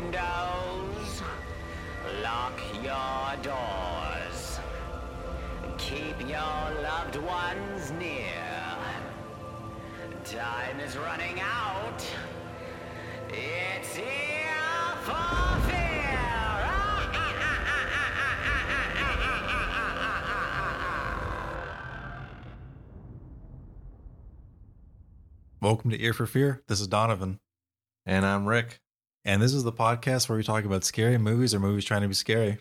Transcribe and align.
windows. 0.00 1.22
Lock 2.22 2.60
your 2.84 3.36
doors. 3.42 4.60
Keep 5.76 6.20
your 6.20 6.70
loved 6.82 7.16
ones 7.16 7.90
near. 7.98 8.24
Time 10.24 10.78
is 10.80 10.96
running 10.96 11.40
out. 11.40 12.06
It's 13.30 13.96
here 13.96 14.04
for 15.02 15.60
fear. 15.68 16.18
Welcome 25.60 25.90
to 25.90 26.00
Ear 26.00 26.12
for 26.12 26.26
Fear. 26.26 26.62
This 26.68 26.80
is 26.80 26.86
Donovan. 26.86 27.40
And 28.06 28.24
I'm 28.24 28.46
Rick. 28.46 28.80
And 29.28 29.42
this 29.42 29.52
is 29.52 29.62
the 29.62 29.72
podcast 29.72 30.26
where 30.30 30.38
we 30.38 30.42
talk 30.42 30.64
about 30.64 30.84
scary 30.84 31.18
movies 31.18 31.52
or 31.52 31.60
movies 31.60 31.84
trying 31.84 32.00
to 32.00 32.08
be 32.08 32.14
scary. 32.14 32.60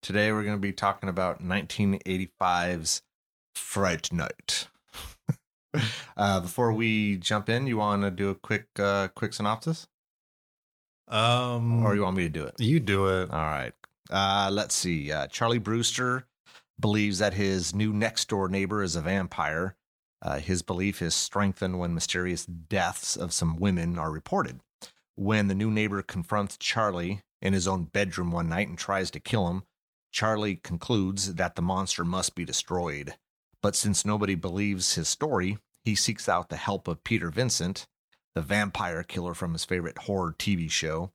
Today 0.00 0.30
we're 0.30 0.44
going 0.44 0.54
to 0.54 0.60
be 0.60 0.72
talking 0.72 1.08
about 1.08 1.42
1985's 1.42 3.02
Fright 3.56 4.12
Night. 4.12 4.68
uh, 6.16 6.38
before 6.38 6.72
we 6.72 7.16
jump 7.16 7.48
in, 7.48 7.66
you 7.66 7.78
want 7.78 8.02
to 8.02 8.12
do 8.12 8.30
a 8.30 8.36
quick 8.36 8.68
uh, 8.78 9.08
quick 9.08 9.32
synopsis? 9.32 9.88
Um, 11.08 11.84
Or 11.84 11.96
you 11.96 12.02
want 12.02 12.16
me 12.16 12.22
to 12.22 12.28
do 12.28 12.44
it? 12.44 12.60
you 12.60 12.78
do 12.78 13.08
it. 13.08 13.32
All 13.32 13.46
right. 13.46 13.72
Uh, 14.08 14.50
let's 14.52 14.76
see. 14.76 15.10
Uh, 15.10 15.26
Charlie 15.26 15.58
Brewster 15.58 16.28
believes 16.78 17.18
that 17.18 17.34
his 17.34 17.74
new 17.74 17.92
next 17.92 18.28
door 18.28 18.48
neighbor 18.48 18.84
is 18.84 18.94
a 18.94 19.00
vampire. 19.00 19.74
Uh, 20.22 20.38
his 20.38 20.62
belief 20.62 21.02
is 21.02 21.12
strengthened 21.12 21.80
when 21.80 21.92
mysterious 21.92 22.46
deaths 22.46 23.16
of 23.16 23.32
some 23.32 23.56
women 23.56 23.98
are 23.98 24.12
reported. 24.12 24.60
When 25.16 25.48
the 25.48 25.54
new 25.54 25.70
neighbor 25.70 26.02
confronts 26.02 26.56
Charlie 26.56 27.22
in 27.40 27.52
his 27.52 27.68
own 27.68 27.84
bedroom 27.84 28.30
one 28.30 28.48
night 28.48 28.68
and 28.68 28.76
tries 28.76 29.10
to 29.12 29.20
kill 29.20 29.48
him, 29.48 29.62
Charlie 30.10 30.56
concludes 30.56 31.34
that 31.34 31.56
the 31.56 31.62
monster 31.62 32.04
must 32.04 32.34
be 32.34 32.44
destroyed. 32.44 33.14
But 33.62 33.76
since 33.76 34.04
nobody 34.04 34.34
believes 34.34 34.94
his 34.94 35.08
story, 35.08 35.58
he 35.84 35.94
seeks 35.94 36.28
out 36.28 36.48
the 36.48 36.56
help 36.56 36.88
of 36.88 37.04
Peter 37.04 37.30
Vincent, 37.30 37.86
the 38.34 38.42
vampire 38.42 39.02
killer 39.02 39.34
from 39.34 39.52
his 39.52 39.64
favorite 39.64 39.98
horror 39.98 40.34
TV 40.38 40.70
show. 40.70 41.12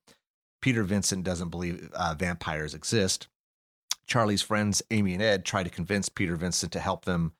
Peter 0.62 0.84
Vincent 0.84 1.24
doesn't 1.24 1.50
believe 1.50 1.90
uh, 1.94 2.16
vampires 2.18 2.74
exist. 2.74 3.28
Charlie's 4.08 4.42
friends, 4.42 4.82
Amy 4.92 5.14
and 5.14 5.24
Ed, 5.24 5.46
try 5.46 5.64
to 5.64 5.70
convince 5.70 6.10
Peter 6.10 6.36
Vincent 6.36 6.72
to 6.72 6.80
help 6.80 7.06
them 7.06 7.34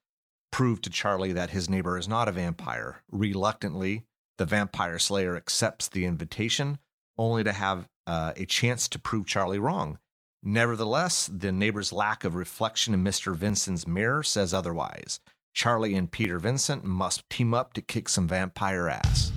prove 0.52 0.82
to 0.82 0.90
Charlie 0.90 1.34
that 1.34 1.50
his 1.50 1.70
neighbor 1.70 1.98
is 1.98 2.08
not 2.08 2.28
a 2.28 2.34
vampire. 2.34 3.04
Reluctantly, 3.12 4.06
the 4.40 4.46
vampire 4.46 4.98
slayer 4.98 5.36
accepts 5.36 5.90
the 5.90 6.06
invitation, 6.06 6.80
only 7.18 7.44
to 7.44 7.52
have 7.52 7.88
uh, 8.08 8.32
a 8.38 8.46
chance 8.46 8.88
to 8.88 8.98
prove 8.98 9.28
Charlie 9.28 9.60
wrong. 9.60 10.00
Nevertheless, 10.42 11.30
the 11.32 11.52
neighbor's 11.52 11.92
lack 11.92 12.24
of 12.24 12.36
reflection 12.36 12.94
in 12.94 13.04
Mr. 13.04 13.36
Vincent's 13.36 13.86
mirror 13.86 14.24
says 14.24 14.54
otherwise. 14.54 15.20
Charlie 15.54 15.94
and 15.94 16.10
Peter 16.10 16.40
Vincent 16.40 16.86
must 16.86 17.30
team 17.30 17.54
up 17.54 17.74
to 17.74 17.82
kick 17.82 18.08
some 18.08 18.30
vampire 18.30 18.88
ass. 18.88 19.34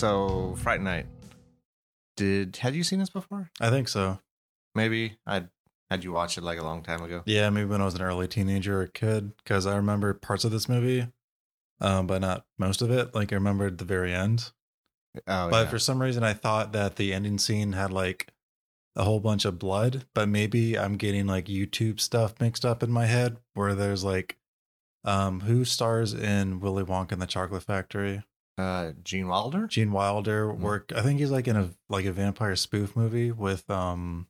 So, 0.00 0.54
Fright 0.56 0.80
Night. 0.80 1.04
Did 2.16 2.56
had 2.56 2.74
you 2.74 2.82
seen 2.82 3.00
this 3.00 3.10
before? 3.10 3.50
I 3.60 3.68
think 3.68 3.86
so. 3.86 4.18
Maybe 4.74 5.18
I 5.26 5.42
had 5.90 6.04
you 6.04 6.12
watched 6.12 6.38
it 6.38 6.42
like 6.42 6.58
a 6.58 6.62
long 6.62 6.82
time 6.82 7.02
ago. 7.02 7.22
Yeah, 7.26 7.50
maybe 7.50 7.66
when 7.68 7.82
I 7.82 7.84
was 7.84 7.96
an 7.96 8.00
early 8.00 8.26
teenager 8.26 8.80
or 8.80 8.86
kid, 8.86 9.36
because 9.36 9.66
I 9.66 9.76
remember 9.76 10.14
parts 10.14 10.44
of 10.44 10.52
this 10.52 10.70
movie, 10.70 11.06
um, 11.82 12.06
but 12.06 12.22
not 12.22 12.46
most 12.58 12.80
of 12.80 12.90
it. 12.90 13.14
Like 13.14 13.30
I 13.30 13.34
remembered 13.34 13.76
the 13.76 13.84
very 13.84 14.14
end. 14.14 14.52
Oh, 15.26 15.50
but 15.50 15.64
yeah. 15.64 15.68
for 15.68 15.78
some 15.78 16.00
reason, 16.00 16.24
I 16.24 16.32
thought 16.32 16.72
that 16.72 16.96
the 16.96 17.12
ending 17.12 17.36
scene 17.36 17.74
had 17.74 17.92
like 17.92 18.32
a 18.96 19.04
whole 19.04 19.20
bunch 19.20 19.44
of 19.44 19.58
blood. 19.58 20.06
But 20.14 20.30
maybe 20.30 20.78
I'm 20.78 20.96
getting 20.96 21.26
like 21.26 21.44
YouTube 21.44 22.00
stuff 22.00 22.40
mixed 22.40 22.64
up 22.64 22.82
in 22.82 22.90
my 22.90 23.04
head, 23.04 23.36
where 23.52 23.74
there's 23.74 24.02
like, 24.02 24.38
um, 25.04 25.40
who 25.40 25.66
stars 25.66 26.14
in 26.14 26.58
Willy 26.58 26.84
Wonka 26.84 27.12
and 27.12 27.20
the 27.20 27.26
Chocolate 27.26 27.64
Factory? 27.64 28.22
Uh, 28.58 28.92
Gene 29.02 29.28
Wilder. 29.28 29.66
Gene 29.66 29.92
Wilder 29.92 30.46
Mm. 30.48 30.58
work. 30.60 30.92
I 30.94 31.02
think 31.02 31.20
he's 31.20 31.30
like 31.30 31.48
in 31.48 31.56
a 31.56 31.70
like 31.88 32.04
a 32.04 32.12
vampire 32.12 32.56
spoof 32.56 32.94
movie 32.96 33.30
with 33.32 33.68
um, 33.70 34.26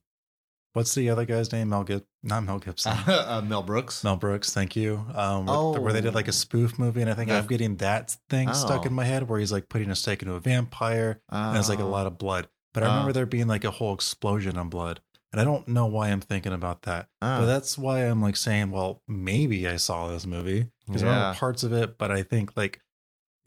what's 0.72 0.94
the 0.94 1.10
other 1.10 1.24
guy's 1.24 1.50
name? 1.52 1.68
Mel 1.70 1.82
Gib, 1.84 2.04
not 2.22 2.44
Mel 2.44 2.58
Gibson. 2.58 2.92
uh, 3.06 3.42
Mel 3.44 3.62
Brooks. 3.62 4.04
Mel 4.04 4.16
Brooks, 4.16 4.52
thank 4.54 4.76
you. 4.76 5.04
Um, 5.14 5.46
where, 5.46 5.80
where 5.80 5.92
they 5.92 6.00
did 6.00 6.14
like 6.14 6.26
a 6.28 6.30
Oh. 6.30 6.32
spoof 6.32 6.78
movie, 6.78 7.00
and 7.00 7.10
I 7.10 7.14
think 7.14 7.28
The- 7.28 7.38
I'm 7.38 7.46
getting 7.46 7.76
that 7.76 8.16
thing 8.28 8.52
stuck 8.54 8.82
Oh. 8.82 8.86
in 8.88 8.92
my 8.92 9.04
head 9.04 9.28
where 9.28 9.40
he's 9.40 9.52
like 9.52 9.68
putting 9.68 9.90
a 9.90 9.96
stake 9.96 10.22
into 10.22 10.34
a 10.34 10.40
vampire, 10.40 11.20
and 11.28 11.56
it's 11.58 11.68
like 11.68 11.80
a 11.80 11.84
Oh. 11.84 11.88
lot 11.90 12.06
of 12.06 12.18
blood. 12.18 12.48
But 12.72 12.84
I 12.84 12.86
Oh. 12.86 12.90
remember 12.90 13.12
there 13.12 13.26
being 13.26 13.48
like 13.48 13.64
a 13.64 13.70
whole 13.72 13.92
explosion 13.94 14.56
of 14.56 14.70
blood, 14.70 15.00
and 15.32 15.40
I 15.40 15.44
don't 15.44 15.66
know 15.66 15.86
why 15.86 16.10
I'm 16.10 16.20
thinking 16.20 16.52
about 16.52 16.82
that. 16.82 17.08
Oh. 17.20 17.40
But 17.40 17.46
that's 17.46 17.76
why 17.76 18.00
I'm 18.02 18.22
like 18.22 18.36
saying, 18.36 18.70
well, 18.70 19.02
maybe 19.08 19.66
I 19.66 19.74
saw 19.76 20.06
this 20.08 20.24
movie 20.24 20.68
because 20.86 21.02
I 21.02 21.06
Yeah. 21.06 21.14
remember 21.16 21.38
parts 21.38 21.64
of 21.64 21.72
it, 21.72 21.98
but 21.98 22.12
I 22.12 22.22
think 22.22 22.56
like, 22.56 22.80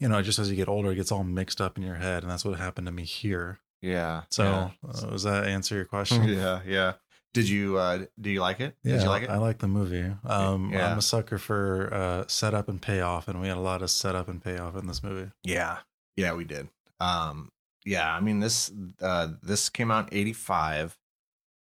you 0.04 0.10
know, 0.10 0.20
just 0.20 0.38
as 0.38 0.50
you 0.50 0.56
get 0.56 0.68
older, 0.68 0.92
it 0.92 0.96
gets 0.96 1.10
all 1.10 1.24
mixed 1.24 1.62
up 1.62 1.78
in 1.78 1.82
your 1.82 1.94
head, 1.94 2.22
and 2.22 2.30
that's 2.30 2.44
what 2.44 2.58
happened 2.58 2.86
to 2.86 2.92
me 2.92 3.04
here. 3.04 3.58
yeah. 3.80 4.24
So, 4.28 4.44
yeah. 4.44 4.70
uh, 4.86 5.10
does 5.10 5.22
that 5.22 5.46
answer 5.46 5.74
your 5.74 5.84
question? 5.96 6.24
yeah, 6.28 6.60
yeah. 6.66 6.92
Did 7.32 7.48
you 7.48 7.78
uh 7.78 8.04
do 8.20 8.28
you 8.30 8.40
like 8.42 8.60
it? 8.60 8.76
Yeah, 8.84 8.92
Did 8.96 9.02
you 9.04 9.08
like 9.08 9.22
it? 9.22 9.30
I 9.30 9.38
like 9.38 9.58
the 9.58 9.66
movie. 9.66 10.04
Um, 10.24 10.70
Yeah. 10.72 10.92
I'm 10.92 10.98
a 10.98 11.02
sucker 11.02 11.38
for 11.38 11.92
uh, 11.92 12.24
setup 12.28 12.68
and 12.68 12.80
payoff, 12.80 13.26
and 13.28 13.40
we 13.40 13.48
had 13.48 13.56
a 13.56 13.60
lot 13.72 13.80
of 13.82 13.90
setup 13.90 14.28
and 14.28 14.44
payoff 14.44 14.76
in 14.76 14.86
this 14.86 15.02
movie. 15.02 15.30
yeah. 15.42 15.78
Yeah, 16.16 16.34
we 16.34 16.44
did. 16.44 16.68
Um 17.00 17.50
yeah, 17.86 18.14
I 18.14 18.20
mean 18.20 18.38
this 18.40 18.70
uh 19.00 19.28
this 19.42 19.68
came 19.70 19.90
out 19.90 20.12
in 20.12 20.18
85 20.18 20.96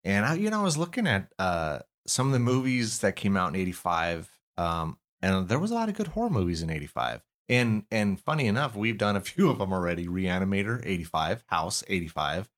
and 0.03 0.25
I 0.25 0.33
you 0.33 0.49
know 0.49 0.59
I 0.59 0.63
was 0.63 0.77
looking 0.77 1.07
at 1.07 1.31
uh 1.39 1.79
some 2.07 2.27
of 2.27 2.33
the 2.33 2.39
movies 2.39 2.99
that 2.99 3.15
came 3.15 3.37
out 3.37 3.53
in 3.53 3.55
85 3.61 4.29
um 4.57 4.97
and 5.21 5.47
there 5.47 5.59
was 5.59 5.71
a 5.71 5.75
lot 5.75 5.87
of 5.87 5.95
good 5.95 6.07
horror 6.07 6.29
movies 6.29 6.61
in 6.61 6.69
85. 6.69 7.21
And 7.49 7.85
and 7.91 8.19
funny 8.19 8.47
enough, 8.47 8.75
we've 8.75 8.97
done 8.97 9.15
a 9.15 9.21
few 9.21 9.49
of 9.49 9.59
them 9.59 9.73
already. 9.73 10.07
Reanimator 10.07 10.81
85, 10.85 11.43
House 11.47 11.83
85. 11.87 12.49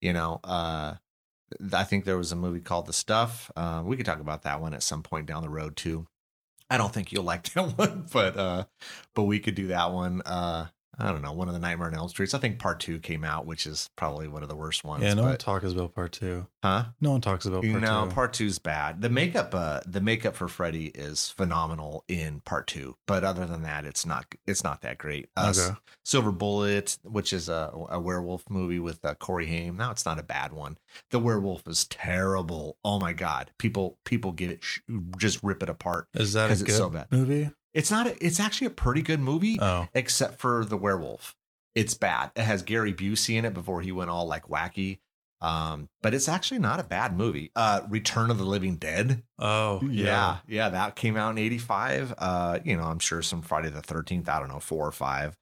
You 0.00 0.12
know, 0.12 0.40
uh 0.44 0.94
I 1.72 1.84
think 1.84 2.04
there 2.04 2.18
was 2.18 2.32
a 2.32 2.36
movie 2.36 2.60
called 2.60 2.86
The 2.86 2.92
Stuff. 2.92 3.50
Uh, 3.56 3.82
we 3.84 3.96
could 3.96 4.06
talk 4.06 4.20
about 4.20 4.42
that 4.42 4.60
one 4.60 4.74
at 4.74 4.82
some 4.82 5.02
point 5.02 5.26
down 5.26 5.42
the 5.42 5.48
road 5.48 5.76
too. 5.76 6.06
I 6.70 6.76
don't 6.76 6.92
think 6.92 7.12
you'll 7.12 7.24
like 7.24 7.42
that 7.54 7.78
one, 7.78 8.06
but 8.12 8.36
uh, 8.36 8.64
but 9.14 9.24
we 9.24 9.38
could 9.38 9.54
do 9.54 9.68
that 9.68 9.92
one. 9.92 10.22
Uh, 10.24 10.66
I 10.98 11.12
don't 11.12 11.22
know, 11.22 11.32
one 11.32 11.48
of 11.48 11.54
the 11.54 11.60
Nightmare 11.60 11.88
on 11.88 11.94
Elm 11.94 12.08
Streets. 12.08 12.34
I 12.34 12.38
think 12.38 12.58
part 12.58 12.80
two 12.80 12.98
came 12.98 13.24
out, 13.24 13.46
which 13.46 13.66
is 13.66 13.88
probably 13.96 14.26
one 14.28 14.42
of 14.42 14.48
the 14.48 14.56
worst 14.56 14.84
ones. 14.84 15.02
yeah, 15.02 15.14
no 15.14 15.22
one 15.22 15.36
talks 15.36 15.70
about 15.70 15.94
part 15.94 16.12
two. 16.12 16.46
huh? 16.62 16.86
No 17.00 17.12
one 17.12 17.20
talks 17.20 17.46
about 17.46 17.62
part 17.62 17.80
no, 17.80 18.06
two. 18.08 18.14
part 18.14 18.32
two's 18.32 18.58
bad. 18.58 19.00
The 19.00 19.08
makeup, 19.08 19.54
uh, 19.54 19.80
the 19.86 20.00
makeup 20.00 20.34
for 20.34 20.48
Freddy 20.48 20.86
is 20.86 21.30
phenomenal 21.30 22.04
in 22.08 22.40
part 22.40 22.66
two, 22.66 22.96
but 23.06 23.22
other 23.24 23.46
than 23.46 23.62
that, 23.62 23.84
it's 23.84 24.04
not. 24.04 24.26
It's 24.46 24.64
not 24.64 24.80
that 24.82 24.98
great. 24.98 25.28
Uh, 25.36 25.52
okay. 25.56 25.76
Silver 26.04 26.32
Bullet, 26.32 26.98
which 27.04 27.32
is 27.32 27.48
a, 27.48 27.70
a 27.90 28.00
werewolf 28.00 28.48
movie 28.50 28.80
with 28.80 29.04
uh, 29.04 29.14
Corey 29.14 29.46
Haim. 29.46 29.76
Now 29.76 29.90
it's 29.90 30.06
not 30.06 30.18
a 30.18 30.22
bad 30.22 30.52
one. 30.52 30.78
The 31.10 31.18
werewolf 31.18 31.66
is 31.68 31.86
terrible. 31.86 32.76
Oh 32.84 32.98
my 32.98 33.12
god, 33.12 33.50
people 33.58 33.98
people 34.04 34.32
get 34.32 34.50
it, 34.50 34.64
sh- 34.64 34.80
just 35.16 35.42
rip 35.42 35.62
it 35.62 35.68
apart. 35.68 36.08
Is 36.14 36.32
that 36.32 36.50
a 36.50 36.56
good 36.56 36.68
it's 36.68 36.76
so 36.76 36.90
bad. 36.90 37.06
movie? 37.10 37.50
It's 37.74 37.90
not. 37.90 38.06
A, 38.06 38.24
it's 38.24 38.40
actually 38.40 38.68
a 38.68 38.70
pretty 38.70 39.02
good 39.02 39.20
movie, 39.20 39.58
Oh, 39.60 39.88
except 39.94 40.38
for 40.40 40.64
the 40.64 40.76
werewolf. 40.76 41.34
It's 41.74 41.94
bad. 41.94 42.30
It 42.34 42.42
has 42.42 42.62
Gary 42.62 42.92
Busey 42.92 43.36
in 43.36 43.44
it 43.44 43.54
before 43.54 43.80
he 43.82 43.92
went 43.92 44.10
all 44.10 44.26
like 44.26 44.48
wacky. 44.48 44.98
Um, 45.40 45.88
but 46.02 46.14
it's 46.14 46.28
actually 46.28 46.58
not 46.58 46.80
a 46.80 46.82
bad 46.82 47.16
movie. 47.16 47.52
Uh, 47.54 47.82
Return 47.88 48.30
of 48.32 48.38
the 48.38 48.44
Living 48.44 48.74
Dead. 48.76 49.22
oh, 49.38 49.80
Yeah, 49.84 50.04
yeah. 50.04 50.36
yeah, 50.48 50.68
that 50.70 50.96
came 50.96 51.16
out 51.16 51.30
in 51.30 51.38
'85. 51.38 52.14
Uh, 52.18 52.58
you 52.64 52.76
know, 52.76 52.82
I'm 52.82 52.98
sure 52.98 53.22
some 53.22 53.42
Friday 53.42 53.68
the 53.70 53.80
Thirteenth. 53.82 54.28
I 54.28 54.40
don't 54.40 54.48
know, 54.48 54.58
four 54.58 54.84
or 54.86 54.90
five, 54.92 55.36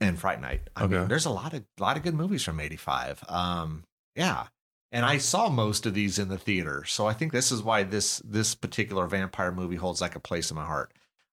and 0.00 0.18
Fright 0.18 0.40
Night. 0.40 0.60
I 0.76 0.86
mean, 0.86 0.94
Okay. 0.94 1.08
there's 1.08 1.26
a 1.26 1.30
lot 1.30 1.52
of 1.54 1.64
lot 1.80 1.96
of 1.96 2.04
good 2.04 2.14
movies 2.14 2.44
from 2.44 2.60
'85. 2.60 3.24
Um, 3.28 3.82
yeah, 4.14 4.46
and 4.92 5.04
I 5.04 5.18
saw 5.18 5.48
most 5.48 5.84
of 5.86 5.94
these 5.94 6.20
in 6.20 6.28
the 6.28 6.38
theater, 6.38 6.84
so 6.86 7.06
I 7.08 7.12
think 7.12 7.32
this 7.32 7.50
is 7.50 7.60
why 7.60 7.82
this 7.82 8.22
this 8.24 8.54
particular 8.54 9.08
vampire 9.08 9.50
movie 9.50 9.76
holds 9.76 10.00
like 10.00 10.14
a 10.14 10.20
place 10.20 10.50
in 10.52 10.54
my 10.56 10.64
heart. 10.66 10.92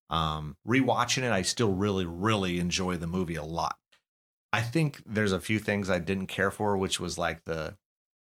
Um, 0.10 0.58
rewatching 0.68 1.24
it, 1.24 1.32
I 1.32 1.42
still 1.42 1.72
really 1.72 2.06
really 2.06 2.60
enjoy 2.60 2.98
the 2.98 3.08
movie 3.08 3.36
a 3.36 3.44
lot. 3.44 3.78
I 4.54 4.62
think 4.62 5.02
there's 5.06 5.32
a 5.32 5.40
few 5.40 5.60
things 5.60 5.90
I 5.90 6.00
didn't 6.00 6.28
care 6.28 6.52
for, 6.52 6.78
which 6.78 7.00
was 7.00 7.18
like 7.18 7.44
the 7.44 7.76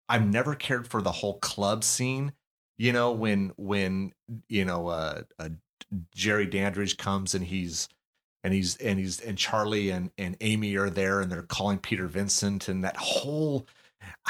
I've 0.10 0.26
never 0.26 0.56
cared 0.56 0.88
for 0.88 1.02
the 1.02 1.12
whole 1.12 1.40
club 1.40 1.84
scene. 1.84 2.34
You 2.78 2.92
know, 2.92 3.12
when 3.12 3.54
when 3.58 4.14
you 4.50 4.66
know 4.66 4.88
uh, 4.88 5.22
uh 5.40 5.50
Jerry 6.14 6.46
Dandridge 6.46 6.98
comes 6.98 7.36
and 7.36 7.46
he's 7.46 7.88
and 8.44 8.54
he's 8.54 8.76
and 8.78 9.00
he's 9.00 9.20
and 9.22 9.38
Charlie 9.38 9.90
and 9.92 10.12
and 10.18 10.36
Amy 10.42 10.76
are 10.76 10.90
there 10.90 11.22
and 11.22 11.32
they're 11.32 11.44
calling 11.44 11.78
Peter 11.78 12.08
Vincent 12.08 12.68
and 12.68 12.84
that 12.84 12.98
whole 12.98 13.66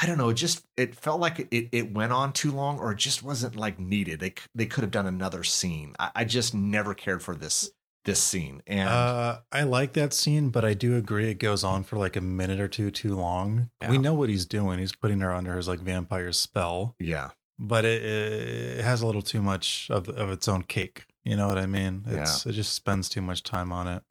I 0.00 0.06
don't 0.06 0.18
know, 0.18 0.28
it 0.28 0.34
just 0.34 0.64
it 0.76 0.94
felt 0.94 1.20
like 1.20 1.48
it 1.50 1.68
it 1.72 1.92
went 1.94 2.12
on 2.12 2.32
too 2.32 2.50
long 2.50 2.78
or 2.78 2.92
it 2.92 2.98
just 2.98 3.22
wasn't 3.22 3.56
like 3.56 3.78
needed. 3.80 4.20
They 4.20 4.34
they 4.54 4.66
could 4.66 4.82
have 4.82 4.90
done 4.90 5.06
another 5.06 5.42
scene. 5.44 5.94
I, 5.98 6.10
I 6.16 6.24
just 6.24 6.54
never 6.54 6.94
cared 6.94 7.22
for 7.22 7.34
this 7.34 7.70
this 8.04 8.22
scene. 8.22 8.62
And 8.66 8.88
Uh, 8.88 9.40
I 9.50 9.62
like 9.64 9.94
that 9.94 10.12
scene, 10.12 10.50
but 10.50 10.64
I 10.64 10.74
do 10.74 10.96
agree 10.96 11.28
it 11.30 11.40
goes 11.40 11.64
on 11.64 11.82
for 11.82 11.96
like 11.96 12.14
a 12.14 12.20
minute 12.20 12.60
or 12.60 12.68
two 12.68 12.90
too 12.90 13.16
long. 13.16 13.70
Yeah. 13.82 13.90
We 13.90 13.98
know 13.98 14.14
what 14.14 14.28
he's 14.28 14.46
doing. 14.46 14.78
He's 14.78 14.94
putting 14.94 15.20
her 15.20 15.32
under 15.34 15.56
his 15.56 15.66
like 15.66 15.80
vampire 15.80 16.32
spell, 16.32 16.94
yeah, 17.00 17.30
but 17.58 17.84
it, 17.84 18.02
it 18.04 18.84
has 18.84 19.02
a 19.02 19.06
little 19.06 19.22
too 19.22 19.42
much 19.42 19.88
of 19.90 20.08
of 20.08 20.30
its 20.30 20.46
own 20.46 20.62
cake. 20.62 21.06
You 21.24 21.36
know 21.36 21.48
what 21.48 21.58
I 21.58 21.66
mean? 21.66 22.04
It's 22.06 22.46
it 22.46 22.52
just 22.52 22.74
spends 22.74 23.08
too 23.08 23.22
much 23.22 23.42
time 23.42 23.72
on 23.72 23.88
it. 23.88 24.02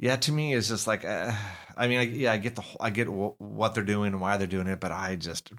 Yeah. 0.00 0.16
To 0.16 0.32
me, 0.32 0.54
it's 0.54 0.68
just 0.68 0.86
like 0.86 1.04
uh, 1.04 1.32
I 1.76 1.86
mean, 1.88 1.98
I, 1.98 2.02
yeah, 2.02 2.32
I 2.32 2.36
get 2.38 2.56
the 2.56 2.62
I 2.80 2.90
get 2.90 3.04
w- 3.04 3.34
what 3.38 3.74
they're 3.74 3.84
doing 3.84 4.12
and 4.12 4.20
why 4.20 4.36
they're 4.36 4.46
doing 4.46 4.66
it, 4.66 4.80
but 4.80 4.90
I 4.92 5.16
just 5.16 5.52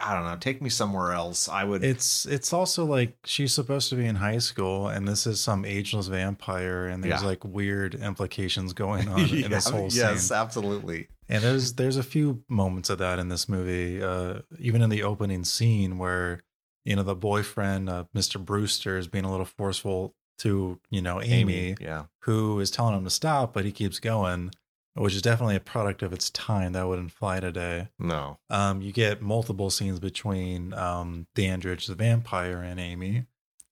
I 0.00 0.14
don't 0.14 0.24
know. 0.24 0.36
Take 0.36 0.60
me 0.60 0.68
somewhere 0.70 1.12
else. 1.12 1.48
I 1.48 1.64
would. 1.64 1.84
It's 1.84 2.26
it's 2.26 2.52
also 2.52 2.84
like 2.84 3.16
she's 3.24 3.52
supposed 3.54 3.88
to 3.90 3.96
be 3.96 4.06
in 4.06 4.16
high 4.16 4.38
school, 4.38 4.88
and 4.88 5.06
this 5.06 5.26
is 5.26 5.40
some 5.40 5.64
ageless 5.64 6.08
vampire, 6.08 6.86
and 6.86 7.04
there's 7.04 7.22
Yeah. 7.22 7.28
like 7.28 7.44
weird 7.44 7.94
implications 7.94 8.72
going 8.72 9.08
on 9.16 9.20
in 9.30 9.50
this 9.50 9.66
Yeah, 9.66 9.72
whole 9.72 9.88
yes, 9.90 10.32
absolutely. 10.32 11.08
And 11.28 11.42
there's 11.42 11.74
there's 11.74 11.96
a 11.96 12.02
few 12.02 12.42
moments 12.48 12.90
of 12.90 12.98
that 12.98 13.18
in 13.18 13.28
this 13.28 13.48
movie, 13.48 14.02
uh, 14.02 14.40
even 14.58 14.82
in 14.82 14.90
the 14.90 15.02
opening 15.02 15.44
scene 15.44 15.96
where 15.98 16.42
you 16.84 16.96
know 16.96 17.02
the 17.04 17.14
boyfriend, 17.14 17.88
uh, 17.88 18.04
Mr. 18.14 18.44
Brewster, 18.44 18.98
is 18.98 19.06
being 19.08 19.24
a 19.24 19.30
little 19.30 19.46
forceful 19.46 20.14
to 20.38 20.80
you 20.90 21.02
know 21.02 21.20
Amy, 21.22 21.76
yeah, 21.80 22.04
who 22.20 22.58
is 22.60 22.70
telling 22.70 22.96
him 22.96 23.04
to 23.04 23.10
stop, 23.10 23.52
but 23.52 23.64
he 23.64 23.72
keeps 23.72 23.98
going, 24.00 24.50
which 24.94 25.14
is 25.14 25.22
definitely 25.22 25.56
a 25.56 25.60
product 25.60 26.02
of 26.02 26.12
its 26.12 26.30
time 26.30 26.72
that 26.72 26.86
wouldn't 26.88 27.12
fly 27.12 27.40
today. 27.40 27.88
no, 27.98 28.38
Um, 28.50 28.82
you 28.82 28.92
get 28.92 29.22
multiple 29.22 29.70
scenes 29.70 30.00
between 30.00 30.72
um, 30.74 31.26
Dandridge 31.34 31.86
the 31.86 31.94
vampire 31.94 32.62
and 32.62 32.78
Amy, 32.80 33.26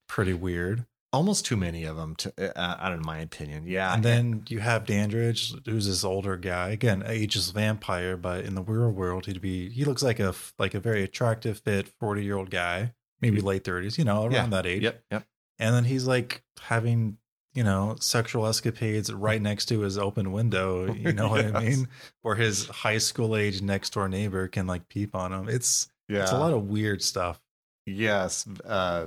pretty 0.09 0.33
weird. 0.35 0.87
almost 1.13 1.45
too 1.45 1.57
many 1.57 1.83
of 1.85 1.97
them. 1.97 2.15
To 2.17 2.33
uh, 2.57 2.77
I 2.79 2.89
don't 2.89 3.01
know, 3.03 3.07
my 3.07 3.19
opinion. 3.19 3.65
Yeah, 3.67 3.93
And 3.95 4.05
then 4.05 4.45
you 4.49 4.61
have 4.61 4.87
Dandridge, 4.87 5.53
who's 5.67 5.87
this 5.89 6.05
older 6.05 6.37
guy, 6.37 6.69
again, 6.71 7.03
ageless 7.05 7.51
vampire, 7.51 8.17
but 8.17 8.45
in 8.45 8.55
the 8.55 8.63
real 8.63 8.91
world, 8.93 9.27
he'd 9.27 9.41
be 9.41 9.69
he 9.71 9.85
looks 9.85 10.03
like 10.05 10.21
a 10.21 10.33
like 10.59 10.75
a 10.75 10.81
very 10.81 11.03
attractive, 11.03 11.59
fit, 11.59 11.89
forty 11.99 12.23
year 12.25 12.37
old 12.37 12.51
guy, 12.51 12.95
maybe 13.21 13.41
late 13.41 13.65
thirties, 13.65 13.99
you 13.99 14.05
know, 14.05 14.23
around 14.23 14.33
Yeah. 14.33 14.47
that 14.51 14.67
age. 14.67 14.83
Yep, 14.85 15.03
yep. 15.11 15.27
And 15.61 15.75
then 15.75 15.85
he's 15.85 16.07
like 16.07 16.43
having 16.61 17.19
you 17.55 17.65
know 17.65 17.97
sexual 18.01 18.47
escapades 18.47 19.13
right 19.13 19.41
next 19.41 19.67
to 19.67 19.81
his 19.81 19.99
open 19.99 20.33
window. 20.33 20.93
You 21.01 21.13
know 21.13 21.29
what 21.29 21.55
I 21.55 21.61
mean? 21.61 21.89
Where 22.23 22.35
his 22.35 22.67
high 22.67 22.99
school 22.99 23.37
age 23.37 23.63
next 23.63 23.91
door 23.91 24.09
neighbor 24.09 24.49
can 24.49 24.67
like 24.67 24.89
peep 24.89 25.15
on 25.15 25.33
him. 25.33 25.49
It's 25.49 25.89
Yeah, 26.09 26.23
it's 26.23 26.33
a 26.33 26.39
lot 26.39 26.53
of 26.53 26.69
weird 26.69 27.03
stuff. 27.03 27.41
Yes, 27.87 28.47
uh, 28.67 29.07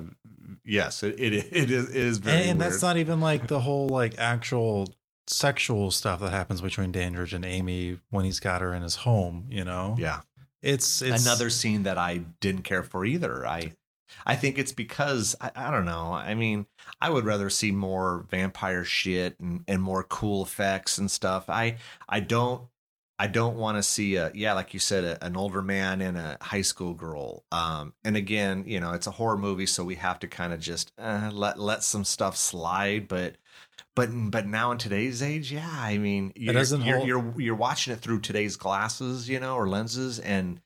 yes, 0.65 1.03
it, 1.03 1.19
it 1.19 1.33
it 1.51 1.71
is 1.71 1.89
it 1.89 1.95
is 1.95 2.17
very 2.19 2.38
and, 2.38 2.50
and 2.51 2.59
weird. 2.59 2.71
that's 2.71 2.81
not 2.81 2.97
even 2.97 3.19
like 3.19 3.47
the 3.47 3.59
whole 3.59 3.88
like 3.88 4.15
actual 4.17 4.94
sexual 5.27 5.91
stuff 5.91 6.19
that 6.19 6.31
happens 6.31 6.61
between 6.61 6.91
Dandridge 6.91 7.33
and 7.33 7.45
Amy 7.45 8.00
when 8.09 8.25
he's 8.25 8.39
got 8.39 8.61
her 8.61 8.73
in 8.73 8.81
his 8.81 8.95
home. 8.95 9.45
You 9.50 9.63
know, 9.63 9.95
yeah. 9.97 10.21
it's 10.61 11.01
it's 11.01 11.25
Another 11.25 11.50
scene 11.50 11.83
that 11.83 11.97
I 11.97 12.17
didn't 12.39 12.63
care 12.63 12.83
for 12.83 13.05
either. 13.05 13.45
I 13.47 13.73
I 14.25 14.36
think 14.36 14.57
it's 14.57 14.71
because 14.71 15.36
I, 15.42 15.51
I 15.56 15.71
don't 15.71 15.86
know. 15.86 16.13
I 16.13 16.33
mean, 16.33 16.65
I 17.01 17.10
would 17.10 17.25
rather 17.25 17.50
see 17.50 17.71
more 17.71 18.25
vampire 18.30 18.83
shit 18.83 19.39
and, 19.39 19.63
and 19.68 19.81
more 19.81 20.04
cool 20.04 20.44
effects 20.44 20.98
and 20.98 21.10
stuff. 21.10 21.50
I 21.50 21.77
I 22.07 22.19
don't 22.19 22.63
I 23.19 23.27
don't 23.27 23.57
want 23.57 23.77
to 23.77 23.83
see 23.83 24.15
a 24.15 24.31
yeah, 24.33 24.54
like 24.54 24.74
you 24.74 24.80
said, 24.80 25.04
a, 25.04 25.24
an 25.25 25.38
older 25.38 25.62
man 25.62 26.01
and 26.01 26.18
a 26.18 26.38
high 26.42 26.62
school 26.62 26.94
girl. 26.94 27.44
Um, 27.51 27.94
and 28.04 28.18
again, 28.18 28.63
you 28.68 28.80
know, 28.80 28.94
it's 28.94 29.07
a 29.07 29.12
horror 29.12 29.38
movie, 29.38 29.68
so 29.68 29.83
we 29.83 29.95
have 29.95 30.19
to 30.19 30.27
kind 30.27 30.51
of 30.51 30.60
just 30.60 30.92
uh, 30.98 31.30
let 31.31 31.60
let 31.60 31.83
some 31.83 32.04
stuff 32.04 32.36
slide. 32.36 33.07
But 33.07 33.36
but 33.95 34.10
but 34.12 34.48
now 34.48 34.71
in 34.71 34.77
today's 34.77 35.21
age, 35.21 35.51
yeah, 35.51 35.69
I 35.71 36.00
mean, 36.00 36.33
you're, 36.36 36.54
you're, 36.83 36.95
hold- 36.98 37.07
you're 37.07 37.33
you're 37.38 37.56
watching 37.56 37.94
it 37.94 38.00
through 38.00 38.21
today's 38.21 38.56
glasses, 38.56 39.30
you 39.30 39.39
know, 39.39 39.56
or 39.56 39.69
lenses, 39.69 40.19
and 40.19 40.60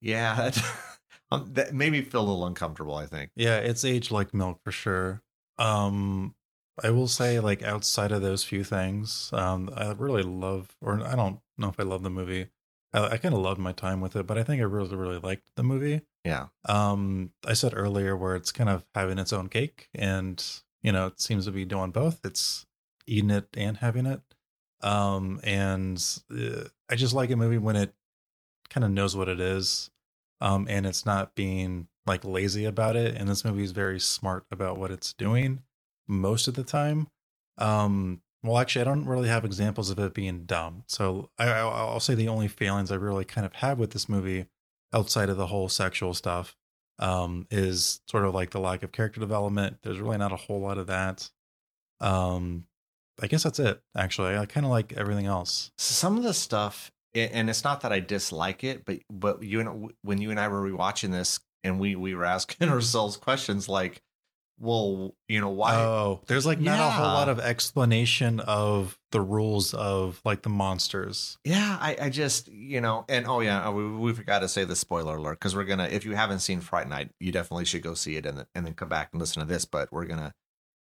yeah, 0.00 0.50
um, 1.32 1.52
that 1.54 1.74
made 1.74 1.92
me 1.92 2.02
feel 2.02 2.20
a 2.20 2.28
little 2.28 2.46
uncomfortable. 2.46 2.94
I 2.94 3.06
think. 3.06 3.30
yeah, 3.36 3.56
it's 3.58 3.84
aged 3.84 4.10
like 4.10 4.32
milk 4.34 4.60
for 4.64 4.72
sure. 4.72 5.22
Um, 5.58 6.34
I 6.82 6.90
will 6.90 7.08
say 7.08 7.40
like 7.40 7.62
outside 7.62 8.12
of 8.12 8.22
those 8.22 8.44
few 8.44 8.64
things, 8.64 9.30
um, 9.32 9.70
I 9.76 9.92
really 9.92 10.22
love, 10.22 10.76
or 10.80 11.00
I 11.04 11.14
don't 11.14 11.40
know 11.58 11.68
if 11.68 11.78
I 11.78 11.82
love 11.84 12.02
the 12.02 12.10
movie. 12.10 12.48
I, 12.92 13.10
I 13.10 13.16
kind 13.18 13.34
of 13.34 13.40
loved 13.40 13.60
my 13.60 13.72
time 13.72 14.00
with 14.00 14.16
it, 14.16 14.26
but 14.26 14.38
I 14.38 14.42
think 14.42 14.60
I 14.60 14.64
really 14.64 14.96
really 14.96 15.18
liked 15.18 15.48
the 15.56 15.62
movie. 15.62 16.02
Yeah, 16.24 16.46
um 16.68 17.32
i 17.44 17.52
said 17.52 17.72
earlier 17.74 18.16
where 18.16 18.36
it's 18.36 18.52
kind 18.52 18.70
of 18.70 18.84
having 18.94 19.18
its 19.18 19.32
own 19.32 19.48
cake 19.48 19.88
and 19.92 20.44
you 20.80 20.92
know 20.92 21.06
it 21.06 21.20
seems 21.20 21.46
to 21.46 21.50
be 21.50 21.64
doing 21.64 21.90
both 21.90 22.20
it's 22.24 22.64
eating 23.08 23.30
it 23.30 23.48
and 23.56 23.78
having 23.78 24.06
it 24.06 24.20
um 24.82 25.40
and 25.42 26.20
uh, 26.30 26.62
i 26.88 26.94
just 26.94 27.12
like 27.12 27.30
a 27.32 27.36
movie 27.36 27.58
when 27.58 27.74
it 27.74 27.92
kind 28.68 28.84
of 28.84 28.92
knows 28.92 29.16
what 29.16 29.28
it 29.28 29.40
is 29.40 29.90
um 30.42 30.66
and 30.68 30.84
it's 30.86 31.06
not 31.06 31.34
being 31.34 31.88
like 32.06 32.24
lazy 32.24 32.66
about 32.66 32.96
it 32.96 33.14
and 33.16 33.28
this 33.30 33.44
movie 33.44 33.64
is 33.64 33.72
very 33.72 34.00
smart 34.00 34.44
about 34.50 34.76
what 34.76 34.90
it's 34.90 35.14
doing 35.14 35.62
most 36.08 36.48
of 36.48 36.54
the 36.54 36.64
time. 36.64 37.06
Um 37.58 38.20
well 38.42 38.58
actually 38.58 38.82
i 38.82 38.84
don't 38.84 39.06
really 39.06 39.28
have 39.28 39.44
examples 39.44 39.88
of 39.88 39.98
it 40.00 40.12
being 40.14 40.44
dumb. 40.44 40.82
So 40.88 41.30
I, 41.38 41.48
I- 41.48 41.60
i'll 41.60 42.00
say 42.00 42.14
the 42.14 42.28
only 42.28 42.48
failings 42.48 42.90
i 42.92 42.96
really 42.96 43.24
kind 43.24 43.46
of 43.46 43.54
have 43.54 43.78
with 43.78 43.92
this 43.92 44.08
movie 44.08 44.46
outside 44.92 45.30
of 45.30 45.36
the 45.38 45.46
whole 45.46 45.68
sexual 45.70 46.12
stuff 46.12 46.56
um 46.98 47.46
is 47.50 48.00
sort 48.10 48.24
of 48.26 48.34
like 48.34 48.50
the 48.50 48.60
lack 48.60 48.82
of 48.82 48.92
character 48.92 49.20
development. 49.20 49.78
There's 49.82 49.98
really 50.00 50.18
not 50.18 50.32
a 50.32 50.36
whole 50.36 50.60
lot 50.60 50.76
of 50.78 50.88
that. 50.88 51.30
Um 52.00 52.66
i 53.22 53.26
guess 53.26 53.42
that's 53.44 53.58
it 53.58 53.80
actually. 53.96 54.36
I 54.36 54.46
kind 54.46 54.66
of 54.66 54.70
like 54.72 54.92
everything 54.94 55.26
else. 55.26 55.70
Some 55.78 56.16
of 56.18 56.22
the 56.24 56.34
stuff, 56.34 56.91
and 57.14 57.50
it's 57.50 57.64
not 57.64 57.82
that 57.82 57.92
I 57.92 58.00
dislike 58.00 58.64
it, 58.64 58.84
but 58.84 58.98
but 59.10 59.42
you 59.42 59.60
and 59.60 59.92
when 60.02 60.20
you 60.20 60.30
and 60.30 60.40
I 60.40 60.48
were 60.48 60.62
rewatching 60.62 61.10
this, 61.10 61.40
and 61.64 61.78
we 61.78 61.96
we 61.96 62.14
were 62.14 62.24
asking 62.24 62.56
mm-hmm. 62.66 62.74
ourselves 62.74 63.16
questions 63.16 63.68
like, 63.68 64.02
well, 64.58 65.14
you 65.28 65.40
know, 65.40 65.50
why? 65.50 65.74
oh 65.74 66.22
there's 66.26 66.46
like 66.46 66.60
not 66.60 66.78
a 66.78 66.90
whole 66.90 67.06
lot 67.06 67.28
of 67.28 67.38
explanation 67.38 68.40
of 68.40 68.98
the 69.10 69.20
rules 69.20 69.74
of 69.74 70.20
like 70.24 70.42
the 70.42 70.48
monsters 70.48 71.36
Yeah, 71.44 71.76
I, 71.80 71.96
I 72.00 72.08
just, 72.10 72.48
you 72.48 72.80
know, 72.80 73.04
and 73.08 73.26
oh 73.26 73.40
yeah, 73.40 73.68
we, 73.70 73.88
we 73.88 74.12
forgot 74.12 74.40
to 74.40 74.48
say 74.48 74.64
the 74.64 74.76
spoiler 74.76 75.16
alert 75.16 75.38
because 75.38 75.54
we're 75.54 75.64
gonna. 75.64 75.88
If 75.90 76.04
you 76.04 76.14
haven't 76.14 76.40
seen 76.40 76.60
Fright 76.60 76.88
Night, 76.88 77.10
you 77.20 77.32
definitely 77.32 77.64
should 77.64 77.82
go 77.82 77.94
see 77.94 78.16
it 78.16 78.26
and 78.26 78.38
then, 78.38 78.46
and 78.54 78.66
then 78.66 78.74
come 78.74 78.88
back 78.88 79.10
and 79.12 79.20
listen 79.20 79.40
to 79.40 79.48
this. 79.48 79.64
But 79.64 79.92
we're 79.92 80.06
gonna 80.06 80.32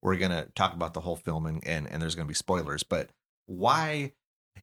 we're 0.02 0.18
gonna 0.18 0.48
talk 0.56 0.74
about 0.74 0.94
the 0.94 1.02
whole 1.02 1.16
film 1.16 1.46
and 1.46 1.66
and, 1.66 1.88
and 1.88 2.02
there's 2.02 2.16
gonna 2.16 2.28
be 2.28 2.34
spoilers. 2.34 2.84
But 2.84 3.10
why, 3.46 4.12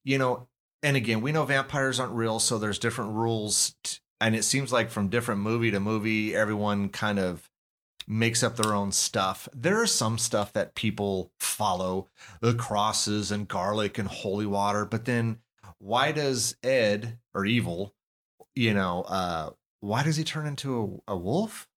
you 0.05 0.19
know, 0.19 0.49
and 0.87 0.97
again, 0.97 1.21
we 1.21 1.33
know 1.33 1.45
vampires 1.45 1.99
aren't 1.99 2.12
real, 2.12 2.38
so 2.38 2.59
there's 2.59 2.78
different 2.78 3.14
rules, 3.14 3.75
t- 3.83 3.99
and 4.21 4.37
it 4.37 4.45
seems 4.45 4.73
like 4.73 4.88
from 4.88 5.09
different 5.09 5.40
movie 5.40 5.73
to 5.73 5.81
movie, 5.81 6.33
everyone 6.33 6.90
kind 6.90 7.19
of 7.19 7.50
makes 8.07 8.45
up 8.45 8.55
their 8.55 8.73
own 8.73 8.93
stuff. 8.93 9.49
There 9.52 9.83
is 9.83 9.90
some 9.90 10.16
stuff 10.16 10.52
that 10.52 10.76
people 10.76 11.33
follow, 11.40 12.07
the 12.40 12.55
crosses 12.55 13.33
and 13.33 13.49
garlic 13.49 13.99
and 13.99 14.07
holy 14.07 14.47
water, 14.47 14.85
but 14.85 15.07
then 15.07 15.40
why 15.81 16.12
does 16.12 16.57
Ed 16.62 17.19
or 17.35 17.45
Evil, 17.45 17.93
you 18.55 18.73
know, 18.73 19.02
uh, 19.09 19.50
why 19.81 20.05
does 20.05 20.16
he 20.16 20.23
turn 20.23 20.47
into 20.47 21.02
a, 21.09 21.14
a 21.14 21.16
wolf? 21.16 21.69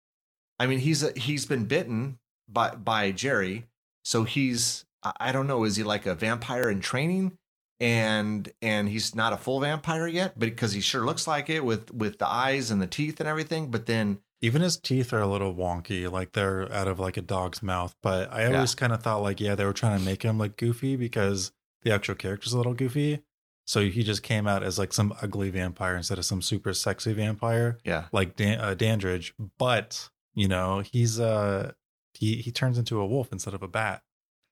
I 0.60 0.68
mean, 0.68 0.78
he's 0.78 1.02
a, 1.02 1.18
he's 1.18 1.48
been 1.48 1.66
bitten 1.66 2.20
by 2.48 2.76
by 2.76 3.10
Jerry, 3.10 3.66
so 4.04 4.24
he's 4.24 4.86
I 5.02 5.32
don't 5.32 5.48
know, 5.48 5.64
is 5.64 5.78
he 5.78 5.84
like 5.84 6.06
a 6.06 6.14
vampire 6.14 6.70
in 6.70 6.80
training? 6.80 7.39
And 7.80 8.52
and 8.62 8.90
he's 8.90 9.16
not 9.16 9.32
a 9.34 9.38
full 9.38 9.60
vampire 9.62 10.08
yet, 10.08 10.34
but 10.38 10.50
because 10.50 10.74
he 10.74 10.82
sure 10.82 11.06
looks 11.06 11.28
like 11.28 11.50
it 11.50 11.64
with 11.64 11.92
with 11.94 12.20
the 12.20 12.28
eyes 12.28 12.72
and 12.72 12.82
the 12.82 12.88
teeth 12.88 13.20
and 13.20 13.30
everything. 13.30 13.72
But 13.72 13.86
then 13.86 14.20
even 14.42 14.62
his 14.62 14.78
teeth 14.78 15.14
are 15.14 15.22
a 15.22 15.28
little 15.28 15.54
wonky 15.54 16.10
like 16.12 16.32
they're 16.34 16.72
out 16.74 16.88
of 16.88 17.00
like 17.00 17.18
a 17.18 17.22
dog's 17.22 17.62
mouth 17.62 17.94
but 18.02 18.32
i 18.32 18.44
Yeah. 18.48 18.56
always 18.56 18.74
kind 18.74 18.94
of 18.94 19.04
thought 19.04 19.22
like 19.22 19.42
yeah 19.42 19.54
they 19.54 19.66
were 19.66 19.74
trying 19.74 20.00
to 20.00 20.06
make 20.06 20.24
him 20.24 20.38
like 20.38 20.56
goofy 20.56 20.96
because 20.96 21.52
the 21.84 21.92
actual 21.94 22.16
character's 22.16 22.54
a 22.54 22.58
little 22.58 22.74
goofy 22.74 23.20
so 23.68 23.82
he 23.82 24.02
just 24.02 24.24
came 24.24 24.48
out 24.48 24.64
as 24.64 24.80
like 24.80 24.94
some 24.94 25.14
ugly 25.22 25.50
vampire 25.50 25.98
instead 25.98 26.18
of 26.18 26.24
some 26.24 26.42
super 26.42 26.74
sexy 26.74 27.12
vampire 27.12 27.80
yeah, 27.84 28.06
like 28.14 28.38
Dan- 28.38 28.62
uh, 28.62 28.76
dandridge 28.76 29.34
but 29.58 30.10
you 30.36 30.48
know 30.48 30.80
he's 30.90 31.20
uh 31.20 31.74
he 32.14 32.36
he 32.38 32.50
turns 32.50 32.78
into 32.78 32.98
a 33.02 33.06
wolf 33.06 33.34
instead 33.34 33.54
of 33.54 33.62
a 33.62 33.68
bat 33.68 34.04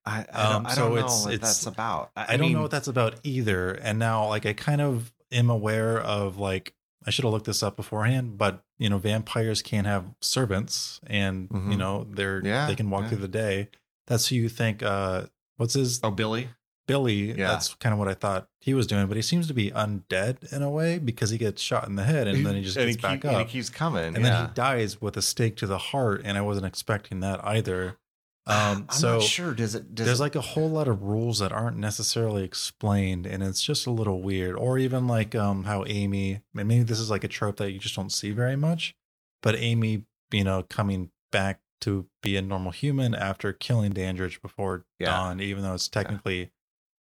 I 0.07 0.25
I 0.33 0.43
don't, 0.43 0.55
Um, 0.55 0.65
I 0.67 0.73
so 0.73 0.81
don't 0.81 0.95
know 0.95 1.01
what 1.05 1.33
it's- 1.33 1.41
that's 1.41 1.65
about. 1.65 2.11
I, 2.15 2.31
don't 2.37 2.41
mean, 2.41 2.53
know 2.53 2.61
what 2.63 2.71
that's 2.71 2.87
about 2.87 3.15
either. 3.23 3.71
And 3.71 3.99
now, 3.99 4.27
like, 4.27 4.45
I 4.45 4.53
kind 4.53 4.81
of 4.81 5.11
am 5.31 5.49
aware 5.49 5.99
of 5.99 6.37
like 6.37 6.73
I 7.05 7.09
should 7.09 7.23
have 7.25 7.31
looked 7.33 7.45
this 7.45 7.63
up 7.63 7.75
beforehand, 7.77 8.37
but 8.37 8.63
you 8.77 8.89
know, 8.89 8.97
vampires 8.97 9.61
can't 9.61 9.87
have 9.87 10.05
servants, 10.21 10.99
and 11.07 11.47
you 11.51 11.57
Mhm. 11.59 11.77
know 11.77 12.07
they're 12.09 12.41
Yeah, 12.45 12.67
they 12.67 12.75
can 12.75 12.89
walk 12.89 13.03
yeah. 13.03 13.09
through 13.09 13.17
the 13.19 13.27
day. 13.27 13.69
That's 14.07 14.27
who 14.27 14.35
you 14.35 14.49
think. 14.49 14.83
uh 14.83 15.25
What's 15.57 15.73
his 15.73 15.99
Oh, 16.03 16.11
Billy. 16.11 16.49
Billy? 16.87 17.31
Yeah. 17.37 17.47
That's 17.49 17.73
kind 17.75 17.91
of 17.91 17.99
what 17.99 18.07
I 18.07 18.13
thought 18.13 18.47
he 18.61 18.73
was 18.73 18.87
doing, 18.87 19.07
but 19.07 19.17
he 19.17 19.23
seems 19.23 19.47
to 19.47 19.53
be 19.53 19.71
undead 19.71 20.53
in 20.53 20.61
a 20.61 20.69
way 20.69 20.99
because 20.99 21.31
he 21.31 21.37
gets 21.37 21.61
shot 21.61 21.87
in 21.87 21.95
the 21.95 22.03
head 22.03 22.27
and 22.27 22.45
then 22.45 22.55
he 22.55 22.61
just 22.61 22.77
gets 22.77 22.91
he 22.95 23.01
back 23.01 23.21
keep- 23.21 23.25
and 23.25 23.35
up, 23.35 23.47
he 23.47 23.51
keeps 23.53 23.69
coming. 23.69 24.15
and 24.15 24.23
yeah. 24.23 24.29
then 24.29 24.45
he 24.47 24.53
dies 24.53 25.01
with 25.01 25.17
a 25.17 25.21
stake 25.21 25.57
to 25.57 25.67
the 25.67 25.77
heart, 25.77 26.21
and 26.23 26.37
I 26.37 26.41
wasn't 26.41 26.65
expecting 26.67 27.19
that 27.21 27.43
either. 27.43 27.97
Um, 28.47 28.85
I'm 28.89 28.89
so 28.89 29.13
not 29.15 29.23
sure. 29.23 29.53
Does 29.53 29.75
it? 29.75 29.93
Does 29.93 30.05
there's 30.05 30.19
it- 30.19 30.23
like 30.23 30.35
a 30.35 30.41
whole 30.41 30.69
lot 30.69 30.87
of 30.87 31.03
rules 31.03 31.39
that 31.39 31.51
aren't 31.51 31.77
necessarily 31.77 32.43
explained 32.43 33.25
and 33.25 33.43
it's 33.43 33.61
just 33.61 33.85
a 33.87 33.91
little 33.91 34.21
weird 34.21 34.55
or 34.55 34.77
even 34.77 35.05
like 35.07 35.35
um 35.35 35.65
how 35.65 35.83
amy 35.87 36.41
and 36.55 36.67
maybe 36.67 36.83
this 36.83 36.99
is 36.99 37.09
like 37.09 37.23
a 37.23 37.27
trope 37.27 37.57
that 37.57 37.71
you 37.71 37.79
just 37.79 37.95
don't 37.95 38.11
see 38.11 38.31
very 38.31 38.55
much 38.55 38.95
but 39.43 39.55
amy 39.57 40.03
you 40.31 40.43
know 40.43 40.63
coming 40.69 41.11
back 41.31 41.59
to 41.81 42.07
be 42.23 42.35
a 42.37 42.41
normal 42.41 42.71
human 42.71 43.13
after 43.13 43.51
killing 43.53 43.91
dandridge 43.91 44.41
before 44.41 44.85
Yeah. 44.99 45.11
dawn 45.11 45.41
even 45.41 45.61
though 45.63 45.73
it's 45.73 45.87
technically 45.89 46.51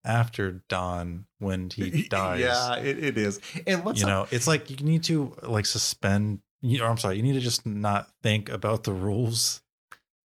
after 0.05 0.63
dawn 0.69 1.27
when 1.39 1.71
he 1.71 2.03
dies 2.09 2.41
Yeah, 2.41 2.77
it, 2.77 3.03
it 3.03 3.19
is. 3.19 3.41
And 3.67 3.85
what's 3.85 4.01
you 4.01 4.07
up- 4.07 4.11
know 4.11 4.27
it's 4.31 4.47
like 4.47 4.71
you 4.71 4.77
need 4.85 5.05
to 5.05 5.35
like 5.43 5.67
suspend 5.67 6.41
you 6.63 6.83
or 6.83 6.87
i'm 6.89 6.97
sorry 6.99 7.17
you 7.17 7.23
need 7.23 7.35
to 7.35 7.41
just 7.41 7.67
not 7.67 8.09
think 8.23 8.49
about 8.49 8.85
the 8.85 8.93
rules 8.93 9.63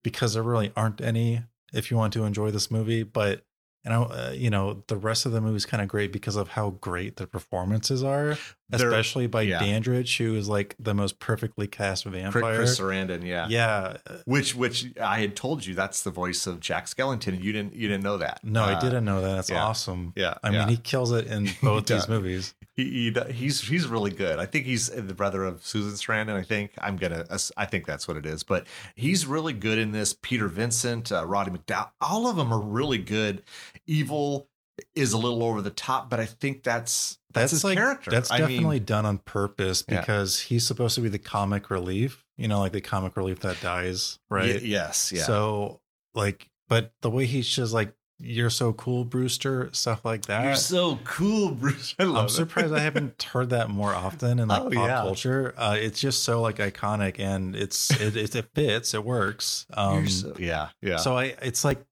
because 0.06 0.34
there 0.34 0.42
really 0.44 0.70
aren't 0.76 1.00
any 1.00 1.42
if 1.72 1.90
you 1.90 1.96
want 1.96 2.12
to 2.12 2.22
enjoy 2.22 2.48
this 2.52 2.70
movie 2.70 3.02
but 3.02 3.44
and 3.84 3.92
I, 3.92 4.02
uh, 4.02 4.30
you 4.30 4.50
know 4.50 4.84
the 4.86 4.96
rest 4.96 5.26
of 5.26 5.32
the 5.32 5.40
movie 5.40 5.56
is 5.56 5.66
kind 5.66 5.82
of 5.82 5.88
great 5.88 6.12
because 6.12 6.36
of 6.36 6.50
how 6.50 6.70
great 6.70 7.16
the 7.16 7.26
performances 7.26 8.04
are 8.04 8.38
especially 8.72 9.26
by 9.26 9.42
yeah. 9.42 9.58
dandridge 9.60 10.16
who 10.18 10.34
is 10.34 10.48
like 10.48 10.74
the 10.78 10.94
most 10.94 11.18
perfectly 11.18 11.66
cast 11.66 12.04
vampire 12.04 12.56
Chris 12.56 12.78
Sarandon, 12.78 13.24
yeah. 13.24 13.46
yeah 13.48 13.96
Which 14.24 14.54
which 14.54 14.92
I 15.00 15.20
had 15.20 15.36
told 15.36 15.64
you 15.64 15.74
that's 15.74 16.02
the 16.02 16.10
voice 16.10 16.46
of 16.46 16.60
Jack 16.60 16.86
Skellington, 16.86 17.42
you 17.42 17.52
didn't 17.52 17.74
you 17.74 17.88
didn't 17.88 18.02
know 18.04 18.16
that. 18.18 18.40
no 18.42 18.64
i 18.64 18.72
Uh, 18.74 18.80
didn't 18.80 19.04
know 19.04 19.20
that 19.20 19.34
that's 19.36 19.50
yeah. 19.50 19.64
awesome 19.64 20.12
Yeah, 20.16 20.34
i 20.42 20.50
yeah. 20.50 20.60
mean 20.60 20.68
he 20.68 20.76
kills 20.76 21.12
it 21.12 21.26
in 21.26 21.48
both 21.62 21.86
these 21.86 22.08
movies 22.08 22.54
he, 22.76 23.12
he 23.14 23.32
he's 23.32 23.60
he's 23.62 23.86
really 23.86 24.10
good. 24.10 24.38
I 24.38 24.44
think 24.44 24.66
he's 24.66 24.88
the 24.90 25.14
brother 25.14 25.44
of 25.44 25.64
Susan 25.66 25.92
Sarandon. 25.92 26.34
I 26.36 26.42
think 26.42 26.72
I'm 26.78 26.96
gonna 26.96 27.24
I 27.56 27.64
think 27.64 27.86
that's 27.86 28.06
what 28.06 28.18
it 28.18 28.26
is. 28.26 28.42
But 28.42 28.66
he's 28.94 29.26
really 29.26 29.54
good 29.54 29.78
in 29.78 29.92
this. 29.92 30.14
Peter 30.20 30.46
Vincent, 30.46 31.10
uh, 31.10 31.24
Roddy 31.24 31.50
McDowall, 31.52 31.88
all 32.02 32.26
of 32.28 32.36
them 32.36 32.52
are 32.52 32.60
really 32.60 32.98
good. 32.98 33.42
Evil 33.86 34.48
is 34.94 35.14
a 35.14 35.18
little 35.18 35.42
over 35.42 35.62
the 35.62 35.70
top, 35.70 36.10
but 36.10 36.20
I 36.20 36.26
think 36.26 36.62
that's 36.62 37.18
that's, 37.36 37.52
his 37.52 37.64
like 37.64 37.78
character. 37.78 38.10
that's 38.10 38.30
I 38.30 38.38
mean, 38.40 38.48
definitely 38.48 38.80
done 38.80 39.06
on 39.06 39.18
purpose 39.18 39.84
Yeah. 39.88 40.00
because 40.00 40.40
he's 40.40 40.66
supposed 40.66 40.94
to 40.96 41.00
be 41.00 41.08
the 41.08 41.18
comic 41.18 41.70
relief 41.70 42.24
you 42.36 42.48
know 42.48 42.58
like 42.60 42.72
the 42.72 42.80
comic 42.80 43.16
relief 43.16 43.40
that 43.40 43.60
dies 43.60 44.18
right 44.28 44.56
y- 44.56 44.60
yes, 44.62 45.12
yeah. 45.14 45.22
so 45.24 45.80
like 46.14 46.48
but 46.68 46.92
the 47.02 47.10
way 47.10 47.26
he's 47.26 47.48
just 47.48 47.72
like 47.72 47.92
you're 48.18 48.48
so 48.48 48.72
cool 48.72 49.04
brewster 49.04 49.68
stuff 49.74 50.02
like 50.04 50.22
that 50.22 50.42
You're 50.44 50.54
so 50.56 50.98
cool, 51.04 51.50
Bruce. 51.60 51.94
I 51.98 52.04
love 52.04 52.16
i'm 52.16 52.24
it. 52.26 52.30
surprised 52.30 52.72
i 52.72 52.78
haven't 52.80 53.22
heard 53.22 53.50
that 53.50 53.68
more 53.68 53.94
often 53.94 54.38
in 54.38 54.48
like 54.48 54.62
Oh, 54.64 54.70
pop 54.70 54.72
yeah. 54.88 54.96
culture 55.02 55.54
uh 55.58 55.76
it's 55.78 56.00
just 56.00 56.24
so 56.24 56.40
like 56.40 56.56
iconic 56.56 57.18
and 57.20 57.54
it's 57.54 57.90
it, 58.00 58.16
it, 58.16 58.34
it 58.34 58.46
fits 58.54 58.94
it 58.94 59.04
works 59.04 59.66
um 59.74 60.08
so- 60.08 60.34
yeah, 60.38 60.68
yeah. 60.80 60.96
so 60.96 61.16
I 61.16 61.34
it's 61.42 61.62
like 61.64 61.84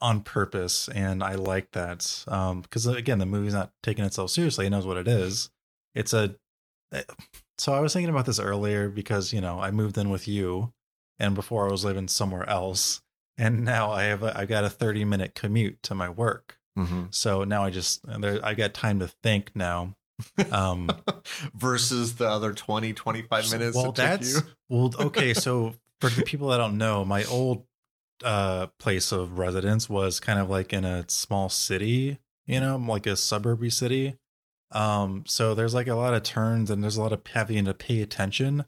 on 0.00 0.20
purpose 0.22 0.88
and 0.88 1.22
I 1.22 1.34
like 1.34 1.72
that. 1.72 2.24
Um 2.28 2.60
because 2.62 2.86
again 2.86 3.18
the 3.18 3.26
movie's 3.26 3.54
not 3.54 3.72
taking 3.82 4.04
itself 4.04 4.30
seriously, 4.30 4.66
it 4.66 4.70
knows 4.70 4.86
what 4.86 4.96
it 4.96 5.08
is. 5.08 5.50
It's 5.94 6.12
a 6.12 6.34
eh, 6.92 7.02
so 7.58 7.72
I 7.72 7.80
was 7.80 7.92
thinking 7.92 8.10
about 8.10 8.26
this 8.26 8.38
earlier 8.38 8.88
because, 8.90 9.32
you 9.32 9.40
know, 9.40 9.58
I 9.60 9.70
moved 9.70 9.96
in 9.98 10.10
with 10.10 10.28
you 10.28 10.72
and 11.18 11.34
before 11.34 11.66
I 11.68 11.70
was 11.70 11.84
living 11.84 12.08
somewhere 12.08 12.48
else 12.48 13.00
and 13.38 13.64
now 13.64 13.90
I 13.90 14.04
have 14.04 14.22
a, 14.22 14.38
I 14.38 14.44
got 14.46 14.64
a 14.64 14.70
30 14.70 15.04
minute 15.04 15.34
commute 15.34 15.82
to 15.84 15.94
my 15.94 16.08
work. 16.08 16.58
Mhm. 16.78 17.14
So 17.14 17.44
now 17.44 17.64
I 17.64 17.70
just 17.70 18.00
there 18.06 18.38
I 18.44 18.54
got 18.54 18.74
time 18.74 18.98
to 19.00 19.08
think 19.08 19.52
now. 19.54 19.94
Um 20.50 20.90
versus 21.54 22.16
the 22.16 22.28
other 22.28 22.52
20 22.52 22.92
25 22.92 23.50
minutes 23.52 23.76
well 23.76 23.92
that's 23.92 24.42
well 24.68 24.90
okay 25.00 25.34
so 25.34 25.74
for 26.00 26.08
the 26.10 26.22
people 26.22 26.48
that 26.48 26.56
don't 26.58 26.78
know 26.78 27.04
my 27.04 27.24
old 27.24 27.64
uh 28.24 28.66
place 28.78 29.12
of 29.12 29.38
residence 29.38 29.88
was 29.90 30.20
kind 30.20 30.38
of 30.38 30.48
like 30.48 30.72
in 30.72 30.84
a 30.84 31.04
small 31.08 31.48
city 31.48 32.18
you 32.46 32.60
know 32.60 32.76
like 32.76 33.06
a 33.06 33.16
suburby 33.16 33.70
city. 33.72 34.16
Um 34.72 35.24
so 35.26 35.54
there's 35.54 35.74
like 35.74 35.86
a 35.86 35.94
lot 35.94 36.14
of 36.14 36.22
turns 36.22 36.70
and 36.70 36.82
there's 36.82 36.96
a 36.96 37.02
lot 37.02 37.12
of 37.12 37.20
having 37.26 37.64
to 37.66 37.74
pay 37.74 38.00
attention. 38.02 38.64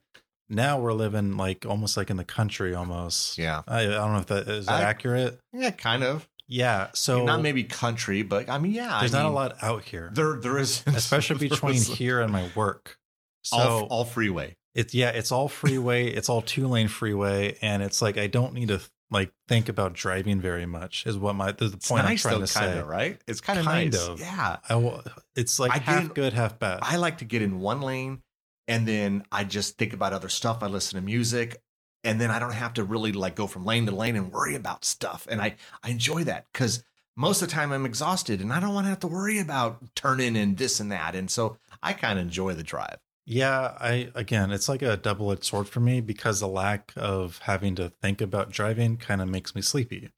Now 0.49 0.79
we're 0.81 0.93
living 0.93 1.37
like 1.37 1.67
almost 1.67 1.97
like 1.97 2.11
in 2.11 2.17
the 2.17 2.25
country 2.25 2.75
almost. 2.75 3.37
Yeah. 3.39 3.63
I, 3.69 3.81
I 3.83 3.87
don't 3.87 4.13
know 4.13 4.19
if 4.21 4.27
that 4.27 4.49
is 4.49 4.67
that 4.67 4.83
I- 4.85 4.89
accurate? 4.89 5.39
Yeah 5.53 5.71
kind 5.71 6.03
of. 6.05 6.29
Yeah 6.47 6.89
so 6.95 7.25
not 7.25 7.43
maybe 7.43 7.63
country 7.65 8.23
but 8.23 8.49
i 8.49 8.59
mean 8.59 8.73
yeah 8.73 9.01
there's 9.01 9.15
I 9.15 9.23
not 9.23 9.31
a 9.31 9.35
lot 9.35 9.57
out 9.63 9.85
here. 9.85 10.11
there 10.15 10.37
there 10.41 10.59
is. 10.59 10.83
Especially 10.87 11.49
between 11.49 11.75
here 11.81 12.21
and 12.21 12.33
my 12.33 12.49
work. 12.55 12.97
So 13.43 13.57
all, 13.59 13.83
all 13.87 14.05
freeway. 14.05 14.57
It's 14.75 14.95
yeah 14.95 15.11
it's 15.11 15.33
all 15.33 15.49
freeway 15.49 16.07
it's 16.09 16.29
all 16.29 16.43
two 16.43 16.69
lane 16.69 16.89
freeway 16.89 17.57
and 17.63 17.83
it's 17.83 18.01
like 18.01 18.17
i 18.17 18.27
don't 18.29 18.55
need 18.55 18.69
to 18.69 18.81
like 19.11 19.33
think 19.49 19.69
about 19.69 19.95
driving 19.95 20.41
very 20.41 20.67
much 20.67 21.07
is 21.07 21.17
what 21.17 21.35
my 21.35 21.53
the, 21.53 21.71
point 21.71 22.05
nice 22.05 22.25
i'm 22.25 22.31
trying 22.31 22.41
though 22.41 22.47
to 22.47 22.53
kind 22.55 22.75
say. 22.75 22.83
right? 22.83 23.21
It's 23.27 23.41
kind 23.41 23.59
of 23.59 23.65
Kind 23.65 23.93
nice. 23.93 24.07
of. 24.09 24.21
yeah. 24.21 24.57
I 24.69 25.01
it's 25.35 25.59
like 25.59 25.73
I 25.73 25.79
half 25.79 26.03
in- 26.03 26.09
good 26.09 26.33
half 26.35 26.59
bad. 26.59 26.81
I 26.83 26.97
like 26.97 27.19
to 27.19 27.25
get 27.25 27.41
in 27.43 27.61
one 27.61 27.81
lane 27.81 28.23
and 28.67 28.87
then 28.87 29.25
i 29.33 29.45
just 29.45 29.79
think 29.79 29.93
about 29.95 30.13
other 30.13 30.29
stuff. 30.29 30.63
I 30.63 30.67
listen 30.67 30.99
to 31.01 31.05
music 31.05 31.63
and 32.05 32.21
then 32.21 32.31
i 32.31 32.39
don't 32.39 32.53
have 32.53 32.75
to 32.75 32.85
really 32.85 33.13
like 33.13 33.35
go 33.35 33.47
from 33.47 33.65
lane 33.65 33.87
to 33.87 33.93
lane 33.93 34.15
and 34.17 34.31
worry 34.33 34.55
about 34.55 34.85
stuff. 34.85 35.27
And 35.31 35.41
i 35.41 35.57
i 35.83 35.91
enjoy 35.91 36.25
that 36.25 36.47
because 36.53 36.85
most 37.17 37.41
of 37.43 37.49
the 37.49 37.55
time 37.55 37.73
i'm 37.73 37.87
exhausted 37.87 38.41
and 38.41 38.53
i 38.53 38.61
don't 38.61 38.75
want 38.75 38.85
to 38.85 38.91
have 38.91 39.01
to 39.01 39.09
worry 39.09 39.39
about 39.39 39.79
turning 39.97 40.37
and 40.37 40.57
this 40.59 40.81
and 40.81 40.93
that. 40.93 41.15
And 41.15 41.31
so 41.31 41.57
i 41.83 41.93
kind 41.95 42.19
of 42.19 42.25
enjoy 42.27 42.53
the 42.55 42.63
drive 42.63 42.99
yeah 43.31 43.77
i 43.79 44.11
again 44.15 44.51
it's 44.51 44.69
like 44.71 44.81
a 44.81 44.97
double-edged 44.97 45.45
sword 45.45 45.69
for 45.69 45.81
me 45.81 46.01
because 46.01 46.41
the 46.41 46.49
lack 46.49 46.93
of 46.97 47.39
having 47.45 47.75
to 47.75 47.91
think 47.91 48.21
about 48.23 48.51
driving 48.51 48.97
kind 48.97 49.21
of 49.21 49.29
makes 49.29 49.55
me 49.55 49.61
sleepy 49.61 50.11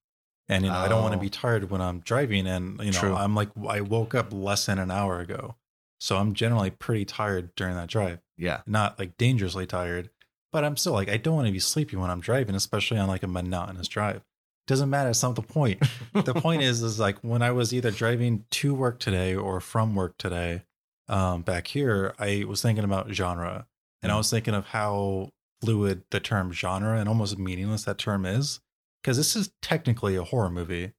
and 0.49 0.65
you 0.65 0.71
know 0.71 0.77
i 0.77 0.87
don't 0.89 1.03
want 1.03 1.13
to 1.13 1.19
Oh. 1.19 1.23
be 1.23 1.29
tired 1.29 1.71
when 1.71 1.81
i'm 1.81 1.99
driving 2.01 2.47
and 2.47 2.79
you 2.79 2.93
know 2.93 2.99
True. 3.01 3.15
i'm 3.17 3.35
like 3.35 3.49
i 3.69 3.81
woke 3.81 4.15
up 4.15 4.33
less 4.33 4.67
than 4.67 4.79
an 4.79 4.91
hour 4.93 5.19
ago 5.19 5.57
so 5.99 6.17
i'm 6.19 6.35
generally 6.35 6.71
pretty 6.71 7.05
tired 7.05 7.53
during 7.57 7.75
that 7.75 7.89
drive 7.89 8.21
yeah 8.39 8.61
not 8.67 8.99
like 8.99 9.17
dangerously 9.19 9.67
tired, 9.67 10.09
but 10.53 10.65
I'm 10.65 10.77
still 10.77 10.93
like 10.95 11.09
I 11.09 11.17
don't 11.17 11.35
want 11.37 11.47
to 11.47 11.53
be 11.53 11.59
sleepy 11.61 11.97
when 11.97 12.11
I'm 12.11 12.21
driving, 12.21 12.55
especially 12.57 12.99
on 12.99 13.07
like 13.07 13.23
a 13.23 13.29
monotonous 13.29 13.87
drive. 13.87 14.23
Doesn't 14.67 14.91
matter. 14.91 15.11
It's 15.11 15.23
not 15.23 15.37
the 15.37 15.43
point. 15.43 15.81
the 16.13 16.35
point 16.35 16.63
is, 16.71 16.83
is 16.83 16.99
like 16.99 17.19
when 17.21 17.41
I 17.43 17.53
was 17.53 17.73
either 17.73 17.91
driving 17.93 18.47
to 18.53 18.75
work 18.75 18.99
today 18.99 19.35
or 19.37 19.61
from 19.61 19.95
work 19.95 20.17
today, 20.19 20.63
um, 21.11 21.43
back 21.43 21.67
here, 21.67 22.15
I 22.19 22.45
was 22.47 22.63
thinking 22.63 22.85
about 22.85 23.13
genre, 23.13 23.67
and 24.03 24.13
I 24.13 24.17
was 24.17 24.31
thinking 24.31 24.55
of 24.55 24.67
how 24.67 25.31
fluid 25.61 26.05
the 26.11 26.21
term 26.21 26.53
genre 26.53 26.99
and 26.99 27.09
almost 27.09 27.37
meaningless 27.37 27.85
that 27.85 27.99
term 27.99 28.25
is, 28.25 28.61
because 29.03 29.17
this 29.17 29.35
is 29.35 29.51
technically 29.61 30.17
a 30.17 30.23
horror 30.23 30.51
movie, 30.51 30.93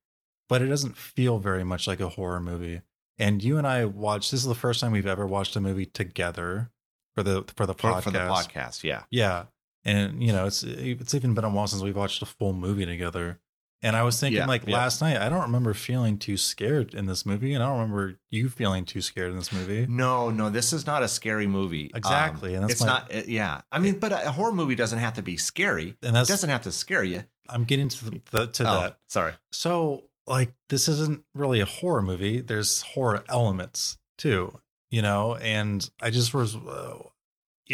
but 0.49 0.61
it 0.61 0.67
doesn't 0.67 0.97
feel 0.97 1.39
very 1.39 1.63
much 1.63 1.87
like 1.87 2.01
a 2.01 2.09
horror 2.09 2.41
movie. 2.41 2.81
And 3.17 3.41
you 3.43 3.57
and 3.57 3.65
I 3.65 3.85
watched. 3.85 4.31
This 4.31 4.41
is 4.41 4.47
the 4.47 4.55
first 4.55 4.81
time 4.81 4.91
we've 4.91 5.07
ever 5.07 5.25
watched 5.25 5.55
a 5.55 5.61
movie 5.61 5.85
together 5.85 6.71
for 7.15 7.23
the 7.23 7.45
for 7.55 7.65
the 7.65 7.73
for, 7.73 7.91
podcast. 7.91 8.03
for 8.03 8.11
the 8.11 8.19
podcast 8.19 8.83
yeah 8.83 9.03
Yeah, 9.11 9.45
and 9.85 10.23
you 10.23 10.31
know 10.33 10.45
it's 10.45 10.63
it's 10.63 11.13
even 11.13 11.33
been 11.33 11.43
a 11.43 11.49
while 11.49 11.67
since 11.67 11.81
we've 11.81 11.95
watched 11.95 12.21
a 12.21 12.25
full 12.25 12.53
movie 12.53 12.85
together. 12.85 13.39
And 13.83 13.95
I 13.95 14.03
was 14.03 14.19
thinking 14.19 14.37
Yeah, 14.37 14.45
like 14.45 14.67
yeah. 14.67 14.75
last 14.75 15.01
night, 15.01 15.17
I 15.17 15.27
don't 15.27 15.41
remember 15.41 15.73
feeling 15.73 16.19
too 16.19 16.37
scared 16.37 16.93
in 16.93 17.07
this 17.07 17.25
movie, 17.25 17.53
and 17.55 17.63
I 17.63 17.67
don't 17.67 17.79
remember 17.79 18.19
you 18.29 18.47
feeling 18.49 18.85
too 18.85 19.01
scared 19.01 19.31
in 19.31 19.37
this 19.37 19.51
movie. 19.51 19.87
No, 19.89 20.29
no, 20.29 20.49
this 20.51 20.71
is 20.71 20.85
not 20.85 21.01
a 21.01 21.07
scary 21.07 21.47
movie. 21.47 21.85
Um, 21.93 21.97
Exactly, 21.97 22.53
and 22.53 22.63
that's 22.63 22.73
it's 22.73 22.81
my- 22.81 22.87
not. 22.87 23.13
uh, 23.15 23.21
yeah, 23.27 23.61
I 23.71 23.79
mean, 23.79 23.97
but 23.97 24.11
a 24.11 24.31
horror 24.31 24.51
movie 24.53 24.75
doesn't 24.75 24.99
have 24.99 25.13
to 25.15 25.23
be 25.23 25.35
scary. 25.35 25.95
And 26.03 26.11
It 26.11 26.13
that's 26.13 26.29
doesn't 26.29 26.49
have 26.49 26.61
to 26.63 26.71
scare 26.71 27.03
you. 27.03 27.23
I'm 27.49 27.63
getting 27.63 27.89
to 27.89 28.05
the, 28.05 28.21
the 28.31 28.47
to 28.47 28.69
Oh, 28.69 28.81
that. 28.81 28.99
sorry. 29.07 29.33
So 29.51 30.03
like 30.27 30.53
this 30.69 30.87
isn't 30.87 31.23
really 31.33 31.59
a 31.59 31.65
horror 31.65 32.03
movie. 32.03 32.39
There's 32.39 32.81
horror 32.83 33.23
elements 33.27 33.97
too, 34.19 34.59
you 34.91 35.01
know. 35.01 35.35
And 35.37 35.89
I 35.99 36.11
just 36.11 36.33
was, 36.35 36.55
uh, 36.55 36.99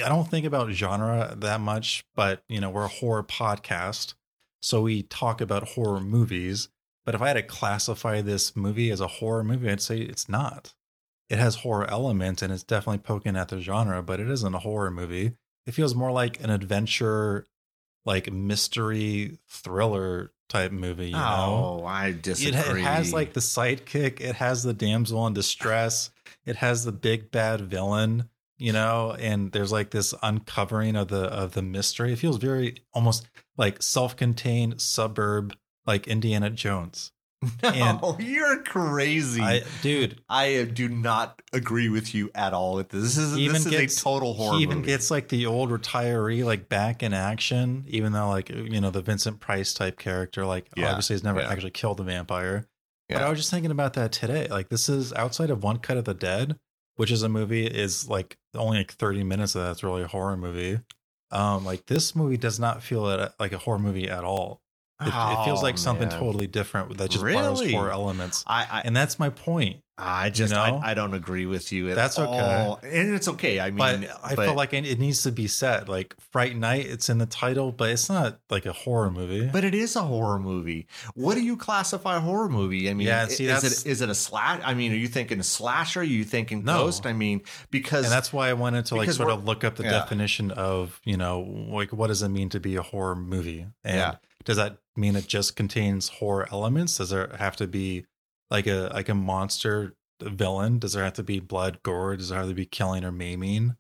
I 0.04 0.10
don't 0.10 0.30
think 0.30 0.46
about 0.46 0.72
genre 0.72 1.36
that 1.38 1.60
much, 1.60 2.06
but 2.16 2.44
you 2.48 2.62
know, 2.62 2.70
we're 2.70 2.86
a 2.86 2.88
horror 2.88 3.24
podcast, 3.24 4.14
so 4.62 4.82
we 4.82 5.04
talk 5.04 5.42
about 5.42 5.70
horror 5.70 6.00
movies. 6.00 6.70
But 7.06 7.16
if 7.16 7.22
I 7.22 7.30
had 7.30 7.34
to 7.36 7.44
classify 7.44 8.22
this 8.22 8.56
movie 8.56 8.92
as 8.92 9.00
a 9.00 9.08
horror 9.08 9.44
movie, 9.44 9.70
I'd 9.70 9.82
say 9.82 10.00
it's 10.00 10.28
not. 10.28 10.74
It 11.30 11.40
has 11.40 11.56
horror 11.56 11.90
elements 11.90 12.42
and 12.42 12.52
it's 12.52 12.64
definitely 12.64 13.00
poking 13.00 13.36
at 13.36 13.50
the 13.50 13.62
genre, 13.62 14.02
but 14.02 14.20
it 14.20 14.30
isn't 14.30 14.54
a 14.56 14.60
horror 14.60 14.92
movie. 14.92 15.34
It 15.66 15.74
feels 15.74 15.96
more 15.96 16.12
like 16.12 16.42
an 16.44 16.50
adventure, 16.50 17.46
like 18.06 18.32
mystery 18.32 19.38
thriller 19.50 20.32
type 20.50 20.72
movie. 20.72 21.08
You 21.08 21.14
know, 21.14 21.80
oh, 21.82 21.86
I 21.86 22.08
it, 22.08 22.22
disagree. 22.22 22.82
it 22.82 22.86
has 22.86 23.14
like 23.14 23.34
the 23.34 23.42
sidekick. 23.42 24.22
It 24.22 24.36
has 24.36 24.64
the 24.64 24.74
damsel 24.74 25.28
in 25.28 25.34
distress. 25.34 26.10
it 26.46 26.58
has 26.58 26.86
the 26.86 26.94
big 26.94 27.32
bad 27.32 27.62
villain, 27.62 28.30
you 28.58 28.72
know, 28.72 29.16
and 29.20 29.52
there's 29.52 29.72
like 29.72 29.92
this 29.92 30.14
uncovering 30.24 30.96
of 30.96 31.10
the 31.10 31.26
of 31.26 31.54
the 31.54 31.62
mystery. 31.62 32.14
It 32.14 32.20
feels 32.20 32.38
very 32.38 32.78
almost 32.94 33.28
like 33.58 33.82
self-contained 33.82 34.80
suburb 34.82 35.56
like 35.86 36.08
Indiana 36.08 36.50
Jones. 36.50 37.12
And- 37.62 38.02
No, 38.02 38.18
you're 38.20 38.64
crazy. 38.64 39.42
I 39.42 39.62
dude, 39.84 40.20
I 40.28 40.56
uh, 40.56 40.66
do 40.66 40.90
not 40.90 41.40
agree 41.54 41.88
with 41.88 42.16
you 42.16 42.32
at 42.34 42.52
all 42.54 42.76
with 42.76 42.90
this. 42.90 43.04
This 43.04 43.18
is, 43.18 43.38
even 43.38 43.54
this 43.54 43.66
is 43.68 43.72
gets- 43.72 44.02
a 44.02 44.04
total 44.04 44.34
horror 44.34 44.58
he 44.58 44.64
even 44.64 44.78
movie. 44.80 44.88
gets 44.88 45.12
like 45.12 45.30
the 45.30 45.46
old 45.46 45.70
retiree 45.70 46.44
like 46.44 46.68
back 46.68 47.04
in 47.04 47.14
action, 47.14 47.84
even 47.88 48.12
though 48.12 48.30
like 48.30 48.50
you 48.50 48.82
know 48.82 48.90
the 48.90 49.02
Vincent 49.04 49.40
Price 49.40 49.74
type 49.74 50.00
character 50.00 50.46
like 50.48 50.68
Yeah, 50.76 50.90
obviously 50.90 51.14
has 51.14 51.24
never 51.24 51.40
yeah. 51.42 51.52
actually 51.52 51.72
killed 51.72 52.00
a 52.00 52.04
vampire. 52.04 52.66
But 53.10 53.22
I 53.22 53.30
was 53.30 53.40
just 53.40 53.52
thinking 53.52 53.72
about 53.72 53.94
that 53.94 54.12
today. 54.12 54.48
Like 54.50 54.70
this 54.70 54.90
is 54.90 55.14
outside 55.14 55.50
of 55.50 55.64
One 55.64 55.78
Cut 55.78 55.96
of 55.98 56.04
the 56.06 56.14
Dead, 56.16 56.58
which 56.96 57.10
is 57.12 57.22
a 57.24 57.30
movie 57.30 57.66
is 57.68 58.10
like 58.10 58.36
only 58.56 58.80
like 58.80 58.92
30 58.94 59.24
minutes 59.24 59.54
of 59.56 59.62
that's 59.62 59.84
really 59.84 60.02
a 60.02 60.08
horror 60.08 60.36
movie. 60.36 60.80
Um, 61.32 61.66
like 61.66 61.86
this 61.88 62.16
movie 62.16 62.38
does 62.38 62.60
not 62.60 62.82
feel 62.84 63.02
like 63.40 63.52
a 63.52 63.58
horror 63.58 63.80
movie 63.80 64.10
at 64.10 64.24
all. 64.24 64.62
It, 65.02 65.08
it 65.10 65.46
feels 65.46 65.60
Oh, 65.60 65.64
like 65.64 65.78
something 65.78 66.08
man. 66.10 66.20
totally 66.20 66.48
different 66.48 66.98
that 66.98 67.12
just 67.12 67.24
borrows 67.24 67.60
Really? 67.62 67.74
horror 67.74 67.92
elements. 67.92 68.44
I, 68.48 68.66
I, 68.72 68.82
And 68.86 68.96
that's 68.96 69.20
my 69.20 69.30
point. 69.30 69.82
I 70.00 70.30
just 70.30 70.54
know? 70.54 70.62
I, 70.84 70.92
I 70.92 70.94
don't 70.94 71.16
agree 71.16 71.48
with 71.48 71.72
you. 71.72 71.90
At 71.90 71.96
That's 71.96 72.20
okay. 72.20 72.40
all. 72.40 72.80
and 72.84 73.16
it's 73.16 73.28
okay. 73.28 73.60
I 73.60 73.72
mean, 73.72 73.78
but 73.78 74.20
I 74.24 74.36
feel 74.36 74.54
like 74.54 74.74
it 74.74 75.00
needs 75.00 75.24
to 75.24 75.32
be 75.32 75.48
said. 75.48 75.90
Like 75.90 76.16
Fright 76.32 76.56
Night, 76.56 76.86
it's 76.86 77.10
in 77.10 77.18
the 77.18 77.26
title, 77.26 77.72
but 77.72 77.90
it's 77.90 78.08
not 78.08 78.40
like 78.52 78.68
a 78.68 78.74
horror 78.74 79.10
movie. 79.10 79.50
But 79.52 79.64
it 79.64 79.74
is 79.74 79.96
a 79.96 80.04
horror 80.04 80.38
movie. 80.38 80.88
What 81.16 81.34
do 81.36 81.42
you 81.44 81.58
classify 81.58 82.18
a 82.18 82.20
horror 82.20 82.48
movie? 82.50 82.90
I 82.90 82.94
mean, 82.94 83.08
Yeah, 83.08 83.28
see, 83.28 83.48
is 83.48 83.64
it 83.64 83.90
is 83.90 84.02
it 84.02 84.10
a 84.10 84.16
slash? 84.16 84.62
I 84.64 84.76
mean, 84.76 84.92
are 84.92 84.96
you 84.96 85.08
thinking 85.08 85.40
a 85.40 85.44
slasher? 85.44 86.02
Are 86.02 86.04
you 86.04 86.24
thinking 86.24 86.64
No. 86.64 86.86
ghost? 86.86 87.08
I 87.08 87.14
mean, 87.14 87.42
because 87.72 88.06
and 88.06 88.14
that's 88.14 88.32
why 88.32 88.50
I 88.50 88.54
wanted 88.54 88.86
to 88.88 88.96
like 88.96 89.10
sort 89.12 89.32
of 89.32 89.46
look 89.46 89.64
up 89.64 89.78
the 89.78 89.84
yeah. 89.84 89.92
definition 89.92 90.52
of 90.52 91.02
you 91.06 91.18
know 91.18 91.40
like 91.70 91.92
what 91.92 92.08
does 92.08 92.22
it 92.22 92.30
mean 92.30 92.50
to 92.50 92.60
be 92.60 92.76
a 92.76 92.82
horror 92.84 93.16
movie 93.16 93.66
and 93.84 93.96
Yeah. 93.98 94.16
does 94.44 94.58
that 94.58 94.78
mean 94.96 95.16
it 95.16 95.28
just 95.28 95.56
contains 95.56 96.10
horror 96.10 96.48
elements 96.52 96.98
does 96.98 97.10
there 97.12 97.36
have 97.40 97.56
to 97.58 97.68
be 97.68 98.06
like 98.50 98.68
a 98.68 98.90
like 98.94 99.10
a 99.10 99.16
monster 99.16 99.96
villain 100.22 100.80
does 100.80 100.94
there 100.94 101.04
have 101.04 101.14
to 101.14 101.24
be 101.24 101.40
blood 101.40 101.82
gore 101.84 102.18
does 102.18 102.30
there 102.30 102.40
have 102.40 102.48
to 102.48 102.54
be 102.54 102.66
killing 102.66 103.04
or 103.04 103.12
maiming 103.12 103.76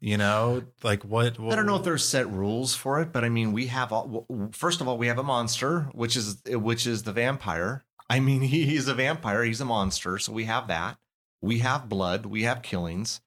you 0.00 0.16
know 0.16 0.62
like 0.82 1.04
what, 1.04 1.38
what 1.38 1.52
I 1.52 1.56
don't 1.56 1.66
know 1.66 1.76
if 1.76 1.84
there's 1.84 2.04
set 2.04 2.30
rules 2.30 2.74
for 2.74 3.00
it, 3.02 3.12
but 3.12 3.22
I 3.22 3.28
mean, 3.28 3.52
we 3.52 3.66
have 3.66 3.92
all, 3.92 4.26
first 4.52 4.80
of 4.80 4.88
all, 4.88 4.96
we 4.96 5.08
have 5.08 5.18
a 5.18 5.22
monster, 5.22 5.90
which 5.92 6.16
is 6.16 6.40
which 6.46 6.86
is 6.86 7.02
the 7.02 7.12
vampire. 7.12 7.84
I 8.08 8.20
mean, 8.20 8.40
he, 8.42 8.64
he's 8.64 8.88
a 8.88 8.94
vampire, 8.94 9.44
he's 9.44 9.60
a 9.60 9.66
monster, 9.66 10.18
so 10.18 10.32
we 10.32 10.44
have 10.44 10.68
that. 10.68 10.96
We 11.42 11.58
have 11.60 11.88
blood, 11.88 12.26
we 12.26 12.42
have 12.44 12.62
killings. 12.62 13.20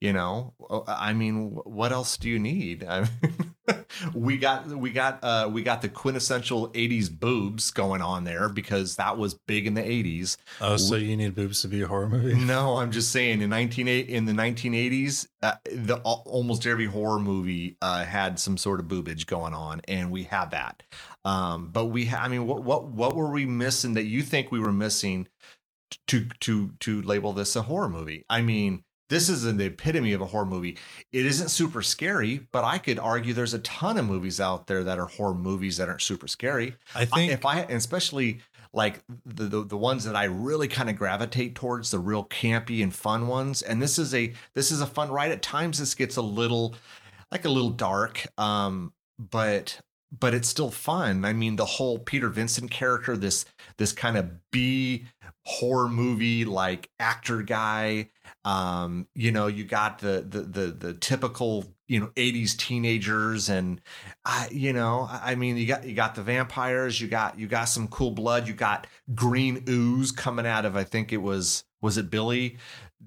You 0.00 0.14
know, 0.14 0.54
I 0.88 1.12
mean, 1.12 1.50
what 1.64 1.92
else 1.92 2.16
do 2.16 2.30
you 2.30 2.38
need? 2.38 2.84
I 2.88 3.00
mean, 3.00 3.49
we 4.14 4.36
got 4.36 4.66
we 4.66 4.90
got 4.90 5.18
uh 5.22 5.48
we 5.50 5.62
got 5.62 5.82
the 5.82 5.88
quintessential 5.88 6.68
80s 6.70 7.10
boobs 7.10 7.70
going 7.70 8.02
on 8.02 8.24
there 8.24 8.48
because 8.48 8.96
that 8.96 9.16
was 9.18 9.34
big 9.46 9.66
in 9.66 9.74
the 9.74 9.82
80s. 9.82 10.36
oh 10.60 10.76
so 10.76 10.96
you 10.96 11.16
need 11.16 11.34
boobs 11.34 11.62
to 11.62 11.68
be 11.68 11.82
a 11.82 11.86
horror 11.86 12.08
movie 12.08 12.34
No, 12.50 12.78
I'm 12.78 12.90
just 12.90 13.12
saying 13.12 13.42
in 13.42 13.50
19 13.50 13.86
in 13.88 14.24
the 14.24 14.32
1980s, 14.32 15.26
uh, 15.42 15.54
the 15.70 15.96
almost 15.98 16.66
every 16.66 16.86
horror 16.86 17.20
movie 17.20 17.76
uh, 17.80 18.04
had 18.04 18.38
some 18.38 18.56
sort 18.56 18.80
of 18.80 18.86
boobage 18.86 19.26
going 19.26 19.54
on, 19.54 19.80
and 19.86 20.10
we 20.10 20.24
have 20.24 20.50
that. 20.50 20.82
Um, 21.24 21.68
but 21.68 21.86
we, 21.86 22.06
ha- 22.06 22.22
I 22.22 22.28
mean, 22.28 22.46
what 22.46 22.62
what 22.62 22.88
what 22.88 23.14
were 23.14 23.30
we 23.30 23.46
missing 23.46 23.94
that 23.94 24.04
you 24.04 24.22
think 24.22 24.50
we 24.50 24.58
were 24.60 24.72
missing 24.72 25.28
to 26.08 26.26
to 26.40 26.72
to 26.80 27.02
label 27.02 27.32
this 27.32 27.56
a 27.56 27.62
horror 27.62 27.88
movie? 27.88 28.24
I 28.28 28.42
mean. 28.42 28.84
This 29.10 29.28
is 29.28 29.42
the 29.42 29.64
epitome 29.64 30.12
of 30.12 30.20
a 30.20 30.26
horror 30.26 30.46
movie. 30.46 30.78
It 31.12 31.26
isn't 31.26 31.48
super 31.48 31.82
scary, 31.82 32.46
but 32.52 32.62
I 32.62 32.78
could 32.78 32.98
argue 32.98 33.34
there's 33.34 33.54
a 33.54 33.58
ton 33.58 33.98
of 33.98 34.06
movies 34.06 34.40
out 34.40 34.68
there 34.68 34.84
that 34.84 35.00
are 35.00 35.06
horror 35.06 35.34
movies 35.34 35.76
that 35.78 35.88
aren't 35.88 36.00
super 36.00 36.28
scary. 36.28 36.76
i 36.94 37.02
I, 37.02 37.04
think 37.06 37.32
if 37.32 37.44
I, 37.44 37.62
especially 37.62 38.38
like 38.72 39.02
the, 39.26 39.44
the 39.44 39.64
the 39.64 39.76
ones 39.76 40.04
that 40.04 40.14
I 40.14 40.24
really 40.24 40.68
kind 40.68 40.88
of 40.88 40.96
gravitate 40.96 41.56
towards, 41.56 41.90
the 41.90 41.98
real 41.98 42.24
campy 42.24 42.84
and 42.84 42.94
fun 42.94 43.26
ones. 43.26 43.62
And 43.62 43.82
this 43.82 43.98
is 43.98 44.14
a 44.14 44.32
this 44.54 44.70
is 44.70 44.80
a 44.80 44.86
fun 44.86 45.10
ride. 45.10 45.32
At 45.32 45.42
times, 45.42 45.80
this 45.80 45.94
gets 45.94 46.16
a 46.16 46.22
little 46.22 46.76
like 47.32 47.44
a 47.44 47.50
little 47.50 47.70
dark, 47.70 48.24
um, 48.38 48.92
but 49.18 49.80
but 50.16 50.34
it's 50.34 50.48
still 50.48 50.70
fun. 50.70 51.24
I 51.24 51.32
mean, 51.32 51.56
the 51.56 51.64
whole 51.64 51.98
Peter 51.98 52.28
Vincent 52.28 52.70
character, 52.70 53.16
this 53.16 53.44
this 53.76 53.92
kind 53.92 54.16
of 54.16 54.50
B 54.52 55.06
horror 55.44 55.88
movie 55.88 56.44
like 56.44 56.90
actor 57.00 57.42
guy. 57.42 58.10
Um, 58.44 59.06
you 59.14 59.32
know, 59.32 59.48
you 59.48 59.64
got 59.64 59.98
the 59.98 60.24
the 60.26 60.40
the 60.40 60.66
the 60.72 60.94
typical 60.94 61.74
you 61.88 62.00
know 62.00 62.06
80s 62.16 62.56
teenagers 62.56 63.48
and 63.48 63.80
I, 64.24 64.48
you 64.50 64.72
know, 64.72 65.08
I 65.10 65.34
mean, 65.34 65.56
you 65.56 65.66
got 65.66 65.84
you 65.84 65.94
got 65.94 66.14
the 66.14 66.22
vampires, 66.22 67.00
you 67.00 67.08
got 67.08 67.38
you 67.38 67.46
got 67.46 67.64
some 67.64 67.88
cool 67.88 68.12
blood, 68.12 68.48
you 68.48 68.54
got 68.54 68.86
green 69.14 69.64
ooze 69.68 70.10
coming 70.12 70.46
out 70.46 70.64
of 70.64 70.76
I 70.76 70.84
think 70.84 71.12
it 71.12 71.18
was 71.18 71.64
was 71.82 71.98
it 71.98 72.10
Billy? 72.10 72.56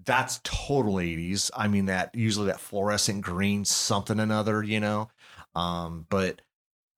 That's 0.06 0.40
total 0.44 0.96
80s. 0.96 1.50
I 1.56 1.68
mean, 1.68 1.86
that 1.86 2.14
usually 2.14 2.48
that 2.48 2.60
fluorescent 2.60 3.22
green 3.22 3.64
something 3.66 4.20
another, 4.20 4.64
you 4.64 4.80
know. 4.80 5.10
Um, 5.56 6.06
but 6.10 6.42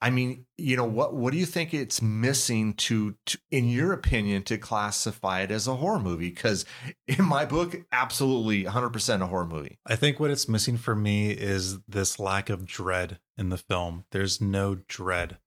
I 0.01 0.10
mean, 0.10 0.45
you 0.58 0.75
know, 0.75 0.86
what 0.86 1.15
what 1.15 1.31
do 1.31 1.38
you 1.39 1.45
think 1.45 1.73
it's 1.73 2.01
missing 2.01 2.73
to, 2.75 3.15
to 3.27 3.38
in 3.49 3.69
your 3.69 3.93
opinion, 3.93 4.43
to 4.43 4.58
classify 4.58 5.41
it 5.41 5.51
as 5.51 5.67
a 5.67 5.75
horror 5.75 5.99
movie? 5.99 6.29
Because 6.29 6.65
in 7.08 7.23
my 7.23 7.45
book, 7.45 7.75
absolutely 7.91 8.65
100% 8.65 9.21
a 9.21 9.27
horror 9.27 9.47
movie. 9.47 9.79
I 9.86 9.95
think 9.95 10.19
what 10.19 10.31
it's 10.31 10.49
missing 10.49 10.77
for 10.77 10.95
me 10.95 11.31
is 11.31 11.79
this 11.88 12.19
lack 12.19 12.49
of 12.49 12.65
dread 12.65 13.19
in 13.38 13.49
the 13.49 13.58
film. 13.58 14.05
There's 14.12 14.41
no 14.41 14.75
dread. 14.88 15.38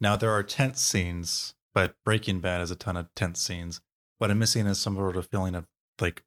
Now 0.00 0.16
there 0.16 0.32
are 0.32 0.42
tense 0.42 0.80
scenes, 0.80 1.54
but 1.72 1.96
Breaking 2.04 2.40
Bad 2.40 2.60
has 2.60 2.70
a 2.70 2.76
ton 2.76 2.96
of 2.96 3.12
tense 3.14 3.40
scenes. 3.40 3.80
What 4.18 4.30
I'm 4.30 4.38
missing 4.38 4.66
is 4.66 4.78
some 4.78 4.96
sort 4.96 5.16
of 5.16 5.26
feeling 5.26 5.54
of 5.54 5.66
like 6.00 6.22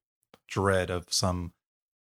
dread 0.47 0.89
of 0.89 1.05
some 1.11 1.53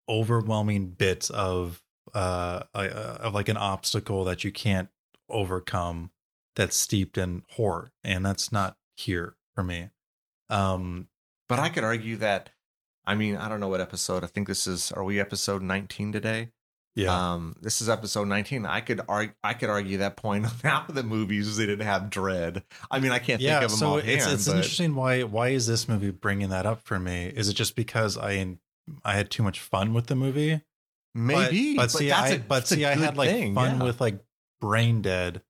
overwhelming 0.08 0.88
bit 0.88 1.30
of 1.32 1.82
uh 2.14 2.64
uh, 2.74 3.18
of 3.20 3.34
like 3.34 3.50
an 3.50 3.58
obstacle 3.58 4.24
that 4.24 4.44
you 4.44 4.52
can't 4.52 4.90
overcome 5.30 6.12
that's 6.56 6.76
steeped 6.76 7.18
in 7.18 7.44
horror 7.52 7.92
and 8.04 8.26
that's 8.26 8.52
not 8.52 8.78
here 8.96 9.36
for 9.54 9.64
me. 9.64 9.90
Um 10.50 11.08
But 11.50 11.60
I 11.60 11.70
could 11.70 11.84
argue 11.84 12.18
that. 12.18 12.52
I 13.06 13.16
mean, 13.16 13.36
I 13.36 13.50
don't 13.50 13.60
know 13.60 13.68
what 13.68 13.82
episode. 13.82 14.24
I 14.24 14.28
think 14.28 14.48
this 14.48 14.66
is. 14.66 14.92
Are 14.92 15.04
we 15.04 15.20
episode 15.20 15.62
19 15.62 16.12
today? 16.12 16.50
yeah. 16.96 17.34
Um, 17.34 17.56
this 17.62 17.82
is 17.82 17.90
episode 17.90 18.28
19. 18.28 18.66
I 18.66 18.82
could 18.82 19.02
argue. 19.08 19.34
I 19.44 19.54
could 19.54 19.70
argue 19.70 19.98
that 19.98 20.16
point 20.16 20.46
on 20.46 20.52
half 20.64 20.90
of 20.90 20.96
the 20.96 21.04
movies 21.04 21.58
they 21.58 21.66
didn't 21.66 21.86
have 21.86 22.10
dread. 22.10 22.64
I 22.90 23.00
mean, 23.00 23.12
I 23.12 23.20
can't 23.20 23.42
think 23.42 23.52
of 23.52 23.70
them 23.70 23.78
so 23.78 23.98
offhand. 23.98 24.10
it's 24.10 24.26
it's 24.26 24.48
but 24.48 24.56
interesting 24.56 24.96
why 24.96 25.24
why 25.24 25.50
is 25.50 25.68
this 25.68 25.88
movie 25.88 26.12
bringing 26.12 26.50
that 26.50 26.66
up 26.66 26.82
for 26.82 26.98
me? 26.98 27.26
Is 27.28 27.50
it 27.50 27.54
just 27.54 27.76
because 27.76 28.18
I 28.18 28.58
I 29.04 29.14
had 29.14 29.30
too 29.30 29.44
much 29.44 29.60
fun 29.60 29.94
with 29.94 30.08
the 30.08 30.16
movie? 30.16 30.62
maybe. 31.14 31.76
but, 31.76 31.84
but 31.84 31.92
see, 31.92 32.10
that's 32.10 32.32
I 32.32 32.38
but 32.38 32.68
see, 32.68 32.86
I 32.86 32.96
had 32.96 33.18
like 33.18 33.30
thing, 33.30 33.56
fun 33.56 33.78
yeah. 33.80 33.84
with 33.84 34.00
like 34.00 34.20
Brain 34.66 35.02
Dead 35.02 35.42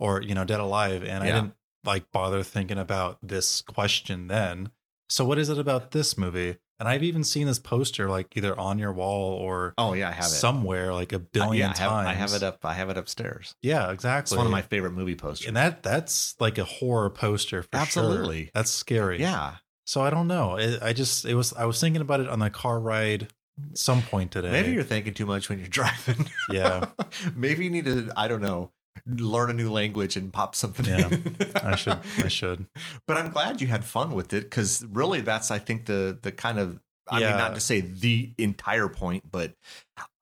or 0.00 0.22
you 0.22 0.34
know 0.34 0.44
Dead 0.44 0.60
Alive, 0.60 1.04
and 1.04 1.22
I 1.22 1.26
didn't 1.26 1.54
like 1.84 2.10
bother 2.12 2.42
thinking 2.42 2.78
about 2.78 3.18
this 3.22 3.60
question 3.62 4.28
then. 4.28 4.70
So 5.10 5.24
what 5.24 5.38
is 5.38 5.48
it 5.50 5.58
about 5.58 5.90
this 5.90 6.16
movie? 6.16 6.56
And 6.80 6.88
I've 6.88 7.02
even 7.04 7.22
seen 7.22 7.46
this 7.46 7.58
poster 7.60 8.08
like 8.08 8.36
either 8.36 8.58
on 8.58 8.78
your 8.78 8.92
wall 8.92 9.32
or 9.34 9.74
Oh 9.78 9.92
yeah, 9.92 10.08
I 10.08 10.12
have 10.12 10.24
it. 10.24 10.28
somewhere 10.30 10.92
like 10.92 11.12
a 11.12 11.16
Uh, 11.16 11.20
billion 11.32 11.56
yeah, 11.58 11.74
I 11.76 11.78
have, 11.78 11.90
times. 11.90 12.08
I 12.08 12.14
have 12.14 12.32
it 12.32 12.42
up. 12.42 12.64
I 12.64 12.74
have 12.74 12.90
it 12.90 12.96
upstairs. 12.96 13.54
Yeah, 13.62 13.90
exactly 13.92 14.34
It's 14.34 14.36
one 14.36 14.46
of 14.46 14.50
my 14.52 14.62
favorite 14.62 14.90
movie 14.92 15.14
posters. 15.14 15.46
and 15.46 15.56
that 15.56 15.82
that's 15.84 16.34
like 16.40 16.58
a 16.58 16.64
horror 16.64 17.10
poster 17.10 17.62
for 17.62 17.68
Absolutely. 17.76 18.44
sure. 18.44 18.50
That's 18.54 18.70
scary. 18.72 19.20
yeah, 19.20 19.56
So 19.86 20.00
I 20.02 20.10
don't 20.10 20.26
know. 20.26 20.56
It, 20.56 20.82
I 20.82 20.92
just 20.94 21.24
it 21.26 21.34
was 21.36 21.52
I 21.52 21.64
was 21.66 21.78
thinking 21.80 22.02
about 22.02 22.20
it 22.20 22.28
on 22.28 22.40
the 22.40 22.50
car 22.50 22.80
ride 22.80 23.28
some 23.74 24.02
point 24.02 24.32
today. 24.32 24.50
maybe 24.50 24.72
you're 24.72 24.82
thinking 24.82 25.14
too 25.14 25.26
much 25.26 25.48
when 25.48 25.58
you're 25.58 25.68
driving. 25.80 26.28
Yeah. 26.50 26.86
maybe 27.36 27.64
you 27.64 27.70
need 27.70 27.84
to. 27.86 28.12
I 28.16 28.28
don't 28.28 28.42
know. 28.42 28.70
Learn 29.06 29.50
a 29.50 29.52
new 29.52 29.70
language 29.70 30.16
and 30.16 30.32
pop 30.32 30.54
something. 30.54 30.86
Yeah, 30.86 31.08
in. 31.08 31.36
I 31.56 31.74
should 31.74 31.98
I 32.18 32.28
should. 32.28 32.66
but 33.06 33.16
I'm 33.16 33.30
glad 33.30 33.60
you 33.60 33.66
had 33.66 33.84
fun 33.84 34.12
with 34.12 34.32
it 34.32 34.44
because 34.44 34.84
really, 34.90 35.20
that's 35.20 35.50
I 35.50 35.58
think 35.58 35.86
the 35.86 36.18
the 36.20 36.32
kind 36.32 36.58
of. 36.58 36.80
I 37.06 37.20
mean, 37.20 37.36
not 37.36 37.54
to 37.54 37.60
say 37.60 37.82
the 37.82 38.32
entire 38.38 38.88
point, 38.88 39.30
but 39.30 39.52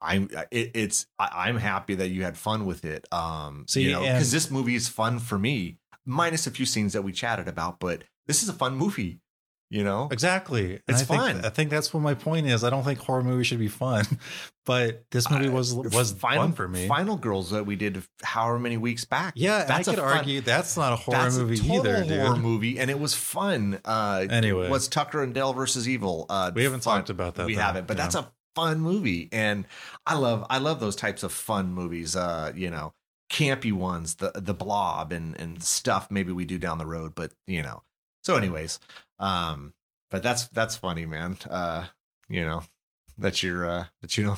I'm 0.00 0.28
it, 0.50 0.72
it's 0.74 1.06
I, 1.16 1.46
I'm 1.46 1.56
happy 1.56 1.94
that 1.94 2.08
you 2.08 2.24
had 2.24 2.36
fun 2.36 2.66
with 2.66 2.84
it. 2.84 3.06
Um, 3.12 3.66
See, 3.68 3.82
you 3.82 3.92
know, 3.92 4.00
because 4.00 4.32
this 4.32 4.50
movie 4.50 4.74
is 4.74 4.88
fun 4.88 5.20
for 5.20 5.38
me, 5.38 5.78
minus 6.04 6.48
a 6.48 6.50
few 6.50 6.66
scenes 6.66 6.94
that 6.94 7.02
we 7.02 7.12
chatted 7.12 7.46
about. 7.46 7.78
But 7.78 8.02
this 8.26 8.42
is 8.42 8.48
a 8.48 8.52
fun 8.52 8.74
movie. 8.74 9.20
You 9.72 9.84
know, 9.84 10.08
Exactly. 10.12 10.80
It's 10.86 11.00
I 11.00 11.04
think, 11.04 11.20
fun. 11.22 11.44
I 11.46 11.48
think 11.48 11.70
that's 11.70 11.94
what 11.94 12.00
my 12.00 12.12
point 12.12 12.46
is. 12.46 12.62
I 12.62 12.68
don't 12.68 12.84
think 12.84 12.98
horror 12.98 13.24
movies 13.24 13.46
should 13.46 13.58
be 13.58 13.68
fun, 13.68 14.04
but 14.66 15.04
this 15.10 15.30
movie 15.30 15.48
was 15.48 15.72
was 15.74 16.12
final 16.12 16.42
fun 16.44 16.52
for 16.52 16.68
me. 16.68 16.86
Final 16.86 17.16
Girls 17.16 17.50
that 17.52 17.64
we 17.64 17.74
did 17.76 18.02
however 18.22 18.58
many 18.58 18.76
weeks 18.76 19.06
back. 19.06 19.32
yeah, 19.34 19.64
that's 19.64 19.88
I 19.88 19.92
could 19.94 20.00
fun- 20.04 20.18
argue 20.18 20.42
that's 20.42 20.76
not 20.76 20.92
a 20.92 20.96
horror 20.96 21.30
movie 21.30 21.58
a 21.70 21.72
either, 21.72 22.04
horror 22.04 22.36
movie, 22.36 22.78
and 22.78 22.90
it 22.90 23.00
was 23.00 23.14
fun. 23.14 23.80
Uh, 23.84 24.26
Anyway. 24.28 24.68
was 24.68 24.88
Tucker 24.88 25.22
and 25.22 25.32
Dale 25.32 25.54
versus 25.54 25.88
Evil? 25.88 26.26
Uh, 26.28 26.52
We 26.54 26.64
haven't 26.64 26.84
fun. 26.84 26.98
talked 26.98 27.08
about 27.10 27.36
that. 27.36 27.46
we 27.46 27.54
though. 27.54 27.62
haven't, 27.62 27.86
but 27.86 27.96
Yeah. 27.96 28.02
that's 28.02 28.14
a 28.16 28.30
fun 28.54 28.78
movie, 28.80 29.30
and 29.32 29.64
I 30.06 30.16
love 30.16 30.44
I 30.50 30.58
love 30.58 30.80
those 30.80 30.96
types 30.96 31.22
of 31.22 31.32
fun 31.32 31.72
movies. 31.72 32.14
Uh, 32.14 32.52
you 32.54 32.68
know, 32.68 32.92
campy 33.30 33.72
ones, 33.72 34.16
the 34.16 34.32
the 34.34 34.52
Blob 34.52 35.12
and 35.12 35.34
and 35.40 35.62
stuff. 35.62 36.10
Maybe 36.10 36.30
we 36.30 36.44
do 36.44 36.58
down 36.58 36.76
the 36.76 36.84
road, 36.86 37.14
but 37.14 37.32
you 37.46 37.62
know. 37.62 37.82
So, 38.22 38.36
anyways, 38.36 38.78
um, 39.18 39.74
but 40.10 40.22
that's 40.22 40.48
that's 40.48 40.76
funny, 40.76 41.06
man. 41.06 41.38
Uh, 41.48 41.86
you 42.28 42.44
know 42.44 42.62
that 43.18 43.42
you're 43.42 43.66
uh 43.68 43.84
that 44.00 44.16
you 44.16 44.24
know 44.24 44.36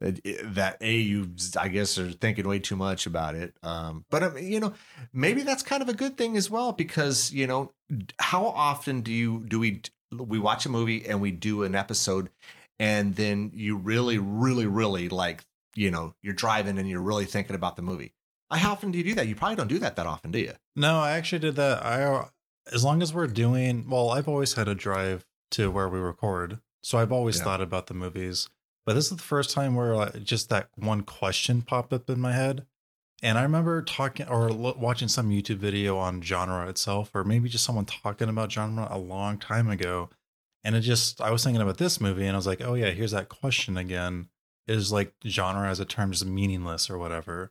that 0.00 0.76
a 0.80 0.94
you 0.94 1.30
I 1.58 1.68
guess 1.68 1.98
are 1.98 2.10
thinking 2.10 2.46
way 2.48 2.58
too 2.58 2.76
much 2.76 3.06
about 3.06 3.34
it. 3.34 3.54
Um, 3.62 4.04
but 4.10 4.22
mean, 4.34 4.52
you 4.52 4.60
know, 4.60 4.74
maybe 5.12 5.42
that's 5.42 5.62
kind 5.62 5.82
of 5.82 5.88
a 5.88 5.94
good 5.94 6.16
thing 6.16 6.36
as 6.36 6.50
well 6.50 6.72
because 6.72 7.32
you 7.32 7.46
know 7.46 7.72
how 8.18 8.46
often 8.46 9.02
do 9.02 9.12
you 9.12 9.44
do 9.46 9.58
we 9.58 9.82
we 10.12 10.38
watch 10.38 10.66
a 10.66 10.68
movie 10.68 11.06
and 11.06 11.20
we 11.20 11.30
do 11.30 11.62
an 11.62 11.74
episode 11.74 12.30
and 12.78 13.14
then 13.14 13.50
you 13.54 13.76
really 13.76 14.18
really 14.18 14.66
really 14.66 15.08
like 15.08 15.44
you 15.74 15.90
know 15.90 16.14
you're 16.22 16.34
driving 16.34 16.78
and 16.78 16.88
you're 16.88 17.00
really 17.00 17.26
thinking 17.26 17.56
about 17.56 17.76
the 17.76 17.82
movie. 17.82 18.12
How 18.52 18.72
often 18.72 18.90
do 18.90 18.98
you 18.98 19.04
do 19.04 19.14
that? 19.14 19.28
You 19.28 19.36
probably 19.36 19.56
don't 19.56 19.68
do 19.68 19.78
that 19.78 19.94
that 19.94 20.06
often, 20.06 20.32
do 20.32 20.40
you? 20.40 20.54
No, 20.74 20.98
I 20.98 21.12
actually 21.12 21.38
did 21.38 21.54
that. 21.54 21.84
I 21.84 22.24
as 22.72 22.84
long 22.84 23.02
as 23.02 23.12
we're 23.14 23.26
doing 23.26 23.88
well, 23.88 24.10
I've 24.10 24.28
always 24.28 24.54
had 24.54 24.68
a 24.68 24.74
drive 24.74 25.24
to 25.52 25.70
where 25.70 25.88
we 25.88 25.98
record, 25.98 26.60
so 26.82 26.98
I've 26.98 27.12
always 27.12 27.38
Yeah. 27.38 27.44
thought 27.44 27.60
about 27.60 27.86
the 27.88 27.94
movies. 27.94 28.48
But 28.86 28.94
this 28.94 29.10
is 29.10 29.16
the 29.16 29.22
first 29.22 29.50
time 29.50 29.74
where 29.74 29.94
like, 29.94 30.22
just 30.24 30.48
that 30.50 30.70
one 30.76 31.02
question 31.02 31.62
popped 31.62 31.92
up 31.92 32.08
in 32.08 32.20
my 32.20 32.32
head, 32.32 32.66
and 33.22 33.36
I 33.38 33.42
remember 33.42 33.82
talking 33.82 34.26
or 34.28 34.50
lo- 34.50 34.76
watching 34.78 35.08
some 35.08 35.30
YouTube 35.30 35.58
video 35.58 35.98
on 35.98 36.22
genre 36.22 36.68
itself, 36.68 37.10
or 37.14 37.24
maybe 37.24 37.48
just 37.48 37.64
someone 37.64 37.84
talking 37.84 38.28
about 38.28 38.50
genre 38.52 38.88
a 38.90 38.98
long 38.98 39.38
time 39.38 39.68
ago, 39.68 40.08
and 40.64 40.74
it 40.74 40.80
just 40.80 41.20
I 41.20 41.30
was 41.30 41.44
thinking 41.44 41.60
about 41.62 41.78
this 41.78 42.00
movie, 42.00 42.26
and 42.26 42.34
I 42.34 42.38
was 42.38 42.46
like, 42.46 42.60
oh 42.62 42.74
yeah, 42.74 42.90
here's 42.90 43.12
that 43.12 43.28
question 43.28 43.76
again. 43.76 44.28
Is 44.66 44.92
like 44.92 45.14
genre 45.26 45.68
as 45.68 45.80
a 45.80 45.84
term 45.84 46.12
just 46.12 46.24
meaningless 46.24 46.88
or 46.88 46.96
whatever, 46.98 47.50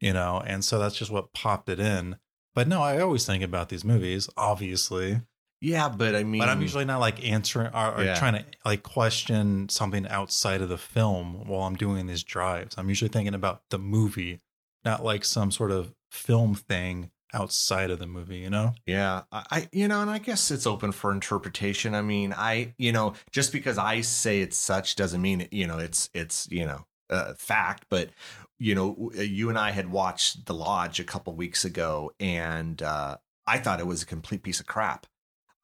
you 0.00 0.12
know? 0.12 0.42
And 0.44 0.64
so 0.64 0.78
that's 0.80 0.96
just 0.96 1.10
what 1.12 1.32
popped 1.32 1.68
it 1.68 1.78
in. 1.78 2.16
But 2.56 2.68
no, 2.68 2.82
I 2.82 3.00
always 3.00 3.26
think 3.26 3.44
about 3.44 3.68
these 3.68 3.84
movies, 3.84 4.30
obviously. 4.34 5.20
Yeah, 5.60 5.90
but 5.90 6.14
I 6.14 6.24
mean, 6.24 6.40
But 6.40 6.48
I'm 6.48 6.62
usually 6.62 6.86
not 6.86 7.00
like 7.00 7.22
answering 7.22 7.68
or, 7.74 7.94
or 7.96 8.04
Yeah. 8.04 8.14
trying 8.18 8.32
to 8.32 8.44
like 8.64 8.82
question 8.82 9.68
something 9.68 10.08
outside 10.08 10.62
of 10.62 10.70
the 10.70 10.78
film 10.78 11.46
while 11.46 11.62
I'm 11.64 11.76
doing 11.76 12.06
these 12.06 12.22
drives. 12.24 12.74
I'm 12.78 12.88
usually 12.88 13.10
thinking 13.10 13.34
about 13.34 13.60
the 13.68 13.78
movie, 13.78 14.40
not 14.86 15.04
like 15.04 15.22
some 15.24 15.50
sort 15.52 15.70
of 15.70 15.92
film 16.10 16.54
thing 16.54 17.10
outside 17.34 17.90
of 17.90 17.98
the 17.98 18.06
movie, 18.06 18.38
you 18.38 18.48
know? 18.48 18.72
Yeah, 18.86 19.24
I, 19.30 19.44
I 19.50 19.68
you 19.70 19.86
know, 19.86 20.00
and 20.00 20.10
I 20.10 20.16
guess 20.16 20.50
it's 20.50 20.66
open 20.66 20.92
for 20.92 21.12
interpretation. 21.12 21.94
I 21.94 22.00
mean, 22.00 22.32
I 22.34 22.74
you 22.78 22.90
know, 22.90 23.12
just 23.32 23.52
because 23.52 23.76
I 23.76 24.00
say 24.00 24.40
it's 24.40 24.56
such 24.56 24.96
doesn't 24.96 25.20
mean 25.20 25.46
you 25.50 25.66
know 25.66 25.76
it's 25.78 26.08
it's 26.14 26.48
you 26.50 26.64
know 26.64 26.86
uh, 27.10 27.34
fact. 27.34 27.84
But 27.90 28.10
you 28.58 28.74
know, 28.74 29.10
you 29.14 29.48
and 29.48 29.58
I 29.58 29.70
had 29.70 29.90
watched 29.90 30.46
The 30.46 30.54
Lodge 30.54 31.00
a 31.00 31.04
couple 31.04 31.34
weeks 31.34 31.64
ago, 31.64 32.12
and 32.18 32.80
uh, 32.82 33.18
I 33.46 33.58
thought 33.58 33.80
it 33.80 33.86
was 33.86 34.02
a 34.02 34.06
complete 34.06 34.42
piece 34.42 34.60
of 34.60 34.66
crap. 34.66 35.06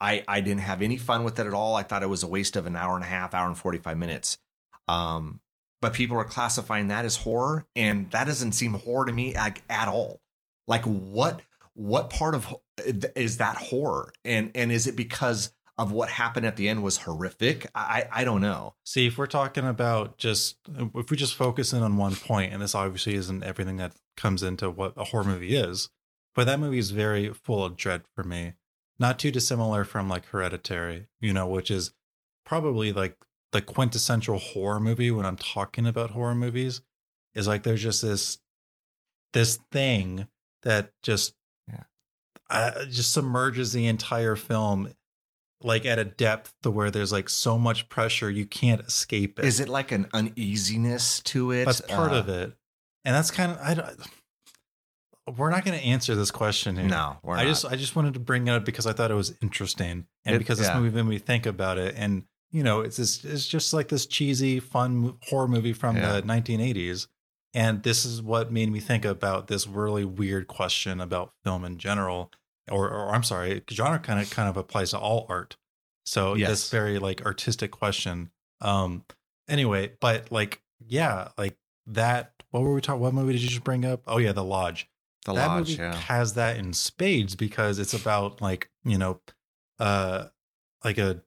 I 0.00 0.24
I 0.28 0.40
didn't 0.40 0.62
have 0.62 0.82
any 0.82 0.96
fun 0.96 1.24
with 1.24 1.38
it 1.38 1.46
at 1.46 1.54
all. 1.54 1.74
I 1.76 1.84
thought 1.84 2.02
it 2.02 2.08
was 2.08 2.22
a 2.22 2.28
waste 2.28 2.56
of 2.56 2.66
an 2.66 2.76
hour 2.76 2.94
and 2.94 3.04
a 3.04 3.08
half, 3.08 3.34
hour 3.34 3.46
and 3.46 3.56
forty 3.56 3.78
five 3.78 3.96
minutes. 3.96 4.38
Um, 4.88 5.40
but 5.80 5.94
people 5.94 6.16
are 6.16 6.24
classifying 6.24 6.88
that 6.88 7.04
as 7.04 7.16
horror, 7.16 7.66
and 7.74 8.10
that 8.10 8.26
doesn't 8.26 8.52
seem 8.52 8.74
horror 8.74 9.06
to 9.06 9.12
me 9.12 9.34
like, 9.34 9.62
at 9.68 9.88
all. 9.88 10.20
Like 10.66 10.84
what 10.84 11.40
what 11.74 12.10
part 12.10 12.34
of 12.34 12.54
is 13.16 13.38
that 13.38 13.56
horror 13.56 14.12
and 14.24 14.50
and 14.54 14.70
is 14.70 14.86
it 14.86 14.96
because 14.96 15.52
of 15.78 15.90
what 15.90 16.08
happened 16.10 16.44
at 16.46 16.56
the 16.56 16.68
end 16.68 16.82
was 16.82 16.98
horrific 16.98 17.66
i 17.74 18.04
i 18.12 18.24
don't 18.24 18.40
know 18.42 18.74
See, 18.84 19.06
if 19.06 19.16
we're 19.16 19.26
talking 19.26 19.66
about 19.66 20.18
just 20.18 20.56
if 20.96 21.10
we 21.10 21.16
just 21.16 21.34
focus 21.34 21.72
in 21.72 21.82
on 21.82 21.96
one 21.96 22.14
point, 22.16 22.52
and 22.52 22.60
this 22.60 22.74
obviously 22.74 23.14
isn't 23.14 23.42
everything 23.42 23.76
that 23.78 23.92
comes 24.16 24.42
into 24.42 24.68
what 24.70 24.92
a 24.96 25.04
horror 25.04 25.24
movie 25.24 25.56
is, 25.56 25.88
but 26.34 26.44
that 26.44 26.60
movie 26.60 26.78
is 26.78 26.90
very 26.90 27.32
full 27.32 27.64
of 27.64 27.76
dread 27.76 28.02
for 28.14 28.22
me. 28.24 28.52
Not 28.98 29.18
too 29.18 29.30
dissimilar 29.30 29.84
from 29.84 30.08
like 30.10 30.26
Hereditary, 30.26 31.06
you 31.20 31.32
know, 31.32 31.46
which 31.46 31.70
is 31.70 31.94
probably 32.44 32.92
like 32.92 33.16
the 33.52 33.62
quintessential 33.62 34.38
horror 34.38 34.80
movie 34.80 35.10
when 35.10 35.24
I'm 35.24 35.36
talking 35.36 35.86
about 35.86 36.10
horror 36.10 36.34
movies. 36.34 36.82
Is 37.34 37.46
like 37.48 37.62
there's 37.62 37.82
just 37.82 38.02
this 38.02 38.38
this 39.32 39.58
thing 39.70 40.26
that 40.64 40.90
just 41.02 41.34
Yeah. 41.68 41.84
uh, 42.50 42.84
just 42.86 43.12
submerges 43.12 43.72
the 43.72 43.86
entire 43.86 44.36
film 44.36 44.92
like 45.64 45.84
at 45.86 45.98
a 45.98 46.04
depth 46.04 46.52
to 46.62 46.70
where 46.70 46.90
there's 46.90 47.12
like 47.12 47.28
so 47.28 47.58
much 47.58 47.88
pressure 47.88 48.30
you 48.30 48.46
can't 48.46 48.80
escape 48.82 49.38
it. 49.38 49.44
is 49.44 49.60
it 49.60 49.68
like 49.68 49.92
an 49.92 50.06
uneasiness 50.12 51.20
to 51.20 51.50
it 51.52 51.64
That's 51.66 51.80
part 51.82 52.12
Uh, 52.12 52.16
of 52.16 52.28
it, 52.28 52.52
and 53.04 53.14
that's 53.14 53.30
kind 53.30 53.52
of 53.52 53.58
I 53.60 53.74
don't. 53.74 53.96
We're 55.38 55.50
not 55.50 55.64
going 55.64 55.78
to 55.78 55.84
answer 55.84 56.16
this 56.16 56.32
question 56.32 56.76
here. 56.76 56.86
no 56.88 57.16
we're 57.22 57.36
I 57.36 57.44
not. 57.44 57.48
just 57.48 57.64
I 57.64 57.76
just 57.76 57.94
wanted 57.94 58.14
to 58.14 58.20
bring 58.20 58.48
it 58.48 58.50
up 58.50 58.64
because 58.64 58.86
I 58.86 58.92
thought 58.92 59.10
it 59.10 59.14
was 59.14 59.34
interesting, 59.40 60.06
and 60.24 60.36
It- 60.36 60.38
because 60.38 60.58
this 60.58 60.66
yeah. 60.68 60.78
movie 60.80 60.96
made 60.96 61.08
me 61.08 61.18
think 61.18 61.46
about 61.46 61.78
it, 61.78 61.94
and 61.96 62.24
you 62.50 62.62
know, 62.62 62.80
it's 62.80 62.98
this, 62.98 63.24
it's 63.24 63.46
just 63.46 63.72
like 63.72 63.88
this 63.88 64.04
cheesy, 64.04 64.60
fun 64.60 65.16
horror 65.22 65.48
movie 65.48 65.72
from 65.72 65.96
Yeah. 65.96 66.12
the 66.20 66.22
1980s, 66.22 67.06
and 67.54 67.82
this 67.82 68.04
is 68.04 68.20
what 68.20 68.52
made 68.52 68.70
me 68.70 68.78
think 68.80 69.04
about 69.06 69.46
this 69.46 69.66
really 69.66 70.04
weird 70.04 70.48
question 70.48 71.00
about 71.00 71.32
film 71.44 71.64
in 71.64 71.78
general, 71.78 72.30
or 72.70 72.88
or 72.90 73.14
I'm 73.14 73.22
sorry, 73.22 73.62
genre 73.70 73.98
kind 73.98 74.20
of 74.20 74.30
kind 74.30 74.48
of 74.48 74.56
applies 74.56 74.90
to 74.90 74.98
all 74.98 75.26
art. 75.28 75.56
So 76.04 76.34
Yes. 76.34 76.48
this 76.50 76.70
very 76.70 76.98
like 76.98 77.24
artistic 77.24 77.70
question. 77.70 78.30
Um. 78.60 79.04
Anyway, 79.48 79.92
but 80.00 80.30
like 80.30 80.62
yeah, 80.86 81.28
like 81.38 81.56
that. 81.86 82.32
What 82.50 82.62
were 82.62 82.74
we 82.74 82.80
talking? 82.80 83.00
What 83.00 83.14
movie 83.14 83.32
did 83.32 83.42
you 83.42 83.48
just 83.48 83.64
bring 83.64 83.84
up? 83.84 84.02
Oh 84.06 84.18
yeah, 84.18 84.32
The 84.32 84.44
Lodge 84.44 84.88
the 85.24 85.34
that 85.34 85.46
lodge 85.46 85.78
yeah 85.78 85.94
has 85.94 86.34
that 86.34 86.56
in 86.56 86.72
spades 86.72 87.36
because 87.36 87.78
it's 87.78 87.94
about 87.94 88.40
like 88.42 88.68
you 88.84 88.98
know 88.98 89.20
uh 89.78 90.24
like 90.84 90.98
a 90.98 91.22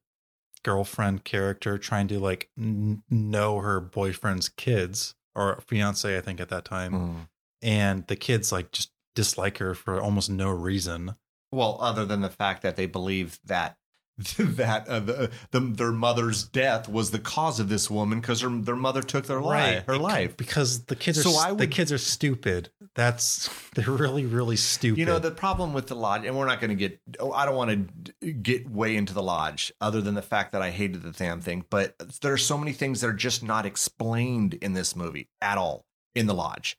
girlfriend 0.63 1.23
character 1.23 1.77
trying 1.77 2.07
to 2.09 2.19
like 2.19 2.49
n- 2.57 3.03
know 3.09 3.59
her 3.59 3.79
boyfriend's 3.79 4.49
kids 4.49 5.15
or 5.33 5.61
fiance 5.67 6.17
i 6.17 6.19
think 6.19 6.41
at 6.41 6.49
that 6.49 6.65
time 6.65 6.91
Mm. 6.93 7.27
and 7.61 8.07
the 8.07 8.15
kids 8.17 8.51
like 8.51 8.71
just 8.73 8.91
dislike 9.13 9.59
her 9.59 9.73
for 9.73 10.01
almost 10.01 10.29
no 10.29 10.49
reason 10.49 11.15
well 11.55 11.77
other 11.81 12.05
than 12.05 12.21
the 12.21 12.29
fact 12.29 12.61
that 12.61 12.75
they 12.75 12.85
believe 12.85 13.39
that 13.45 13.77
that 14.37 14.87
uh, 14.87 15.01
the, 15.01 15.29
the 15.51 15.59
their 15.59 15.91
mother's 15.91 16.45
death 16.45 16.87
was 16.87 17.11
the 17.11 17.19
cause 17.19 17.59
of 17.59 17.67
this 17.67 17.91
woman 17.91 18.21
because 18.21 18.39
her 18.39 18.49
their 18.49 18.75
mother 18.75 19.01
took 19.01 19.25
their 19.25 19.41
life 19.41 19.85
her 19.87 19.97
life 19.97 20.37
because 20.37 20.85
the 20.85 20.95
kids 20.95 21.19
are 21.19 21.23
So 21.23 21.31
I 21.31 21.53
the 21.53 21.67
kids 21.67 21.91
are 21.91 21.97
stupid 21.97 22.69
that's 22.95 23.49
they're 23.75 23.91
really 23.91 24.25
really 24.25 24.55
stupid 24.55 24.97
You 24.97 25.05
know, 25.05 25.19
the 25.19 25.31
problem 25.31 25.73
with 25.73 25.87
the 25.87 25.95
lodge, 25.95 26.23
and 26.23 26.37
we're 26.37 26.45
not 26.45 26.61
going 26.61 26.69
to 26.69 26.75
get, 26.75 26.97
oh, 27.19 27.33
I 27.33 27.45
don't 27.45 27.55
want 27.55 27.89
to 28.21 28.31
get 28.31 28.69
way 28.69 28.95
into 28.95 29.13
the 29.13 29.21
lodge 29.21 29.73
other 29.81 29.99
than 29.99 30.15
the 30.15 30.21
fact 30.21 30.53
that 30.53 30.61
I 30.61 30.69
hated 30.69 31.03
the 31.03 31.11
damn 31.11 31.41
thing. 31.41 31.65
But 31.69 31.95
there 32.21 32.31
are 32.31 32.37
so 32.37 32.57
many 32.57 32.71
things 32.71 33.01
that 33.01 33.07
are 33.07 33.13
just 33.13 33.43
not 33.43 33.65
explained 33.65 34.53
in 34.53 34.71
this 34.71 34.95
movie 34.95 35.27
at 35.41 35.57
all 35.57 35.85
in 36.13 36.25
the 36.27 36.33
lodge. 36.33 36.77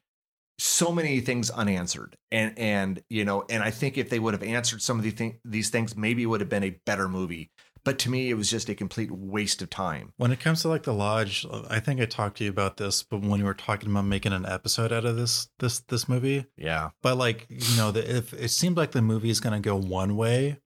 So 0.58 0.90
many 0.92 1.20
things 1.20 1.50
unanswered. 1.50 2.16
And, 2.30 2.58
and, 2.58 3.02
you 3.10 3.24
know, 3.24 3.44
and 3.50 3.62
I 3.62 3.70
think 3.70 3.98
if 3.98 4.08
they 4.10 4.18
would 4.18 4.34
have 4.34 4.42
answered 4.42 4.80
some 4.82 4.98
of 4.98 5.04
the 5.04 5.10
thing, 5.10 5.38
these 5.44 5.68
things, 5.70 5.96
maybe 5.96 6.22
it 6.22 6.26
would 6.26 6.40
have 6.40 6.48
been 6.48 6.64
a 6.64 6.78
better 6.86 7.08
movie. 7.08 7.50
But 7.84 8.00
to 8.00 8.10
me, 8.10 8.30
it 8.30 8.34
was 8.34 8.50
just 8.50 8.68
a 8.68 8.74
complete 8.74 9.12
waste 9.12 9.62
of 9.62 9.70
time. 9.70 10.12
When 10.16 10.32
it 10.32 10.40
comes 10.40 10.62
to 10.62 10.68
like 10.68 10.82
the 10.82 10.92
lodge, 10.92 11.46
I 11.70 11.78
think 11.78 12.00
I 12.00 12.04
talked 12.06 12.38
to 12.38 12.44
you 12.44 12.50
about 12.50 12.78
this, 12.78 13.04
but 13.04 13.20
when 13.22 13.38
you 13.38 13.46
were 13.46 13.54
talking 13.54 13.88
about 13.90 14.06
making 14.06 14.32
an 14.32 14.44
episode 14.44 14.92
out 14.92 15.04
of 15.04 15.14
this 15.16 15.48
this 15.60 15.78
this 15.80 16.08
movie, 16.08 16.46
Yeah. 16.56 16.90
but 17.00 17.16
like 17.16 17.46
you 17.48 17.76
know, 17.76 17.92
the, 17.92 18.16
if 18.16 18.32
it 18.32 18.48
seemed 18.50 18.76
like 18.76 18.90
the 18.90 19.02
movie 19.02 19.30
is 19.30 19.38
gonna 19.38 19.60
go 19.60 19.76
one 19.76 20.16
way, 20.16 20.58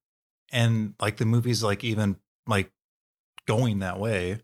and 0.50 0.94
like 0.98 1.18
the 1.18 1.26
movie's 1.26 1.62
like 1.62 1.84
even 1.84 2.16
like 2.46 2.70
going 3.46 3.80
that 3.80 3.98
way 4.00 4.38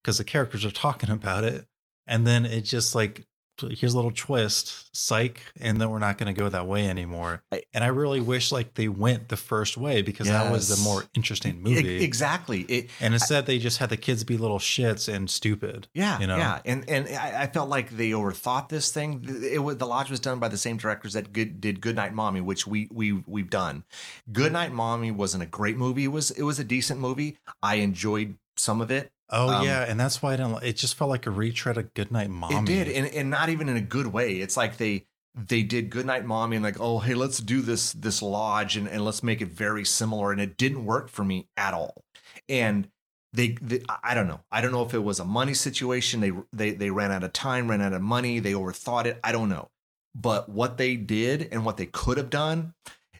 because 0.00 0.18
the 0.18 0.24
characters 0.24 0.64
are 0.64 0.70
talking 0.70 1.10
about 1.10 1.42
it, 1.42 1.66
and 2.06 2.24
then 2.24 2.46
it 2.46 2.60
just 2.60 2.94
like 2.94 3.26
here's 3.60 3.92
a 3.94 3.96
little 3.96 4.10
twist, 4.10 4.94
psych, 4.96 5.40
and 5.60 5.80
then 5.80 5.90
we're 5.90 5.98
not 5.98 6.18
going 6.18 6.34
to 6.34 6.38
go 6.38 6.48
that 6.48 6.66
way 6.66 6.88
anymore. 6.88 7.42
I- 7.52 7.62
and 7.72 7.82
I 7.84 7.88
really 7.88 8.20
wish 8.20 8.50
like 8.52 8.74
they 8.74 8.88
went 8.88 9.28
the 9.28 9.36
first 9.36 9.76
way 9.76 10.02
because 10.02 10.28
that 10.28 10.50
was 10.52 10.68
the 10.68 10.82
more 10.88 11.04
interesting 11.14 11.62
movie. 11.62 12.02
exactly. 12.04 12.62
It, 12.62 12.90
And 13.00 13.14
instead, 13.14 13.46
they 13.46 13.58
just 13.58 13.78
had 13.78 13.90
the 13.90 13.96
kids 13.96 14.24
be 14.24 14.36
little 14.36 14.58
shits 14.58 15.12
and 15.12 15.28
stupid. 15.30 15.88
Yeah, 15.94 16.18
you 16.20 16.26
know? 16.26 16.36
yeah, 16.36 16.60
and 16.64 16.84
and 16.88 17.08
I, 17.08 17.42
I 17.42 17.46
felt 17.46 17.68
like 17.68 17.90
they 17.90 18.10
overthought 18.10 18.68
this 18.68 18.90
thing. 18.92 19.24
It 19.50 19.58
was 19.62 19.76
the 19.78 19.86
lodge 19.86 20.10
was 20.10 20.20
done 20.20 20.38
by 20.38 20.48
the 20.48 20.56
same 20.58 20.76
directors 20.76 21.12
that 21.14 21.32
good, 21.32 21.60
did 21.60 21.80
Goodnight 21.80 22.12
Mommy, 22.14 22.40
which 22.40 22.66
we 22.66 22.88
we 22.92 23.12
we've 23.26 23.50
done. 23.50 23.84
Goodnight 24.32 24.72
Mommy 24.72 25.10
wasn't 25.10 25.42
a 25.42 25.46
great 25.46 25.76
movie. 25.76 26.04
It 26.04 26.08
was 26.08 26.30
it 26.32 26.42
was 26.42 26.58
a 26.58 26.64
decent 26.64 27.00
movie. 27.00 27.38
I 27.62 27.76
enjoyed 27.76 28.36
some 28.56 28.80
of 28.80 28.90
it. 28.90 29.10
Oh 29.30 29.48
Um, 29.48 29.64
yeah, 29.64 29.82
and 29.82 29.98
that's 29.98 30.22
why 30.22 30.34
I 30.34 30.36
didn't. 30.36 30.62
It 30.62 30.76
just 30.76 30.94
felt 30.94 31.10
like 31.10 31.26
a 31.26 31.30
retread 31.30 31.78
of 31.78 31.94
Goodnight 31.94 32.30
Mommy. 32.30 32.56
It 32.56 32.84
did, 32.84 32.96
and 32.96 33.06
and 33.06 33.30
not 33.30 33.48
even 33.48 33.68
in 33.68 33.76
a 33.76 33.80
good 33.80 34.08
way. 34.08 34.36
It's 34.36 34.56
like 34.56 34.76
they 34.76 35.06
they 35.34 35.62
did 35.62 35.90
Goodnight 35.90 36.24
Mommy 36.24 36.56
and 36.56 36.64
like, 36.64 36.78
oh 36.78 36.98
hey, 36.98 37.14
let's 37.14 37.38
do 37.38 37.60
this 37.60 37.92
this 37.92 38.22
lodge 38.22 38.76
and, 38.76 38.86
and 38.88 39.04
let's 39.04 39.22
make 39.22 39.40
it 39.40 39.48
very 39.48 39.84
similar. 39.84 40.30
And 40.30 40.40
it 40.40 40.56
didn't 40.56 40.84
work 40.84 41.08
for 41.08 41.24
me 41.24 41.48
at 41.56 41.74
all. 41.74 42.04
And 42.48 42.88
they, 43.32 43.56
they 43.60 43.82
I 44.02 44.14
don't 44.14 44.28
know. 44.28 44.40
I 44.52 44.60
don't 44.60 44.70
know 44.72 44.84
if 44.84 44.94
it 44.94 45.00
was 45.00 45.18
a 45.18 45.24
money 45.24 45.54
situation. 45.54 46.20
They 46.20 46.32
they 46.52 46.70
they 46.72 46.90
ran 46.90 47.10
out 47.10 47.24
of 47.24 47.32
time, 47.32 47.68
ran 47.68 47.80
out 47.82 47.92
of 47.92 48.02
money. 48.02 48.38
They 48.38 48.52
overthought 48.52 49.06
it. 49.06 49.18
I 49.24 49.32
don't 49.32 49.48
know. 49.48 49.70
But 50.14 50.48
what 50.48 50.76
they 50.78 50.94
did 50.94 51.48
and 51.50 51.64
what 51.64 51.76
they 51.76 51.86
could 51.86 52.18
have 52.18 52.30
done, 52.30 52.74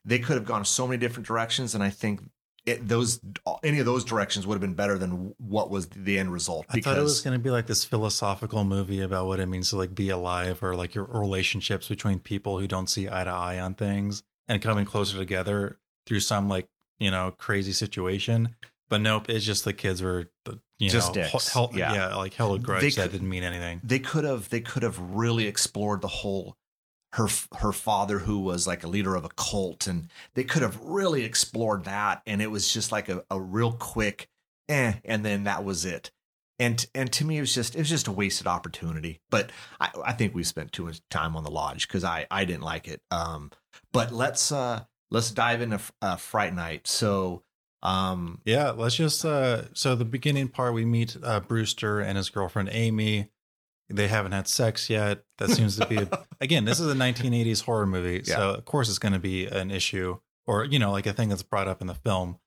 they 0.05 0.21
could 0.21 0.37
have 0.37 0.45
gone 0.45 0.65
so 0.65 0.87
many 0.87 0.99
different 0.99 1.27
directions. 1.27 1.75
And 1.75 1.83
I 1.83 1.91
think 1.91 2.21
it, 2.67 2.89
those 2.89 3.21
any 3.63 3.79
of 3.79 3.87
those 3.87 4.05
directions 4.05 4.47
would 4.47 4.55
have 4.55 4.61
been 4.61 4.75
better 4.75 4.97
than 4.99 5.35
what 5.39 5.71
was 5.71 5.87
the 5.89 6.19
end 6.19 6.33
result. 6.33 6.65
I 6.71 6.81
thought 6.81 6.97
it 6.97 7.03
was 7.03 7.21
going 7.21 7.37
to 7.39 7.43
be 7.43 7.51
like 7.51 7.67
this 7.67 7.85
philosophical 7.85 8.65
movie 8.65 9.01
about 9.01 9.27
what 9.27 9.41
it 9.41 9.47
means 9.47 9.71
to 9.71 9.77
like 9.77 9.95
be 9.95 10.09
alive 10.11 10.63
or 10.63 10.75
like 10.75 10.95
your 10.95 11.05
relationships 11.05 11.89
between 11.89 12.21
people 12.21 12.59
who 12.59 12.67
don't 12.67 12.89
see 12.89 13.09
eye 13.09 13.25
to 13.25 13.31
eye 13.31 13.59
on 13.59 13.75
things 13.75 14.23
and 14.49 14.63
coming 14.63 14.85
closer 14.87 15.17
together 15.19 15.79
through 16.07 16.21
some 16.21 16.49
like 16.49 16.67
you 16.99 17.11
know 17.11 17.35
crazy 17.37 17.73
situation. 17.73 18.55
But 18.89 19.01
nope, 19.01 19.29
it's 19.31 19.45
just 19.45 19.65
the 19.65 19.73
kids 19.73 20.03
were 20.03 20.29
you 20.79 20.91
Just 20.91 21.15
know 21.15 21.23
dicks. 21.23 21.49
hell, 21.49 21.71
Yeah. 21.75 21.93
yeah. 21.95 22.15
like 22.17 22.35
hella 22.35 22.59
grudge 22.59 22.81
They 22.83 22.91
that 22.91 23.03
could- 23.05 23.13
didn't 23.13 23.29
mean 23.29 23.43
anything. 23.43 23.81
they 23.85 23.99
could 23.99 24.25
have 24.25 24.49
they 24.51 24.61
could 24.61 24.83
have 24.83 24.99
really 24.99 25.47
explored 25.47 26.01
the 26.01 26.09
whole 26.09 26.57
her 27.15 27.29
her 27.59 27.73
father 27.73 28.19
who 28.21 28.41
was 28.41 28.67
like 28.67 28.83
a 28.83 28.89
leader 28.89 29.15
of 29.15 29.25
a 29.25 29.29
cult 29.31 29.87
and 29.87 30.09
they 30.35 30.43
could 30.43 30.63
have 30.63 30.81
really 30.81 31.25
explored 31.25 31.85
that 31.85 32.21
and 32.27 32.43
it 32.43 32.51
was 32.51 32.73
just 32.73 32.91
like 32.91 33.09
a, 33.09 33.25
a 33.31 33.41
real 33.41 33.73
quick 33.73 34.29
eh 34.69 34.95
and 35.05 35.25
then 35.25 35.45
that 35.45 35.65
was 35.65 35.85
it. 35.85 36.11
And 36.59 36.85
and 36.93 37.13
to 37.13 37.25
me 37.25 37.39
it 37.39 37.41
was 37.41 37.55
just 37.55 37.77
it 37.77 37.79
was 37.79 37.89
just 37.89 38.09
a 38.09 38.13
wasted 38.13 38.49
opportunity. 38.49 39.21
But 39.31 39.51
i, 39.81 39.91
I 40.05 40.13
think 40.13 40.35
we 40.35 40.43
spent 40.43 40.73
too 40.73 40.87
much 40.87 41.01
time 41.09 41.37
on 41.37 41.45
the 41.45 41.51
lodge 41.53 41.87
because 41.87 42.03
i 42.03 42.27
i 42.33 42.45
didn't 42.45 42.63
like 42.63 42.89
it. 42.89 43.01
Um 43.13 43.53
but 43.93 44.13
let's 44.13 44.51
uh 44.51 44.83
let's 45.13 45.31
dive 45.31 45.63
into 45.63 45.79
uh, 46.03 46.17
fright 46.17 46.53
night. 46.53 46.89
So 46.89 47.45
um 47.85 48.41
Yeah, 48.45 48.71
let's 48.71 48.97
just 48.97 49.25
uh 49.25 49.73
so 49.73 49.95
the 49.95 50.05
beginning 50.05 50.49
part 50.49 50.75
we 50.75 50.85
meet 50.85 51.17
uh 51.23 51.39
Brewster 51.39 52.01
and 52.01 52.17
his 52.17 52.29
girlfriend 52.29 52.71
Amy. 52.73 53.31
They 53.91 54.09
haven't 54.09 54.33
had 54.33 54.49
sex 54.49 54.89
yet. 54.89 55.25
That 55.39 55.51
seems 55.51 55.77
to 55.79 55.87
be 55.87 55.99
again, 56.41 56.65
this 56.65 56.81
is 56.81 56.91
a 56.91 56.95
1980s 56.97 57.63
horror 57.63 57.87
movie, 57.87 58.25
so 58.25 58.51
of 58.51 58.65
course 58.65 58.89
it's 58.89 58.99
going 58.99 59.13
to 59.15 59.19
be 59.19 59.47
an 59.47 59.71
issue 59.71 60.19
or 60.47 60.65
you 60.65 60.79
know, 60.79 60.91
like 60.93 61.07
a 61.07 61.13
thing 61.13 61.29
that's 61.29 61.43
brought 61.43 61.69
up 61.69 61.81
in 61.81 61.87
the 61.87 61.95
film. 61.95 62.39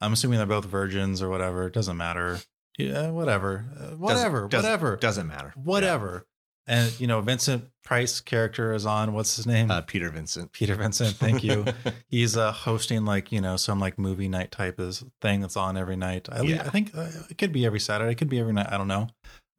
I'm 0.00 0.12
assuming 0.12 0.38
they're 0.38 0.46
both 0.46 0.64
virgins 0.64 1.22
or 1.22 1.28
whatever. 1.28 1.66
It 1.66 1.72
doesn't 1.74 1.96
matter. 1.96 2.40
Yeah, 2.78 3.10
whatever. 3.10 3.66
Uh, 3.78 3.96
whatever. 3.96 4.48
doesn't- 4.48 4.64
whatever. 4.68 4.96
doesn't 4.96 5.26
matter 5.28 5.52
whatever. 5.56 6.26
And 6.66 6.98
you 7.00 7.06
know, 7.08 7.20
Vincent 7.20 7.64
Price 7.84 8.20
character 8.20 8.72
is 8.72 8.86
on. 8.86 9.12
What's 9.14 9.34
his 9.36 9.46
name? 9.46 9.70
uh, 9.70 9.80
peter 9.82 10.08
vincent 10.10 10.52
Peter 10.52 10.74
Vincent. 10.76 11.16
Thank 11.16 11.42
you 11.42 11.64
he's 12.08 12.36
uh 12.36 12.52
hosting 12.52 13.04
like 13.04 13.32
you 13.32 13.40
know 13.40 13.56
some 13.56 13.80
like 13.80 13.98
movie 13.98 14.28
night 14.28 14.52
type 14.52 14.78
of 14.78 15.02
thing 15.20 15.40
that's 15.40 15.56
on 15.56 15.76
every 15.76 15.96
night 15.96 16.28
i, 16.30 16.42
Yeah. 16.42 16.62
I 16.64 16.68
think 16.70 16.92
uh, 16.96 17.08
it 17.28 17.36
could 17.38 17.52
be 17.52 17.66
every 17.66 17.80
saturday 17.80 18.12
it 18.12 18.14
could 18.18 18.28
be 18.28 18.38
every 18.38 18.52
night 18.52 18.68
i 18.70 18.78
don't 18.78 18.86
know 18.88 19.08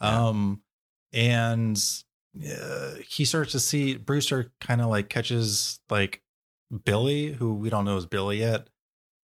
Yeah. 0.01 0.27
um 0.27 0.61
and 1.13 1.79
uh, 2.51 2.95
he 3.07 3.25
starts 3.25 3.51
to 3.51 3.59
see 3.59 3.95
brewster 3.95 4.51
kind 4.59 4.81
of 4.81 4.87
like 4.87 5.09
catches 5.09 5.79
like 5.89 6.21
billy 6.83 7.33
who 7.33 7.53
we 7.53 7.69
don't 7.69 7.85
know 7.85 7.97
is 7.97 8.05
billy 8.05 8.39
yet 8.39 8.67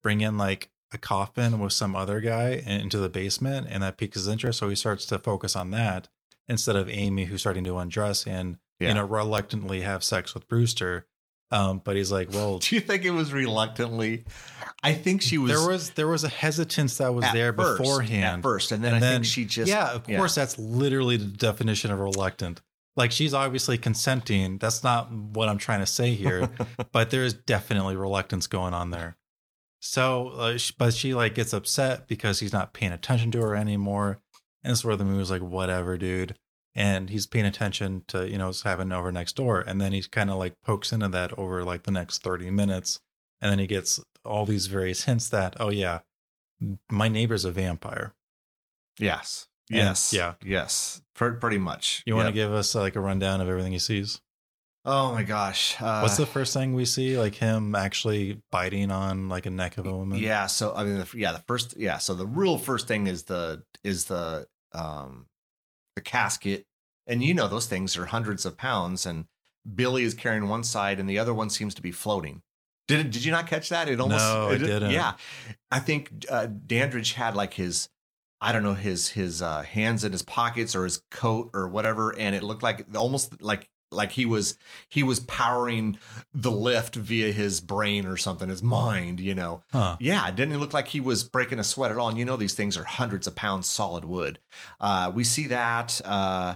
bring 0.03 0.21
in 0.21 0.37
like 0.37 0.69
a 0.93 0.97
coffin 0.97 1.59
with 1.59 1.73
some 1.73 1.95
other 1.95 2.19
guy 2.19 2.49
into 2.65 2.97
the 2.97 3.09
basement 3.09 3.67
and 3.69 3.81
that 3.83 3.97
piques 3.97 4.15
his 4.15 4.27
interest 4.27 4.59
so 4.59 4.69
he 4.69 4.75
starts 4.75 5.05
to 5.05 5.17
focus 5.19 5.55
on 5.55 5.71
that 5.71 6.07
instead 6.47 6.75
of 6.75 6.87
amy 6.89 7.25
who's 7.25 7.41
starting 7.41 7.63
to 7.63 7.77
undress 7.77 8.25
and 8.27 8.57
Yeah. 8.79 8.89
you 8.89 8.93
know 8.95 9.05
reluctantly 9.05 9.81
have 9.81 10.03
sex 10.03 10.33
with 10.33 10.47
brewster 10.47 11.07
um, 11.51 11.81
but 11.83 11.95
he's 11.95 12.11
like, 12.11 12.31
well, 12.31 12.59
Do 12.59 12.75
you 12.75 12.81
think 12.81 13.05
it 13.05 13.11
was 13.11 13.33
reluctantly? 13.33 14.25
I 14.83 14.93
think 14.93 15.21
she 15.21 15.37
was. 15.37 15.51
there 15.51 15.67
was 15.67 15.89
there 15.91 16.07
was 16.07 16.23
a 16.23 16.29
hesitance 16.29 16.97
that 16.97 17.13
was 17.13 17.25
there 17.33 17.53
first, 17.53 17.81
beforehand. 17.81 18.39
At 18.39 18.43
first, 18.43 18.71
and 18.71 18.83
then 18.83 18.93
And 18.93 19.03
I 19.03 19.07
then- 19.07 19.13
think 19.21 19.25
she 19.25 19.45
just. 19.45 19.69
yeah, 19.69 19.91
of 19.91 20.03
course, 20.05 20.35
that's 20.35 20.57
literally 20.57 21.17
the 21.17 21.25
definition 21.25 21.91
of 21.91 21.99
reluctant. 21.99 22.61
Like 22.95 23.11
she's 23.11 23.33
obviously 23.33 23.77
consenting. 23.77 24.57
That's 24.57 24.83
not 24.83 25.11
what 25.11 25.47
I'm 25.47 25.57
trying 25.57 25.79
to 25.79 25.85
say 25.85 26.15
here, 26.15 26.49
but 26.91 27.09
there 27.11 27.23
is 27.23 27.33
definitely 27.33 27.95
reluctance 27.95 28.47
going 28.47 28.73
on 28.73 28.91
there. 28.91 29.15
So, 29.81 30.29
uh, 30.29 30.57
but 30.77 30.93
she 30.93 31.13
like 31.13 31.35
gets 31.35 31.53
upset 31.53 32.07
because 32.07 32.39
he's 32.41 32.51
not 32.51 32.73
paying 32.73 32.91
attention 32.91 33.31
to 33.31 33.39
her 33.41 33.55
anymore, 33.55 34.19
and 34.63 34.71
it's 34.71 34.83
where 34.83 34.95
the 34.97 35.05
movie's 35.05 35.31
like, 35.31 35.41
whatever, 35.41 35.97
dude. 35.97 36.35
And 36.79 37.09
he's 37.09 37.27
paying 37.27 37.45
attention 37.45 38.03
to 38.07 38.27
you 38.29 38.37
know 38.37 38.47
what's 38.47 38.61
happening 38.63 38.93
over 38.93 39.11
next 39.11 39.35
door, 39.35 39.59
and 39.59 39.81
then 39.81 39.91
he 39.91 40.01
kind 40.01 40.29
of 40.29 40.37
like 40.37 40.53
pokes 40.63 40.91
into 40.93 41.09
that 41.09 41.37
over 41.37 41.63
like 41.65 41.83
the 41.83 41.91
next 41.91 42.23
thirty 42.23 42.49
minutes, 42.49 43.01
and 43.41 43.51
then 43.51 43.59
he 43.59 43.67
gets 43.67 43.99
all 44.23 44.45
these 44.45 44.67
various 44.67 45.03
hints 45.07 45.27
that 45.29 45.55
oh 45.59 45.69
yeah, 45.69 45.99
my 46.89 47.09
neighbor's 47.09 47.43
a 47.45 47.51
vampire. 47.51 48.13
Yes. 48.97 49.47
And- 49.69 49.77
Yes. 49.77 50.13
yeah. 50.13 50.33
Yes. 50.43 51.01
Pr- 51.15 51.31
pretty 51.33 51.57
much. 51.59 52.01
You 52.05 52.15
want 52.15 52.25
to 52.33 52.35
Yep. 52.39 52.47
give 52.47 52.53
us 52.53 52.73
like 52.73 52.95
a 52.95 52.99
rundown 53.01 53.39
of 53.41 53.47
everything 53.49 53.71
he 53.73 53.79
sees? 53.79 54.19
Oh 54.85 55.11
my 55.13 55.23
gosh. 55.23 55.75
Uh, 55.79 55.99
What's 55.99 56.17
the 56.17 56.25
first 56.25 56.53
thing 56.53 56.73
we 56.73 56.85
see? 56.85 57.17
Like 57.19 57.35
him 57.35 57.75
actually 57.75 58.41
biting 58.51 58.89
on 58.89 59.27
like 59.29 59.45
a 59.45 59.49
neck 59.51 59.77
of 59.77 59.85
a 59.85 59.95
woman. 59.95 60.17
Yeah. 60.19 60.47
So 60.47 60.73
I 60.73 60.85
mean, 60.85 60.97
the, 60.97 61.07
yeah. 61.15 61.33
The 61.33 61.43
first. 61.47 61.75
Yeah. 61.77 61.97
So 61.97 62.15
the 62.15 62.25
real 62.25 62.57
first 62.57 62.87
thing 62.87 63.05
is 63.07 63.23
the 63.23 63.63
is 63.83 64.05
the 64.05 64.47
um 64.73 65.27
the 65.95 66.01
casket, 66.01 66.65
and 67.09 67.23
you 67.23 67.33
know 67.33 67.47
those 67.47 67.65
things 67.65 67.97
are 67.97 68.05
hundreds 68.05 68.45
of 68.45 68.57
pounds, 68.57 69.05
and 69.05 69.25
Billy 69.75 70.03
is 70.03 70.13
carrying 70.13 70.47
one 70.47 70.63
side, 70.63 70.99
and 70.99 71.09
the 71.09 71.19
other 71.19 71.33
one 71.33 71.49
seems 71.49 71.73
to 71.75 71.81
be 71.81 71.91
floating. 71.91 72.41
Did 72.87 72.99
it, 73.01 73.11
did 73.11 73.25
you 73.25 73.31
not 73.31 73.47
catch 73.47 73.69
that? 73.69 73.87
It 73.87 73.99
almost. 73.99 74.23
No, 74.23 74.47
I 74.49 74.53
it, 74.53 74.59
didn't. 74.59 74.91
Yeah. 74.91 75.13
I 75.71 75.79
think 75.79 76.25
uh, 76.29 76.47
Dandridge 76.47 77.13
had 77.13 77.35
like 77.35 77.53
his. 77.53 77.89
I 78.41 78.53
don't 78.53 78.63
know 78.63 78.73
his 78.73 79.09
his 79.09 79.41
uh, 79.41 79.63
hands 79.63 80.05
in 80.05 80.11
his 80.13 80.21
pockets 80.21 80.75
or 80.75 80.85
his 80.85 81.01
coat 81.11 81.49
or 81.53 81.67
whatever, 81.67 82.17
and 82.17 82.35
it 82.35 82.41
looked 82.41 82.63
like 82.63 82.85
almost 82.95 83.41
like 83.43 83.69
like 83.91 84.11
he 84.11 84.25
was 84.25 84.57
he 84.87 85.03
was 85.03 85.19
powering 85.19 85.97
the 86.33 86.51
lift 86.51 86.95
via 86.95 87.31
his 87.31 87.59
brain 87.61 88.05
or 88.05 88.17
something, 88.17 88.49
his 88.49 88.63
mind, 88.63 89.19
you 89.19 89.35
know. 89.35 89.61
Huh. 89.71 89.97
Yeah, 89.99 90.27
it 90.27 90.35
didn't 90.35 90.59
look 90.59 90.73
like 90.73 90.87
he 90.87 90.99
was 90.99 91.23
breaking 91.23 91.59
a 91.59 91.63
sweat 91.63 91.91
at 91.91 91.97
all. 91.97 92.09
And 92.09 92.17
you 92.17 92.25
know 92.25 92.37
these 92.37 92.53
things 92.53 92.77
are 92.77 92.83
hundreds 92.85 93.27
of 93.27 93.35
pounds 93.35 93.67
solid 93.67 94.05
wood. 94.05 94.39
Uh, 94.79 95.11
we 95.13 95.23
see 95.23 95.47
that. 95.47 95.99
Uh, 96.03 96.55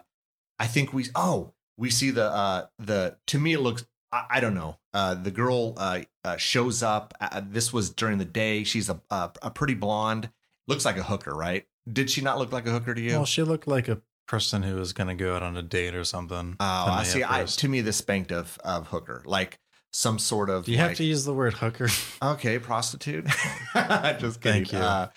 I 0.60 0.68
think 0.68 0.94
we 0.94 1.08
oh 1.16 1.54
we 1.78 1.90
see 1.90 2.12
the 2.12 2.26
uh, 2.26 2.66
the 2.80 3.18
to 3.28 3.40
me 3.40 3.54
it 3.54 3.60
looks 3.60 3.86
I, 4.12 4.26
I 4.30 4.40
don't 4.40 4.54
know. 4.54 4.78
Uh, 4.94 5.16
the 5.16 5.32
girl 5.32 5.74
uh, 5.78 6.02
uh, 6.24 6.38
shows 6.38 6.84
up. 6.84 7.14
Uh, 7.20 7.42
this 7.44 7.74
was 7.74 7.90
during 7.90 8.20
the 8.20 8.26
day. 8.26 8.64
She's 8.64 8.90
a, 8.90 9.02
a 9.10 9.32
a 9.42 9.52
pretty 9.52 9.74
blonde. 9.74 10.30
Looks 10.68 10.86
like 10.86 10.98
a 10.98 11.04
hooker, 11.04 11.34
right? 11.34 11.66
Did 11.92 12.10
she 12.10 12.22
not 12.22 12.38
look 12.38 12.52
like 12.52 12.66
a 12.68 12.72
hooker 12.72 12.94
to 12.94 13.02
you? 13.02 13.12
Well, 13.12 13.26
she 13.26 13.44
looked 13.44 13.68
like 13.68 13.90
a 13.90 14.02
person 14.28 14.64
who 14.64 14.76
was 14.76 14.94
going 14.94 15.08
to 15.08 15.16
go 15.16 15.36
out 15.36 15.44
on 15.44 15.58
a 15.58 15.62
date 15.62 15.96
or 15.96 16.06
something. 16.06 16.56
Oh, 16.60 16.66
I 16.66 17.04
see. 17.04 17.24
I, 17.24 17.44
to 17.44 17.68
me, 17.68 17.82
this 17.82 17.98
spanked 17.98 18.32
of 18.32 18.58
of 18.64 18.88
hooker, 18.88 19.22
like 19.26 19.60
some 19.92 20.20
sort 20.20 20.50
of. 20.50 20.66
Do 20.66 20.72
you 20.72 20.78
have 20.78 20.96
to 20.96 21.04
use 21.04 21.26
the 21.26 21.34
word 21.34 21.54
hooker? 21.54 21.90
Okay, 22.22 22.58
prostitute. 22.58 23.26
Just 23.74 24.40
kidding. 24.40 24.66
Thank 24.66 24.72
you. 24.72 24.80
Uh, 24.80 25.08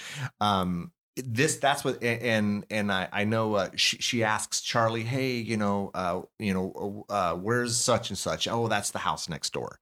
um, 0.41 0.91
this 1.17 1.57
that's 1.57 1.85
what 1.85 2.03
and 2.03 2.67
and 2.71 2.93
I 2.93 3.09
I 3.13 3.25
know 3.25 3.55
uh, 3.55 3.71
she 3.75 3.97
she 3.99 4.23
asks 4.23 4.61
Charlie, 4.61 5.03
hey, 5.03 5.33
you 5.37 5.57
know, 5.57 5.91
uh, 5.95 6.23
you 6.39 6.53
know, 6.53 7.07
uh, 7.09 7.35
where's 7.35 7.77
such 7.77 8.11
and 8.11 8.19
such? 8.19 8.47
Oh, 8.49 8.69
that's 8.69 8.91
the 8.91 8.99
house 8.99 9.29
next 9.29 9.53
door. 9.53 9.81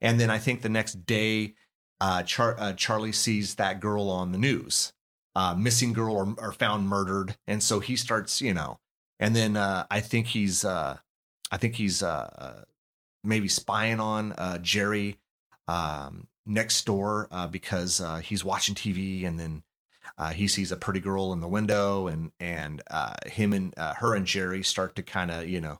And 0.00 0.20
then 0.20 0.30
I 0.30 0.38
think 0.38 0.60
the 0.60 0.68
next 0.68 1.06
day, 1.06 1.54
uh, 2.00 2.22
Char- 2.24 2.56
uh, 2.58 2.74
Charlie 2.74 3.12
sees 3.12 3.54
that 3.54 3.80
girl 3.80 4.10
on 4.10 4.32
the 4.32 4.38
news, 4.38 4.92
uh, 5.34 5.54
missing 5.54 5.94
girl 5.94 6.14
or, 6.14 6.34
or 6.38 6.52
found 6.52 6.88
murdered, 6.88 7.36
and 7.46 7.62
so 7.62 7.80
he 7.80 7.96
starts, 7.96 8.42
you 8.42 8.52
know, 8.52 8.78
and 9.18 9.34
then 9.34 9.56
uh, 9.56 9.86
I 9.90 10.00
think 10.00 10.26
he's 10.28 10.64
uh, 10.64 10.98
I 11.50 11.56
think 11.56 11.76
he's 11.76 12.02
uh, 12.02 12.30
uh, 12.36 12.64
maybe 13.22 13.48
spying 13.48 14.00
on 14.00 14.32
uh, 14.32 14.58
Jerry 14.58 15.16
um, 15.66 16.28
next 16.44 16.84
door 16.84 17.28
uh, 17.30 17.46
because 17.46 18.00
uh, 18.00 18.18
he's 18.18 18.44
watching 18.44 18.74
TV 18.74 19.26
and 19.26 19.40
then 19.40 19.62
uh, 20.16 20.30
he 20.30 20.46
sees 20.46 20.70
a 20.70 20.76
pretty 20.76 21.00
girl 21.00 21.32
in 21.32 21.40
the 21.40 21.48
window 21.48 22.06
and 22.06 22.30
and 22.38 22.82
uh, 22.90 23.14
him 23.26 23.52
and 23.52 23.74
uh, 23.76 23.94
her 23.94 24.14
and 24.14 24.26
Jerry 24.26 24.62
start 24.62 24.94
to 24.96 25.02
kind 25.02 25.30
of 25.30 25.48
you 25.48 25.60
know 25.60 25.78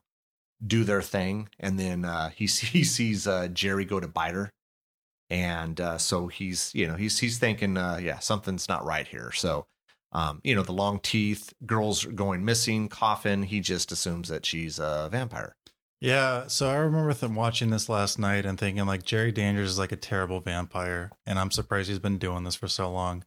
do 0.64 0.84
their 0.84 1.02
thing, 1.02 1.48
and 1.60 1.78
then 1.78 2.04
uh, 2.04 2.30
he 2.30 2.46
he 2.46 2.84
sees 2.84 3.26
uh, 3.26 3.48
Jerry 3.48 3.84
go 3.84 4.00
to 4.00 4.08
bite 4.08 4.34
her, 4.34 4.50
and 5.30 5.80
uh, 5.80 5.98
so 5.98 6.26
he's 6.26 6.72
you 6.74 6.86
know 6.86 6.96
he's 6.96 7.18
he's 7.18 7.38
thinking 7.38 7.76
yeah 7.76 8.18
something's 8.18 8.68
not 8.68 8.84
right 8.84 9.06
here. 9.06 9.30
So 9.32 9.66
um, 10.12 10.40
you 10.42 10.54
know 10.54 10.62
the 10.62 10.72
long 10.72 10.98
teeth, 10.98 11.52
girls 11.64 12.04
going 12.04 12.44
missing, 12.44 12.88
coffin. 12.88 13.44
He 13.44 13.60
just 13.60 13.92
assumes 13.92 14.28
that 14.28 14.44
she's 14.46 14.78
a 14.78 15.08
vampire. 15.12 15.54
Yeah, 16.00 16.48
so 16.48 16.68
I 16.68 16.74
remember 16.74 17.14
them 17.14 17.34
watching 17.34 17.70
this 17.70 17.88
last 17.88 18.18
night 18.18 18.44
and 18.44 18.58
thinking 18.58 18.84
like 18.84 19.04
Jerry 19.04 19.32
Dandridge 19.32 19.68
is 19.68 19.78
like 19.78 19.92
a 19.92 19.96
terrible 19.96 20.40
vampire, 20.40 21.12
and 21.24 21.38
I'm 21.38 21.50
surprised 21.50 21.88
he's 21.88 21.98
been 21.98 22.18
doing 22.18 22.44
this 22.44 22.56
for 22.56 22.68
so 22.68 22.90
long. 22.90 23.24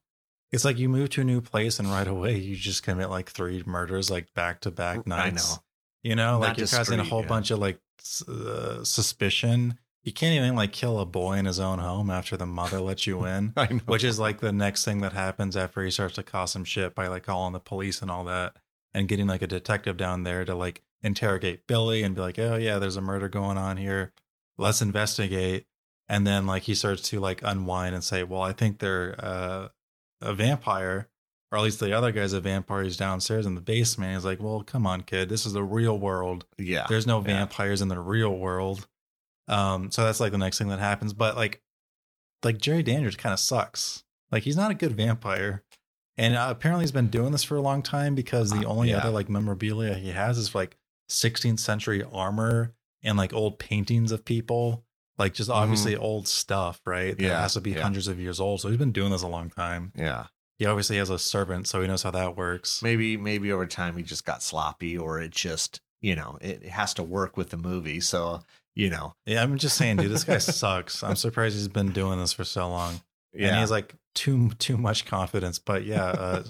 It's 0.51 0.63
like 0.63 0.77
you 0.77 0.87
move 0.87 1.09
to 1.11 1.21
a 1.21 1.25
new 1.25 1.41
place 1.41 1.79
and 1.79 1.89
right 1.89 2.07
away 2.07 2.37
you 2.37 2.55
just 2.55 2.83
commit 2.83 3.09
like 3.09 3.29
three 3.29 3.63
murders 3.65 4.09
like 4.09 4.33
back 4.33 4.61
to 4.61 4.71
back 4.71 5.05
nights. 5.05 5.51
I 5.51 5.55
know. 5.55 5.63
You 6.03 6.15
know, 6.15 6.39
Not 6.39 6.41
like 6.41 6.57
you're 6.57 6.67
causing 6.67 6.99
a 6.99 7.03
whole 7.03 7.21
yeah. 7.21 7.27
bunch 7.27 7.51
of 7.51 7.59
like 7.59 7.79
uh, 8.27 8.83
suspicion. 8.83 9.77
You 10.03 10.13
can't 10.13 10.35
even 10.35 10.55
like 10.55 10.71
kill 10.71 10.99
a 10.99 11.05
boy 11.05 11.33
in 11.33 11.45
his 11.45 11.59
own 11.59 11.79
home 11.79 12.09
after 12.09 12.37
the 12.37 12.45
mother 12.45 12.79
lets 12.79 13.05
you 13.05 13.25
in, 13.25 13.51
I 13.57 13.67
know. 13.73 13.81
which 13.87 14.05
is 14.05 14.19
like 14.19 14.39
the 14.39 14.53
next 14.53 14.85
thing 14.85 15.01
that 15.01 15.11
happens 15.11 15.57
after 15.57 15.83
he 15.83 15.91
starts 15.91 16.15
to 16.15 16.23
cause 16.23 16.51
some 16.51 16.63
shit 16.63 16.95
by 16.95 17.07
like 17.07 17.23
calling 17.23 17.51
the 17.51 17.59
police 17.59 18.01
and 18.01 18.09
all 18.09 18.23
that 18.25 18.55
and 18.93 19.09
getting 19.09 19.27
like 19.27 19.41
a 19.41 19.47
detective 19.47 19.97
down 19.97 20.23
there 20.23 20.45
to 20.45 20.55
like 20.55 20.81
interrogate 21.01 21.67
Billy 21.67 22.03
and 22.03 22.15
be 22.15 22.21
like, 22.21 22.39
oh 22.39 22.55
yeah, 22.55 22.79
there's 22.79 22.95
a 22.95 23.01
murder 23.01 23.27
going 23.27 23.57
on 23.57 23.75
here. 23.77 24.13
Let's 24.57 24.81
investigate. 24.81 25.65
And 26.07 26.25
then 26.25 26.47
like 26.47 26.63
he 26.63 26.73
starts 26.73 27.01
to 27.09 27.19
like 27.19 27.41
unwind 27.43 27.93
and 27.93 28.03
say, 28.03 28.23
well, 28.23 28.41
I 28.41 28.53
think 28.53 28.79
they're 28.79 29.15
uh, 29.19 29.67
a 30.21 30.33
vampire, 30.33 31.09
or 31.51 31.57
at 31.57 31.63
least 31.63 31.79
the 31.79 31.93
other 31.93 32.11
guy's 32.11 32.33
a 32.33 32.41
vampire. 32.41 32.83
He's 32.83 32.97
downstairs 32.97 33.45
in 33.45 33.55
the 33.55 33.61
basement. 33.61 34.13
He's 34.15 34.25
like, 34.25 34.41
well, 34.41 34.61
come 34.63 34.85
on, 34.87 35.01
kid, 35.01 35.29
this 35.29 35.45
is 35.45 35.53
the 35.53 35.63
real 35.63 35.97
world. 35.97 36.45
yeah. 36.57 36.85
There's 36.89 37.07
no 37.07 37.19
yeah. 37.19 37.25
vampires 37.25 37.81
in 37.81 37.87
the 37.87 37.99
real 37.99 38.35
world. 38.37 38.87
Um, 39.47 39.91
so 39.91 40.03
that's 40.03 40.19
like 40.19 40.31
the 40.31 40.37
next 40.37 40.57
thing 40.57 40.67
that 40.69 40.79
happens. 40.79 41.13
But 41.13 41.35
like, 41.37 41.61
like 42.43 42.57
Jerry 42.57 42.83
Dandridge 42.83 43.17
kind 43.17 43.33
of 43.33 43.39
sucks. 43.39 44.03
Like 44.31 44.43
he's 44.43 44.57
not 44.57 44.71
a 44.71 44.75
good 44.75 44.91
vampire, 44.95 45.63
and 46.17 46.35
uh, 46.35 46.47
apparently 46.49 46.83
he's 46.83 46.91
been 46.91 47.07
doing 47.07 47.31
this 47.31 47.43
for 47.45 47.55
a 47.55 47.61
long 47.61 47.81
time 47.81 48.13
because 48.13 48.49
the 48.51 48.65
Uh, 48.67 48.69
only 48.69 48.89
yeah. 48.89 48.97
other 48.97 49.09
like 49.09 49.29
memorabilia 49.29 49.93
he 49.95 50.09
has 50.11 50.37
is 50.37 50.53
like 50.53 50.75
16th 51.09 51.59
century 51.59 52.03
armor 52.11 52.73
and 53.01 53.17
like 53.17 53.31
old 53.31 53.57
paintings 53.57 54.11
of 54.11 54.25
people, 54.25 54.83
like 55.17 55.33
just 55.33 55.49
obviously 55.49 55.95
old 55.95 56.27
stuff, 56.27 56.81
right? 56.85 57.15
That 57.17 57.23
Mm-hmm. 57.23 57.31
Yeah, 57.31 57.41
has 57.41 57.53
to 57.53 57.61
be 57.61 57.71
yeah. 57.71 57.81
hundreds 57.81 58.07
of 58.07 58.19
years 58.19 58.39
old. 58.39 58.61
So 58.61 58.69
he's 58.69 58.77
been 58.77 58.91
doing 58.91 59.11
this 59.11 59.21
a 59.23 59.27
long 59.27 59.49
time. 59.49 59.91
Yeah. 59.95 60.25
He 60.59 60.65
obviously 60.65 60.97
has 60.97 61.09
a 61.11 61.19
servant, 61.19 61.67
so 61.67 61.81
he 61.81 61.87
knows 61.87 62.01
how 62.03 62.11
that 62.11 62.35
works. 62.35 62.81
Maybe 62.81 63.15
maybe 63.17 63.51
over 63.51 63.65
time 63.67 63.95
he 63.97 64.03
just 64.03 64.25
got 64.25 64.41
sloppy, 64.41 64.97
or 64.97 65.19
it 65.21 65.31
just 65.31 65.81
you 66.01 66.15
know 66.15 66.37
it 66.41 66.63
has 66.63 66.93
to 66.95 67.03
work 67.03 67.37
with 67.37 67.49
the 67.51 67.57
movie. 67.57 67.99
So 67.99 68.41
you 68.75 68.89
know 68.89 69.13
Yeah, 69.25 69.43
I'm 69.43 69.57
just 69.57 69.77
saying, 69.77 69.97
dude, 69.97 70.11
this 70.11 70.23
guy 70.23 70.37
sucks. 70.39 71.03
I'm 71.03 71.15
surprised 71.15 71.55
he's 71.55 71.67
been 71.67 71.91
doing 71.91 72.17
this 72.19 72.33
for 72.33 72.43
so 72.43 72.67
long. 72.69 73.01
Yeah. 73.33 73.47
and 73.47 73.55
he 73.55 73.59
has 73.61 73.69
like 73.71 73.93
too 74.15 74.49
too 74.57 74.77
much 74.77 75.05
confidence. 75.05 75.59
But 75.59 75.83
yeah, 75.85 76.05
uh, 76.05 76.43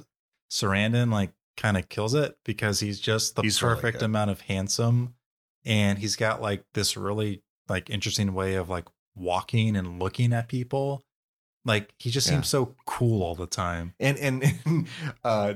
Sarandon 0.49 1.11
like 1.11 1.31
kind 1.57 1.75
of 1.77 1.89
kills 1.89 2.13
it 2.13 2.37
because 2.45 2.79
he's 2.79 2.99
just 2.99 3.35
the 3.35 3.41
He's 3.41 3.59
perfect 3.59 3.99
good. 3.99 4.05
amount 4.05 4.31
of 4.31 4.41
handsome, 4.41 5.15
and 5.65 5.97
he's 5.99 6.15
got 6.15 6.41
like 6.41 6.63
this 6.73 6.95
really 6.95 7.41
like 7.69 7.89
interesting 7.89 8.33
way 8.33 8.55
of 8.55 8.69
like 8.69 8.85
walking 9.15 9.75
and 9.75 9.99
looking 9.99 10.33
at 10.33 10.47
people. 10.47 11.03
Like 11.65 11.93
he 11.99 12.09
just 12.09 12.27
Yeah. 12.27 12.33
seems 12.35 12.47
so 12.47 12.75
cool 12.85 13.21
all 13.23 13.35
the 13.35 13.47
time. 13.47 13.93
and 13.99 14.17
and 14.17 14.87
uh 15.23 15.53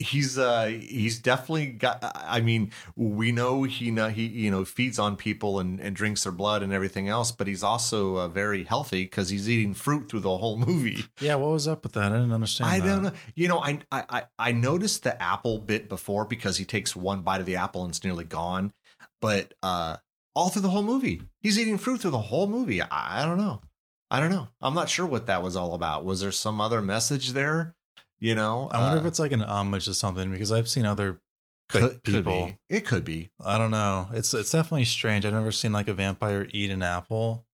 he's 0.00 0.36
uh 0.36 0.64
he's 0.66 1.20
definitely 1.20 1.66
got 1.66 2.02
i 2.16 2.40
mean 2.40 2.72
we 2.96 3.30
know 3.30 3.62
he 3.62 3.92
know 3.92 4.08
he 4.08 4.26
you 4.26 4.50
know 4.50 4.64
feeds 4.64 4.98
on 4.98 5.14
people 5.14 5.60
and 5.60 5.78
and 5.80 5.94
drinks 5.94 6.24
their 6.24 6.32
blood 6.32 6.64
and 6.64 6.72
everything 6.72 7.08
else 7.08 7.30
but 7.30 7.46
he's 7.46 7.62
also 7.62 8.16
uh, 8.16 8.26
very 8.26 8.64
healthy 8.64 9.04
because 9.04 9.28
he's 9.28 9.48
eating 9.48 9.72
fruit 9.72 10.08
through 10.08 10.18
the 10.18 10.36
whole 10.36 10.56
movie 10.68 11.04
Yeah, 11.20 11.36
what 11.36 11.50
was 11.52 11.68
up 11.68 11.84
with 11.84 11.92
that? 11.92 12.10
I 12.10 12.16
didn't 12.16 12.32
understand. 12.32 12.70
i 12.70 12.84
don't 12.84 13.02
know 13.04 13.12
you 13.36 13.46
know 13.46 13.60
I, 13.60 13.78
I 13.92 14.04
i 14.10 14.22
i 14.40 14.52
noticed 14.52 15.04
the 15.04 15.20
apple 15.22 15.58
bit 15.60 15.88
before 15.88 16.24
because 16.24 16.56
he 16.56 16.64
takes 16.64 16.96
one 16.96 17.22
bite 17.22 17.38
of 17.40 17.46
the 17.46 17.56
apple 17.56 17.84
and 17.84 17.90
it's 17.90 18.02
nearly 18.02 18.24
gone 18.24 18.72
but 19.20 19.54
uh 19.62 19.98
all 20.34 20.48
through 20.48 20.62
the 20.62 20.70
whole 20.70 20.82
movie 20.82 21.22
he's 21.40 21.58
eating 21.58 21.78
fruit 21.78 22.00
through 22.00 22.10
the 22.10 22.18
whole 22.18 22.46
movie 22.46 22.80
i, 22.82 23.22
I 23.22 23.24
don't 23.26 23.38
know 23.38 23.60
i 24.10 24.20
don't 24.20 24.30
know 24.30 24.48
i'm 24.60 24.74
not 24.74 24.88
sure 24.88 25.06
what 25.06 25.26
that 25.26 25.42
was 25.42 25.56
all 25.56 25.74
about 25.74 26.04
was 26.04 26.20
there 26.20 26.32
some 26.32 26.60
other 26.60 26.80
message 26.82 27.30
there 27.32 27.74
you 28.18 28.34
know 28.34 28.68
I 28.72 28.78
wonder 28.80 28.98
if 28.98 29.04
Uh, 29.04 29.08
it's 29.08 29.18
like 29.18 29.32
an 29.32 29.42
homage 29.42 29.84
to 29.86 29.94
something 29.94 30.30
because 30.30 30.50
I've 30.52 30.68
seen 30.68 30.86
other 30.86 31.20
could, 31.68 31.82
could 31.82 32.02
people. 32.04 32.46
be. 32.46 32.58
It 32.74 32.86
could 32.86 33.04
be. 33.04 33.30
I 33.44 33.58
don't 33.58 33.70
know. 33.70 34.08
It's 34.12 34.32
it's 34.34 34.50
definitely 34.50 34.84
strange. 34.84 35.26
I've 35.26 35.32
never 35.32 35.50
seen 35.52 35.72
like 35.72 35.88
a 35.88 35.94
vampire 35.94 36.46
eat 36.52 36.70
an 36.70 36.82
apple. 36.82 37.44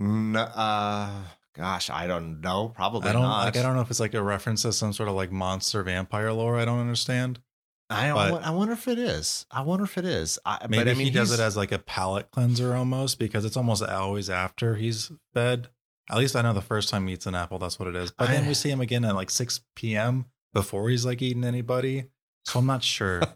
N- 0.00 0.36
uh, 0.36 1.22
gosh, 1.54 1.88
I 1.90 2.06
don't 2.06 2.40
know. 2.40 2.70
Probably 2.74 3.08
I 3.08 3.12
don't 3.12 3.22
not. 3.22 3.44
like. 3.44 3.56
I 3.56 3.62
don't 3.62 3.74
know 3.74 3.80
if 3.82 3.90
it's 3.90 4.00
like 4.00 4.14
a 4.14 4.22
reference 4.22 4.62
to 4.62 4.72
some 4.72 4.92
sort 4.92 5.08
of 5.08 5.14
like 5.14 5.30
monster 5.32 5.82
vampire 5.82 6.32
lore. 6.32 6.58
I 6.58 6.64
don't 6.64 6.80
understand. 6.80 7.40
I, 7.88 8.12
but- 8.12 8.42
I 8.44 8.50
wonder 8.50 8.72
if 8.72 8.88
it 8.88 8.98
is. 8.98 9.46
I 9.50 9.62
wonder 9.62 9.84
if 9.84 9.96
it 9.98 10.04
is. 10.04 10.38
I, 10.44 10.66
Maybe 10.68 10.84
but 10.84 10.90
I 10.90 10.94
mean, 10.94 11.06
he 11.06 11.10
does 11.12 11.32
it 11.32 11.40
as 11.40 11.56
like 11.56 11.72
a 11.72 11.78
palate 11.78 12.30
cleanser 12.30 12.74
almost 12.74 13.18
because 13.18 13.44
it's 13.44 13.56
almost 13.56 13.82
always 13.82 14.28
after 14.28 14.74
he's 14.74 15.10
fed. 15.34 15.68
At 16.10 16.18
least 16.18 16.36
I 16.36 16.42
know 16.42 16.52
the 16.52 16.60
first 16.60 16.88
time 16.88 17.06
he 17.06 17.14
eats 17.14 17.26
an 17.26 17.34
apple, 17.34 17.58
that's 17.58 17.78
what 17.78 17.88
it 17.88 17.96
is. 17.96 18.10
But 18.12 18.28
then 18.28 18.46
we 18.46 18.54
see 18.54 18.70
him 18.70 18.80
again 18.80 19.04
at 19.04 19.14
like 19.16 19.30
six 19.30 19.60
p.m. 19.74 20.26
before 20.52 20.88
he's 20.88 21.04
like 21.04 21.20
eating 21.22 21.44
anybody. 21.44 22.04
So 22.44 22.58
I'm 22.60 22.66
not 22.66 22.82
sure. 22.82 23.22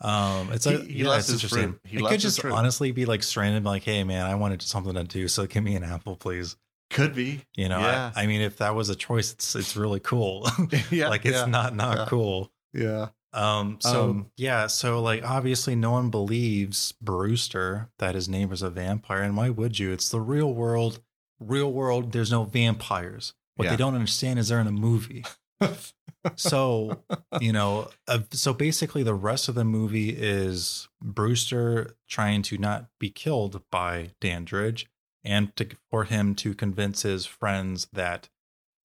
Um, 0.00 0.50
it's 0.52 0.66
like 0.66 0.82
he 0.82 1.04
yeah, 1.04 1.10
left 1.10 1.28
it's 1.30 1.42
his 1.42 1.50
fruit. 1.52 1.78
He 1.84 1.98
it 1.98 2.04
could 2.04 2.18
just 2.18 2.40
fruit. 2.40 2.52
honestly 2.52 2.90
be 2.90 3.04
like 3.06 3.22
stranded, 3.22 3.62
like, 3.64 3.84
hey 3.84 4.02
man, 4.02 4.26
I 4.26 4.34
wanted 4.34 4.60
something 4.62 4.94
to 4.94 5.04
do, 5.04 5.28
so 5.28 5.46
give 5.46 5.62
me 5.62 5.76
an 5.76 5.84
apple, 5.84 6.16
please. 6.16 6.56
could 6.90 7.14
be. 7.14 7.44
You 7.56 7.68
know, 7.68 7.78
Yeah. 7.78 8.10
I, 8.16 8.24
I 8.24 8.26
mean, 8.26 8.40
if 8.40 8.56
that 8.58 8.74
was 8.74 8.88
a 8.88 8.96
choice, 8.96 9.32
it's 9.32 9.54
it's 9.54 9.76
really 9.76 10.00
cool. 10.00 10.48
yeah, 10.90 11.08
like 11.10 11.24
it's 11.24 11.36
yeah, 11.36 11.44
not 11.46 11.76
not 11.76 12.08
cool. 12.08 12.50
Yeah. 12.74 13.10
Um. 13.32 13.78
So 13.80 14.10
Um, 14.10 14.30
yeah. 14.36 14.66
So 14.66 15.00
like, 15.00 15.24
obviously, 15.24 15.74
no 15.74 15.92
one 15.92 16.10
believes 16.10 16.92
Brewster 17.00 17.88
that 17.98 18.14
his 18.14 18.28
neighbor's 18.28 18.62
a 18.62 18.70
vampire, 18.70 19.22
and 19.22 19.36
why 19.36 19.48
would 19.50 19.78
you? 19.78 19.92
It's 19.92 20.08
the 20.10 20.20
real 20.20 20.52
world. 20.52 21.00
Real 21.40 21.72
world. 21.72 22.12
There's 22.12 22.30
no 22.30 22.44
vampires. 22.44 23.34
What 23.56 23.64
Yeah. 23.64 23.70
they 23.72 23.76
don't 23.76 23.94
understand 23.94 24.38
is 24.38 24.48
they're 24.48 24.60
in 24.60 24.66
a 24.66 24.72
movie. 24.72 25.24
so 26.36 27.02
you 27.40 27.52
know, 27.52 27.90
uh, 28.08 28.20
so 28.30 28.52
basically, 28.52 29.02
the 29.02 29.14
rest 29.14 29.48
of 29.48 29.54
the 29.54 29.64
movie 29.64 30.10
is 30.10 30.88
Brewster 31.02 31.96
trying 32.08 32.42
to 32.42 32.58
not 32.58 32.86
be 33.00 33.10
killed 33.10 33.62
by 33.70 34.10
Dandridge, 34.20 34.86
and 35.24 35.54
to 35.56 35.68
for 35.90 36.04
him 36.04 36.34
to 36.36 36.54
convince 36.54 37.02
his 37.02 37.26
friends 37.26 37.88
that 37.92 38.28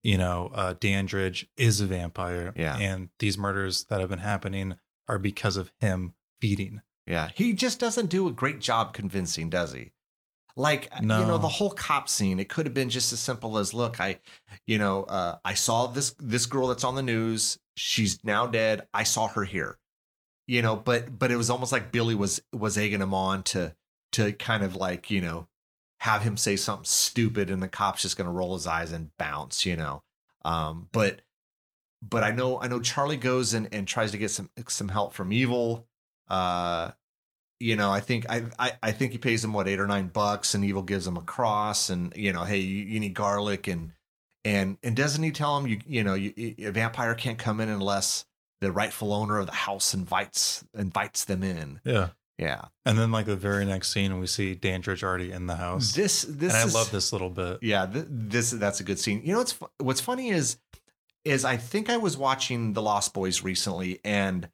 you 0.08 0.18
know 0.18 0.50
uh, 0.54 0.74
Dandridge 0.80 1.48
is 1.58 1.82
a 1.82 1.86
vampire, 1.86 2.54
Yeah. 2.56 2.78
and 2.78 3.10
these 3.20 3.38
murders 3.38 3.86
that 3.90 4.00
have 4.00 4.10
been 4.10 4.20
happening 4.34 4.78
are 5.10 5.20
because 5.20 5.58
of 5.58 5.72
him 5.82 6.14
feeding. 6.42 6.82
Yeah. 7.06 7.30
He 7.36 7.54
just 7.54 7.80
doesn't 7.80 8.10
do 8.10 8.28
a 8.28 8.32
great 8.32 8.60
job 8.60 8.94
convincing, 8.94 9.50
does 9.50 9.74
he? 9.74 9.92
Like 10.56 10.90
you 11.02 11.08
know, 11.08 11.38
the 11.38 11.48
whole 11.48 11.70
cop 11.70 12.10
scene, 12.10 12.40
it 12.40 12.50
could 12.50 12.66
have 12.66 12.74
been 12.74 12.90
just 12.90 13.14
as 13.14 13.20
simple 13.20 13.58
as 13.58 13.74
look, 13.74 14.00
I 14.00 14.20
you 14.66 14.78
know, 14.78 15.04
uh, 15.04 15.36
I 15.46 15.54
saw 15.54 15.88
this 15.88 16.16
this 16.20 16.46
girl 16.48 16.68
that's 16.68 16.84
on 16.84 16.96
the 16.96 17.04
news. 17.04 17.60
She's 17.76 18.24
now 18.24 18.48
dead. 18.48 18.88
I 18.94 19.04
saw 19.04 19.28
her 19.28 19.44
here. 19.44 19.78
You 20.48 20.62
know, 20.62 20.76
but 20.78 21.20
but 21.20 21.32
it 21.32 21.36
was 21.36 21.50
almost 21.50 21.72
like 21.74 21.92
Billy 21.92 22.16
was 22.16 22.42
was 22.54 22.78
egging 22.78 23.02
him 23.02 23.14
on 23.14 23.44
to 23.44 23.76
to 24.14 24.32
kind 24.32 24.64
of 24.64 24.76
like, 24.76 25.12
you 25.12 25.22
know, 25.22 25.48
have 26.00 26.22
him 26.22 26.38
say 26.38 26.56
something 26.56 26.86
stupid 26.86 27.50
and 27.50 27.62
the 27.62 27.68
cop's 27.68 28.02
just 28.02 28.18
gonna 28.18 28.32
roll 28.32 28.54
his 28.54 28.68
eyes 28.68 28.92
and 28.92 29.16
bounce, 29.18 29.66
you 29.66 29.76
know. 29.76 30.04
Um, 30.46 30.90
but 30.92 31.22
but 32.02 32.24
I 32.24 32.32
know 32.32 32.62
I 32.62 32.68
know 32.68 32.80
Charlie 32.80 33.18
goes 33.18 33.54
and, 33.54 33.68
and 33.74 33.88
tries 33.88 34.12
to 34.12 34.18
get 34.18 34.32
some 34.32 34.50
some 34.68 34.90
help 34.90 35.14
from 35.14 35.34
evil. 35.34 35.88
Uh 36.30 36.92
you 37.60 37.76
know, 37.76 37.92
I 37.92 38.00
think 38.00 38.26
I, 38.30 38.44
I 38.60 38.74
I 38.84 38.92
think 38.92 39.14
he 39.14 39.18
pays 39.18 39.44
him 39.44 39.54
what 39.54 39.68
eight 39.68 39.80
or 39.80 39.88
nine 39.88 40.08
bucks, 40.08 40.54
and 40.54 40.64
Evil 40.64 40.84
gives 40.84 41.08
him 41.08 41.18
a 41.18 41.22
cross, 41.22 41.90
and 41.90 42.14
you 42.16 42.32
know, 42.32 42.44
hey, 42.44 42.60
you, 42.60 42.84
you 42.86 43.00
need 43.00 43.14
garlic, 43.14 43.68
and 43.68 43.94
and 44.46 44.78
and 44.84 44.96
doesn't 44.96 45.24
he 45.24 45.32
tell 45.32 45.58
him 45.58 45.68
you 45.68 45.80
you 45.88 46.04
know 46.04 46.14
you, 46.14 46.34
a 46.60 46.72
vampire 46.72 47.16
can't 47.16 47.40
come 47.40 47.60
in 47.60 47.70
unless 47.70 48.26
the 48.62 48.72
rightful 48.72 49.14
owner 49.14 49.40
of 49.40 49.48
the 49.48 49.54
house 49.54 49.94
invites 49.94 50.64
invites 50.78 51.26
them 51.26 51.44
in. 51.44 51.80
Yeah. 51.84 52.10
Yeah, 52.38 52.66
And 52.86 53.00
then 53.00 53.12
like 53.12 53.26
the 53.26 53.36
very 53.36 53.66
next 53.66 53.92
scene, 53.92 54.20
we 54.20 54.28
see 54.28 54.54
Dandridge 54.54 55.04
already 55.04 55.32
in 55.32 55.48
the 55.48 55.56
house, 55.56 55.94
this 55.94 56.22
this 56.22 56.54
and 56.54 56.62
I 56.62 56.66
is, 56.66 56.74
love 56.76 56.92
this 56.92 57.12
little 57.12 57.32
bit. 57.32 57.58
Yeah, 57.64 57.88
th- 57.88 58.06
this 58.10 58.52
that's 58.52 58.80
a 58.80 58.84
good 58.84 59.00
scene. 59.00 59.22
You 59.24 59.32
know 59.34 59.40
what's 59.40 59.58
what's 59.80 60.02
funny 60.02 60.30
is 60.30 60.58
is 61.26 61.44
I 61.44 61.58
think 61.58 61.90
I 61.90 61.98
was 61.98 62.16
watching 62.16 62.74
The 62.74 62.82
Lost 62.82 63.14
Boys 63.16 63.44
recently, 63.44 64.00
and 64.06 64.50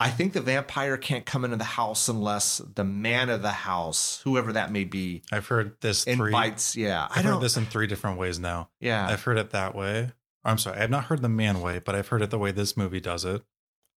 I 0.00 0.08
think 0.10 0.32
the 0.32 0.40
vampire 0.40 0.96
can't 0.96 1.24
come 1.26 1.44
into 1.44 1.58
the 1.58 1.64
house 1.64 2.08
unless 2.08 2.62
the 2.74 2.82
man 2.82 3.28
of 3.28 3.42
the 3.42 3.50
house, 3.50 4.20
whoever 4.24 4.52
that 4.54 4.72
may 4.72 4.84
be, 4.84 5.22
I've 5.30 5.46
heard 5.46 5.76
this 5.82 6.04
three. 6.04 6.12
invites. 6.30 6.74
Yeah, 6.76 7.06
I 7.10 7.18
I've 7.18 7.24
don't. 7.24 7.34
heard 7.34 7.42
this 7.42 7.56
in 7.58 7.66
three 7.66 7.86
different 7.86 8.18
ways 8.18 8.38
now. 8.38 8.70
yeah, 8.80 9.06
I've 9.06 9.22
heard 9.22 9.36
it 9.38 9.50
that 9.50 9.74
way. 9.74 10.12
I'm 10.44 10.56
sorry, 10.58 10.80
I've 10.80 10.90
not 10.90 11.04
heard 11.04 11.20
the 11.22 11.28
man 11.28 11.60
way, 11.60 11.78
but 11.78 11.94
I've 11.94 12.08
heard 12.08 12.22
it 12.22 12.30
the 12.30 12.38
way 12.38 12.50
this 12.52 12.74
movie 12.76 13.00
does 13.00 13.24
it. 13.26 13.42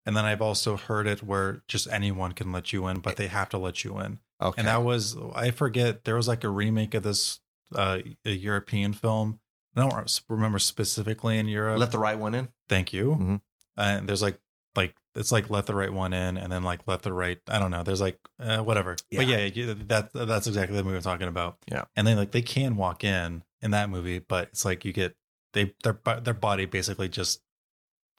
And 0.07 0.17
then 0.17 0.25
I've 0.25 0.43
also 0.43 0.77
heard 0.77 1.07
it 1.07 1.23
where 1.23 1.63
just 1.67 1.89
anyone 1.91 2.33
can 2.33 2.53
let 2.53 2.73
you 2.73 2.87
in, 2.89 2.99
but 3.01 3.17
they 3.17 3.29
have 3.29 3.49
to 3.51 3.59
let 3.59 3.85
you 3.85 3.99
in. 4.01 4.19
Okay. 4.41 4.61
And 4.61 4.69
that 4.69 4.83
was 4.83 5.17
I 5.35 5.51
forget 5.51 6.05
there 6.05 6.17
was 6.17 6.29
like 6.29 6.45
a 6.45 6.49
remake 6.51 6.95
of 6.95 7.03
this 7.03 7.41
uh 7.75 7.99
a 8.25 8.31
European 8.31 8.93
film. 8.93 9.41
I 9.77 9.81
don't 9.81 10.21
remember 10.29 10.59
specifically 10.59 11.39
in 11.39 11.49
Europe. 11.49 11.79
Let 11.79 11.91
the 11.91 11.99
right 11.99 12.19
one 12.19 12.35
in. 12.35 12.49
Thank 12.69 12.93
you. 12.93 13.17
Mhm. 13.19 13.41
And 13.77 14.09
there's 14.09 14.23
like 14.23 14.39
like 14.77 14.95
it's 15.15 15.33
like 15.33 15.49
let 15.49 15.67
the 15.67 15.75
right 15.75 15.93
one 15.93 16.13
in, 16.13 16.37
and 16.37 16.51
then 16.53 16.65
like 16.65 16.81
let 16.87 17.03
the 17.03 17.13
right. 17.13 17.39
I 17.49 17.59
don't 17.59 17.71
know. 17.71 17.83
There's 17.83 18.01
like 18.01 18.19
uh, 18.41 18.59
whatever. 18.59 18.97
But 19.13 19.27
Yeah. 19.27 19.39
yeah, 19.39 19.51
yeah, 19.55 19.75
that 19.87 20.13
that's 20.13 20.47
exactly 20.47 20.77
the 20.77 20.85
movie 20.85 20.97
I'm 20.97 21.03
talking 21.03 21.29
about. 21.29 21.59
Yeah. 21.71 21.85
And 21.97 22.07
then 22.07 22.17
like 22.17 22.33
they 22.33 22.43
can 22.43 22.77
walk 22.77 23.05
in 23.05 23.43
in 23.63 23.71
that 23.71 23.89
movie, 23.91 24.19
but 24.19 24.49
it's 24.49 24.65
like 24.65 24.85
you 24.85 24.93
get 24.93 25.17
they 25.55 25.73
their 25.83 25.99
their 26.21 26.35
body 26.35 26.67
basically 26.67 27.09
just 27.09 27.41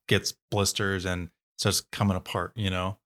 gets 0.08 0.34
blisters 0.50 1.06
and 1.06 1.30
starts 1.58 1.82
coming 1.92 2.18
apart. 2.18 2.52
You 2.56 2.70
know. 2.70 2.98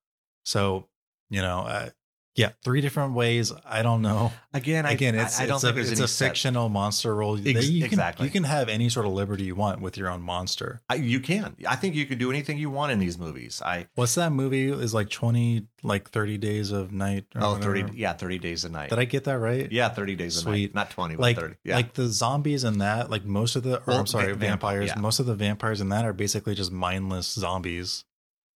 So 0.43 0.87
you 1.29 1.41
know, 1.41 1.59
uh, 1.59 1.89
yeah, 2.35 2.51
three 2.63 2.79
different 2.81 3.13
ways. 3.13 3.51
I 3.65 3.81
don't 3.83 4.01
know. 4.01 4.31
Again, 4.53 4.85
Again, 4.85 5.19
I- 5.19 5.23
it's 5.23 5.39
I, 5.39 5.45
don't 5.45 5.55
it's 5.57 5.63
think 5.63 5.77
a, 5.77 5.79
it's 5.81 5.99
a 5.99 6.07
set- 6.07 6.29
fictional 6.29 6.69
monster 6.69 7.13
role. 7.13 7.35
Ex- 7.37 7.69
you 7.69 7.81
can, 7.83 7.91
exactly. 7.91 8.25
You 8.25 8.31
can 8.31 8.45
have 8.45 8.69
any 8.69 8.87
sort 8.89 9.05
of 9.05 9.11
liberty 9.11 9.43
you 9.43 9.53
want 9.55 9.81
with 9.81 9.97
your 9.97 10.09
own 10.09 10.21
monster. 10.21 10.79
I, 10.89 10.95
you 10.95 11.19
can. 11.19 11.55
I 11.67 11.75
think 11.75 11.93
you 11.95 12.05
can 12.07 12.17
do 12.17 12.31
anything 12.31 12.57
you 12.57 12.69
want 12.71 12.91
in 12.93 12.99
these 12.99 13.17
movies. 13.19 13.61
I 13.63 13.87
What's 13.95 14.15
that 14.15 14.31
movie? 14.31 14.71
Is 14.71 14.93
like 14.93 15.09
twenty, 15.09 15.67
like 15.83 16.09
thirty 16.09 16.37
days 16.39 16.71
of 16.71 16.91
night. 16.93 17.25
Or 17.35 17.43
oh, 17.43 17.53
whatever. 17.53 17.75
30 17.81 17.97
yeah, 17.97 18.13
30 18.13 18.39
days 18.39 18.63
a 18.65 18.69
night. 18.69 18.89
Did 18.89 18.99
I 18.99 19.05
get 19.05 19.25
that 19.25 19.37
right? 19.37 19.69
yeah, 19.71 19.89
30 19.89 20.15
days 20.15 20.37
a 20.37 20.39
Sweet. 20.39 20.73
night. 20.73 20.75
Not 20.75 20.89
20, 20.91 21.15
but 21.15 21.21
Like, 21.21 21.37
30. 21.37 21.55
Yeah. 21.65 21.75
like 21.75 21.93
the 21.93 22.07
zombies 22.07 22.63
in 22.63 22.79
that, 22.79 23.09
like 23.11 23.25
most 23.25 23.55
of 23.57 23.63
the, 23.63 23.77
or 23.79 23.83
Well, 23.85 23.99
I'm 23.99 24.07
sorry, 24.07 24.27
va- 24.33 24.35
vamp- 24.39 24.61
vampires. 24.61 24.87
yeah. 24.95 24.99
Most 24.99 25.19
of 25.19 25.25
the 25.27 25.35
vampires 25.35 25.79
in 25.81 25.89
that 25.89 26.05
are 26.05 26.13
basically 26.13 26.55
just 26.55 26.71
mindless 26.71 27.29
zombies. 27.33 28.05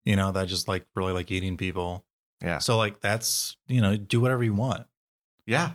You 0.06 0.16
know 0.16 0.32
that 0.32 0.48
just 0.48 0.68
like 0.68 0.86
really 0.96 1.14
like 1.14 1.32
eating 1.32 1.58
people. 1.58 2.06
yeah. 2.42 2.58
So 2.60 2.78
like 2.78 3.00
that's 3.00 3.58
you 3.68 3.82
know 3.82 3.96
do 3.98 4.20
whatever 4.20 4.44
you 4.44 4.54
want. 4.54 4.86
Yeah. 5.46 5.72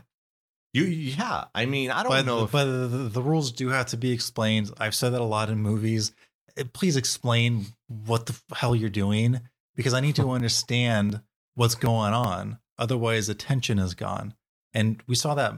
You 0.72 0.84
yeah. 0.84 1.44
I 1.54 1.66
mean, 1.66 1.90
I 1.90 2.02
don't 2.02 2.10
but 2.10 2.26
know 2.26 2.44
if 2.44 2.52
but 2.52 2.64
the, 2.64 3.08
the 3.10 3.22
rules 3.22 3.52
do 3.52 3.68
have 3.68 3.86
to 3.86 3.96
be 3.96 4.12
explained. 4.12 4.70
I've 4.78 4.94
said 4.94 5.10
that 5.10 5.20
a 5.20 5.24
lot 5.24 5.48
in 5.50 5.58
movies. 5.58 6.12
Eh, 6.56 6.64
Please 6.72 6.96
explain 6.96 7.66
what 7.86 8.26
the 8.26 8.38
hell 8.54 8.76
you're 8.76 8.90
doing 8.90 9.40
because 9.76 9.94
I 9.94 10.00
need 10.00 10.16
to 10.16 10.30
understand 10.30 11.22
what's 11.54 11.74
going 11.74 12.12
on. 12.12 12.58
Otherwise, 12.78 13.26
the 13.26 13.34
tension 13.34 13.78
is 13.78 13.94
gone. 13.94 14.34
And 14.74 15.02
we 15.06 15.14
saw 15.14 15.34
that 15.34 15.54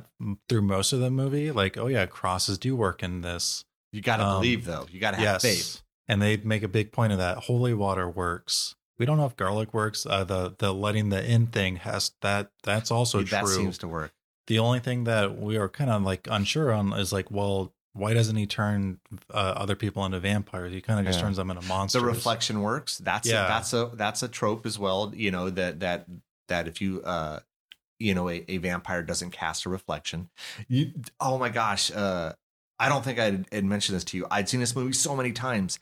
through 0.49 0.63
most 0.63 0.93
of 0.93 1.01
the 1.01 1.11
movie. 1.11 1.51
Like, 1.51 1.77
oh 1.77 1.89
yeah, 1.89 2.07
crosses 2.07 2.57
do 2.57 2.77
work 2.77 3.03
in 3.03 3.21
this. 3.23 3.65
you 3.93 4.01
got 4.01 4.19
to 4.19 4.25
um, 4.25 4.41
believe 4.41 4.65
though. 4.65 4.87
You 4.91 5.01
got 5.01 5.11
to 5.11 5.17
have 5.17 5.25
yes, 5.25 5.43
faith. 5.43 5.83
And 6.11 6.21
they 6.21 6.37
make 6.39 6.63
a 6.63 6.69
big 6.69 6.93
point 6.93 7.13
of 7.13 7.19
that. 7.19 7.39
Holy 7.45 7.73
water 7.75 8.09
works. 8.09 8.75
We 8.99 9.07
don't 9.07 9.17
know 9.17 9.27
if 9.27 9.37
garlic 9.37 9.73
works. 9.73 10.05
Uh, 10.05 10.25
the 10.25 10.55
the 10.59 10.75
letting 10.75 11.09
the 11.09 11.25
in 11.25 11.47
thing 11.47 11.77
has 11.77 12.13
that. 12.21 12.51
That's 12.65 12.91
also 12.91 13.23
that 13.23 13.45
true. 13.45 13.55
seems 13.55 13.79
to 13.79 13.89
work. 13.89 14.13
The 14.47 14.59
only 14.59 14.81
thing 14.81 15.05
that 15.05 15.39
we 15.39 15.57
are 15.57 15.69
kind 15.69 15.91
of 15.91 16.03
like 16.03 16.27
unsure 16.31 16.73
on 16.73 16.93
is 16.93 17.13
like, 17.13 17.31
well, 17.31 17.73
why 17.93 18.13
doesn't 18.15 18.37
he 18.37 18.47
turn 18.47 19.01
uh, 19.33 19.55
other 19.57 19.77
people 19.77 20.05
into 20.05 20.21
vampires? 20.21 20.73
He 20.73 20.81
kind 20.81 21.01
of 21.01 21.07
just 21.07 21.19
Yeah. 21.19 21.25
turns 21.25 21.37
them 21.39 21.51
into 21.51 21.67
monsters. 21.67 22.03
The 22.03 22.07
reflection 22.07 22.61
works. 22.61 22.99
That's 22.99 23.29
Yeah. 23.29 23.45
a, 23.47 23.49
that's 23.49 23.73
a 23.73 23.91
that's 23.95 24.23
a 24.23 24.29
trope 24.29 24.67
as 24.67 24.79
well. 24.79 25.13
You 25.15 25.31
know 25.31 25.49
that 25.51 25.81
that 25.81 26.07
that 26.49 26.67
if 26.69 26.81
you 26.81 27.01
uh 27.03 27.41
you 27.99 28.15
know 28.15 28.29
a, 28.29 28.45
a 28.49 28.59
vampire 28.59 29.03
doesn't 29.03 29.31
cast 29.31 29.65
a 29.67 29.69
reflection. 29.71 30.29
You 30.69 30.93
oh 31.21 31.39
my 31.39 31.49
gosh. 31.49 31.91
Uh, 31.91 32.33
I 32.79 32.89
don't 32.89 33.05
think 33.05 33.19
I 33.19 33.45
had 33.53 33.65
mentioned 33.65 33.97
this 33.97 34.05
to 34.05 34.17
you. 34.17 34.27
I'd 34.31 34.49
seen 34.49 34.61
this 34.61 34.75
movie 34.75 34.93
so 34.95 35.15
many 35.15 35.33
times, 35.33 35.79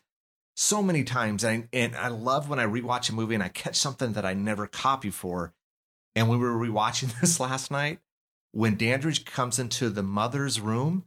so 0.61 0.83
many 0.83 1.05
times, 1.05 1.45
and 1.45 1.69
and 1.73 1.95
I 1.95 2.09
love 2.09 2.49
when 2.49 2.59
I 2.59 2.65
rewatch 2.65 3.09
a 3.09 3.15
movie 3.15 3.35
and 3.35 3.45
I 3.45 3.49
catch 3.49 3.77
something 3.77 4.15
that 4.15 4.25
I 4.25 4.35
never 4.35 4.67
caught 4.67 5.01
before. 5.01 5.55
And 6.17 6.29
we 6.29 6.37
were 6.37 6.51
rewatching 6.51 7.19
this 7.21 7.39
last 7.39 7.71
night 7.71 8.01
when 8.51 8.77
Dandridge 8.77 9.25
comes 9.25 9.61
into 9.61 9.89
the 9.89 10.03
mother's 10.03 10.59
room 10.61 11.05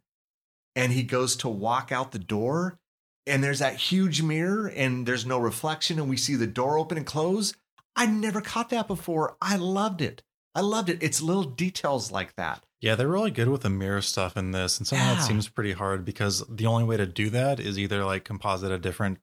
and 0.75 0.93
he 0.93 1.03
goes 1.03 1.35
to 1.37 1.49
walk 1.49 1.91
out 1.91 2.11
the 2.13 2.19
door 2.19 2.79
and 3.27 3.43
there's 3.43 3.59
that 3.59 3.75
huge 3.75 4.21
mirror 4.21 4.67
and 4.67 5.05
there's 5.05 5.25
no 5.25 5.37
reflection 5.37 5.99
and 5.99 6.09
we 6.09 6.15
see 6.17 6.35
the 6.35 6.47
door 6.47 6.77
open 6.77 6.97
and 6.97 7.05
close. 7.05 7.53
I 7.93 8.05
never 8.05 8.39
caught 8.39 8.69
that 8.69 8.87
before. 8.87 9.35
I 9.41 9.57
loved 9.57 10.01
it. 10.01 10.23
I 10.55 10.61
loved 10.61 10.87
it. 10.89 11.03
It's 11.03 11.21
little 11.21 11.43
details 11.43 12.09
like 12.09 12.35
that. 12.37 12.63
Yeah, 12.79 12.95
they're 12.95 13.07
really 13.07 13.31
good 13.31 13.49
with 13.49 13.61
the 13.61 13.69
mirror 13.69 14.01
stuff 14.01 14.35
in 14.37 14.51
this, 14.51 14.77
and 14.79 14.87
somehow 14.87 15.13
Yeah. 15.13 15.19
it 15.19 15.23
seems 15.23 15.47
pretty 15.49 15.73
hard 15.73 16.03
because 16.05 16.43
the 16.49 16.65
only 16.67 16.83
way 16.85 16.97
to 16.97 17.05
do 17.05 17.29
that 17.31 17.59
is 17.59 17.77
either 17.77 18.03
like 18.05 18.23
composite 18.23 18.71
a 18.71 18.79
different 18.79 19.19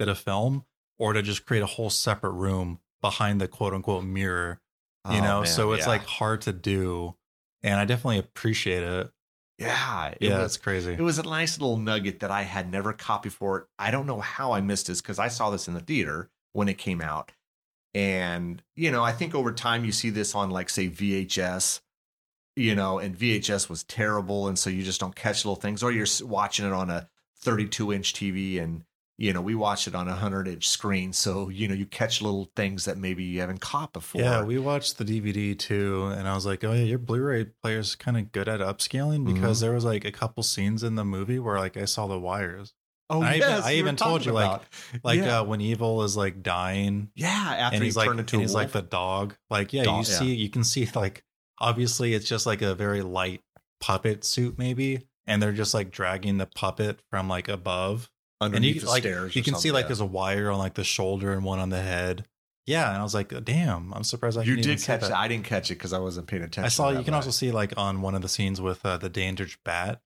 bit 0.00 0.08
of 0.08 0.18
film 0.18 0.64
or 0.98 1.12
to 1.12 1.22
just 1.22 1.46
create 1.46 1.62
a 1.62 1.66
whole 1.66 1.90
separate 1.90 2.32
room 2.32 2.80
behind 3.00 3.40
the 3.40 3.46
quote 3.48 3.72
unquote 3.74 4.04
mirror. 4.04 4.60
You 5.10 5.18
Oh, 5.18 5.22
know, 5.22 5.38
man, 5.42 5.46
so 5.46 5.72
it's 5.72 5.84
yeah. 5.84 5.88
like 5.88 6.04
hard 6.04 6.42
to 6.42 6.52
do, 6.52 7.14
and 7.62 7.80
I 7.80 7.84
definitely 7.86 8.18
appreciate 8.18 8.82
it. 8.82 9.10
yeah, 9.58 10.08
it 10.08 10.18
yeah, 10.20 10.38
was 10.42 10.56
it's 10.56 10.56
crazy. 10.62 10.92
it 10.92 11.00
was 11.00 11.18
a 11.18 11.22
nice 11.22 11.58
little 11.58 11.78
nugget 11.78 12.20
that 12.20 12.30
I 12.30 12.42
had 12.42 12.70
never 12.70 12.92
caught 12.92 13.22
before. 13.22 13.68
I 13.78 13.90
don't 13.90 14.06
know 14.06 14.20
how 14.20 14.52
I 14.52 14.60
missed 14.60 14.88
this 14.88 15.00
because 15.00 15.18
I 15.18 15.28
saw 15.28 15.48
this 15.50 15.68
in 15.68 15.74
the 15.74 15.80
theater 15.80 16.28
when 16.52 16.68
it 16.68 16.76
came 16.76 17.00
out. 17.00 17.32
And, 17.94 18.62
you 18.76 18.90
know, 18.90 19.02
I 19.02 19.12
think 19.12 19.34
over 19.34 19.52
time 19.52 19.84
you 19.84 19.92
see 19.92 20.10
this 20.10 20.34
on 20.34 20.50
like 20.50 20.68
say 20.70 20.88
VHS, 20.88 21.80
you 22.56 22.74
know, 22.74 22.98
and 22.98 23.16
VHS 23.18 23.68
was 23.68 23.82
terrible. 23.84 24.48
And 24.48 24.58
so 24.58 24.68
you 24.70 24.82
just 24.82 25.00
don't 25.00 25.16
catch 25.16 25.44
little 25.44 25.56
things, 25.56 25.82
or 25.82 25.90
you're 25.90 26.06
watching 26.22 26.66
it 26.66 26.72
on 26.72 26.90
a 26.90 27.08
32 27.38 27.92
inch 27.92 28.12
TV 28.12 28.60
and, 28.62 28.84
you 29.20 29.32
know, 29.34 29.40
we 29.42 29.54
watch 29.54 29.86
it 29.86 29.94
on 29.94 30.08
a 30.08 30.12
100 30.12 30.48
inch 30.48 30.66
screen. 30.68 31.12
So, 31.12 31.50
you 31.50 31.68
know, 31.68 31.74
you 31.74 31.84
catch 31.86 32.22
little 32.22 32.50
things 32.56 32.86
that 32.86 32.96
maybe 32.96 33.22
you 33.22 33.40
haven't 33.40 33.60
caught 33.60 33.92
before. 33.92 34.20
Yeah, 34.22 34.42
we 34.42 34.58
watched 34.58 34.96
the 34.98 35.04
DVD 35.04 35.56
too, 35.56 36.06
and 36.06 36.26
I 36.26 36.34
was 36.34 36.46
like, 36.46 36.64
"Oh 36.64 36.72
yeah, 36.72 36.84
your 36.84 36.98
Blu-ray 36.98 37.44
player's 37.62 37.94
kind 37.96 38.16
of 38.16 38.32
good 38.32 38.48
at 38.48 38.60
upscaling 38.60 39.26
because 39.26 39.58
Mm-hmm. 39.58 39.66
there 39.66 39.74
was 39.74 39.84
like 39.84 40.04
a 40.06 40.10
couple 40.12 40.42
scenes 40.42 40.82
in 40.82 40.94
the 40.94 41.04
movie 41.04 41.38
where 41.38 41.58
like 41.58 41.76
I 41.76 41.84
saw 41.84 42.06
the 42.06 42.18
wires. 42.18 42.72
oh, 43.10 43.22
I 43.22 43.34
even- 43.36 43.48
I 43.50 43.74
even 43.74 43.96
told 43.96 44.24
you, 44.24 44.32
like, 44.32 44.46
about- 44.46 44.64
Like 45.04 45.18
yeah. 45.20 45.40
uh, 45.40 45.44
when 45.44 45.60
Evil 45.60 46.02
is 46.04 46.16
like 46.16 46.42
dying, 46.42 47.10
yeah, 47.14 47.28
after 47.58 47.74
and 47.74 47.82
he 47.82 47.88
he's 47.88 47.96
like, 47.96 48.06
turned 48.08 48.20
into 48.20 48.36
and 48.36 48.42
he's 48.42 48.54
like 48.54 48.72
the 48.72 48.82
dog. 48.82 49.34
Like 49.50 49.72
yeah, 49.74 49.82
Dog, 49.84 50.06
you 50.06 50.12
yeah. 50.12 50.18
see, 50.18 50.34
you 50.34 50.48
can 50.48 50.64
see 50.64 50.88
like 50.94 51.24
obviously 51.58 52.14
it's 52.14 52.26
just 52.28 52.46
like 52.46 52.62
a 52.62 52.74
very 52.74 53.02
light 53.02 53.42
puppet 53.80 54.24
suit 54.24 54.56
maybe, 54.58 55.02
and 55.26 55.42
they're 55.42 55.52
just 55.52 55.74
like 55.74 55.90
dragging 55.90 56.38
the 56.38 56.46
puppet 56.46 57.00
from 57.10 57.28
like 57.28 57.48
above, 57.48 58.08
underneath 58.40 58.76
you 58.76 58.80
the 58.82 58.86
like 58.88 59.02
stairs. 59.02 59.36
you 59.36 59.42
can 59.42 59.54
see 59.54 59.70
like 59.70 59.84
yeah. 59.84 59.88
there's 59.88 60.00
a 60.00 60.06
wire 60.06 60.50
on 60.50 60.58
like 60.58 60.74
the 60.74 60.84
shoulder 60.84 61.32
and 61.32 61.44
one 61.44 61.58
on 61.58 61.70
the 61.70 61.82
head. 61.82 62.26
Yeah, 62.66 62.88
and 62.88 62.98
I 62.98 63.02
was 63.02 63.14
like, 63.14 63.32
damn, 63.44 63.92
I'm 63.94 64.04
surprised 64.04 64.38
I 64.38 64.42
you 64.42 64.56
did 64.56 64.80
catch 64.82 65.00
that. 65.00 65.12
I 65.12 65.28
didn't 65.28 65.44
catch 65.44 65.70
it 65.70 65.74
because 65.74 65.92
I 65.92 65.98
wasn't 65.98 66.26
paying 66.26 66.42
attention. 66.42 66.64
I 66.64 66.68
saw 66.68 66.90
you 66.90 67.02
can 67.02 67.14
also 67.14 67.30
see 67.30 67.50
like 67.50 67.72
on 67.76 68.00
one 68.02 68.14
of 68.14 68.22
the 68.22 68.28
scenes 68.28 68.60
with 68.60 68.84
uh, 68.84 68.96
the 68.96 69.08
Dandridge 69.08 69.58
bat. 69.64 70.00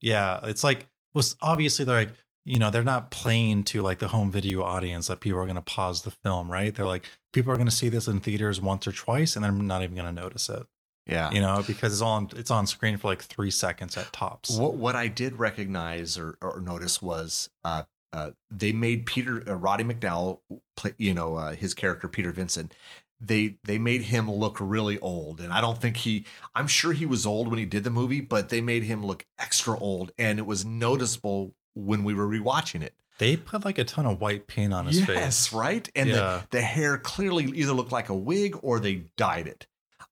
Yeah, 0.00 0.40
it's 0.44 0.62
like 0.62 0.86
was 1.14 1.36
obviously 1.42 1.84
they're 1.84 1.96
like 1.96 2.12
you 2.44 2.58
know 2.58 2.70
they're 2.70 2.82
not 2.84 3.10
playing 3.10 3.64
to 3.64 3.82
like 3.82 3.98
the 3.98 4.08
home 4.08 4.30
video 4.30 4.62
audience 4.62 5.08
that 5.08 5.20
people 5.20 5.38
are 5.40 5.44
going 5.44 5.56
to 5.56 5.62
pause 5.62 6.02
the 6.02 6.10
film, 6.10 6.50
right? 6.50 6.74
They're 6.74 6.86
like 6.86 7.04
people 7.32 7.52
are 7.52 7.56
going 7.56 7.68
to 7.68 7.74
see 7.74 7.88
this 7.88 8.06
in 8.06 8.20
theaters 8.20 8.60
once 8.60 8.86
or 8.86 8.92
twice 8.92 9.34
and 9.34 9.44
they're 9.44 9.52
not 9.52 9.82
even 9.82 9.96
going 9.96 10.14
to 10.14 10.20
notice 10.20 10.48
it, 10.48 10.66
yeah. 11.08 11.30
you 11.30 11.40
know, 11.40 11.64
because 11.66 11.92
it's 11.94 12.02
on 12.02 12.28
it's 12.36 12.50
on 12.50 12.66
screen 12.66 12.96
for 12.96 13.08
like 13.08 13.22
three 13.22 13.50
seconds 13.50 13.96
at 13.96 14.12
tops. 14.12 14.56
What 14.56 14.74
what 14.74 14.94
I 14.94 15.08
did 15.08 15.38
recognize 15.38 16.18
or, 16.18 16.36
or 16.40 16.60
notice 16.60 17.00
was 17.02 17.50
uh, 17.64 17.84
uh, 18.12 18.30
they 18.50 18.72
made 18.72 19.06
Peter 19.06 19.42
uh, 19.48 19.54
Roddy 19.54 19.84
McDowall, 19.84 20.40
play, 20.76 20.94
you 20.98 21.14
know, 21.14 21.36
uh, 21.36 21.52
his 21.54 21.74
character 21.74 22.08
Peter 22.08 22.32
Vincent. 22.32 22.74
They 23.20 23.56
they 23.64 23.78
made 23.78 24.02
him 24.02 24.30
look 24.30 24.58
really 24.60 24.98
old, 25.00 25.40
and 25.40 25.52
I 25.52 25.60
don't 25.60 25.80
think 25.80 25.96
he. 25.98 26.24
I'm 26.54 26.68
sure 26.68 26.92
he 26.92 27.04
was 27.04 27.26
old 27.26 27.48
when 27.48 27.58
he 27.58 27.64
did 27.64 27.82
the 27.82 27.90
movie, 27.90 28.20
but 28.20 28.48
they 28.48 28.60
made 28.60 28.84
him 28.84 29.04
look 29.04 29.26
extra 29.38 29.76
old, 29.76 30.12
and 30.18 30.38
it 30.38 30.46
was 30.46 30.64
noticeable 30.64 31.54
when 31.74 32.04
we 32.04 32.14
were 32.14 32.28
rewatching 32.28 32.82
it. 32.82 32.94
They 33.18 33.36
put 33.36 33.64
like 33.64 33.78
a 33.78 33.84
ton 33.84 34.06
of 34.06 34.20
white 34.20 34.46
paint 34.46 34.72
on 34.72 34.86
his 34.86 35.00
yes, 35.00 35.06
face. 35.06 35.52
right, 35.52 35.88
and 35.96 36.08
Yeah. 36.08 36.14
the 36.50 36.58
the 36.58 36.60
hair 36.60 36.96
clearly 36.96 37.46
either 37.46 37.72
looked 37.72 37.90
like 37.90 38.08
a 38.08 38.14
wig 38.14 38.56
or 38.62 38.78
they 38.78 39.06
dyed 39.16 39.48
it. 39.48 39.66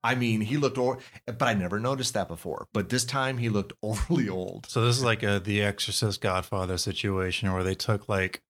I 0.07 0.14
mean, 0.14 0.40
he 0.40 0.57
looked, 0.57 0.78
or, 0.78 0.98
but 1.26 1.42
I 1.42 1.54
never 1.54 1.78
noticed 1.80 2.14
that 2.14 2.28
before. 2.28 2.68
But 2.72 2.88
this 2.88 3.04
time, 3.04 3.38
he 3.38 3.48
looked 3.48 3.72
overly 3.82 4.28
old. 4.28 4.66
So 4.68 4.84
this 4.84 4.96
is 4.96 5.04
like 5.04 5.22
a 5.22 5.40
The 5.40 5.62
Exorcist 5.62 6.20
Godfather 6.20 6.78
situation 6.78 7.52
where 7.52 7.64
they 7.64 7.74
took 7.74 8.09
like 8.09 8.42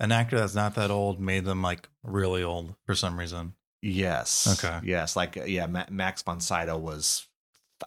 an 0.00 0.10
actor 0.12 0.38
that's 0.38 0.54
not 0.54 0.74
that 0.74 0.90
old, 0.90 1.20
made 1.20 1.44
them 1.44 1.62
like 1.62 1.88
really 2.02 2.42
old 2.42 2.74
for 2.84 2.94
some 2.94 3.18
reason. 3.18 3.54
Yes. 3.80 4.64
Okay. 4.64 4.80
Yes. 4.86 5.14
Like, 5.14 5.36
uh, 5.36 5.44
yeah, 5.44 5.66
Ma- 5.66 5.84
Max 5.90 6.22
von 6.22 6.40
Sydow 6.40 6.78
was, 6.78 7.26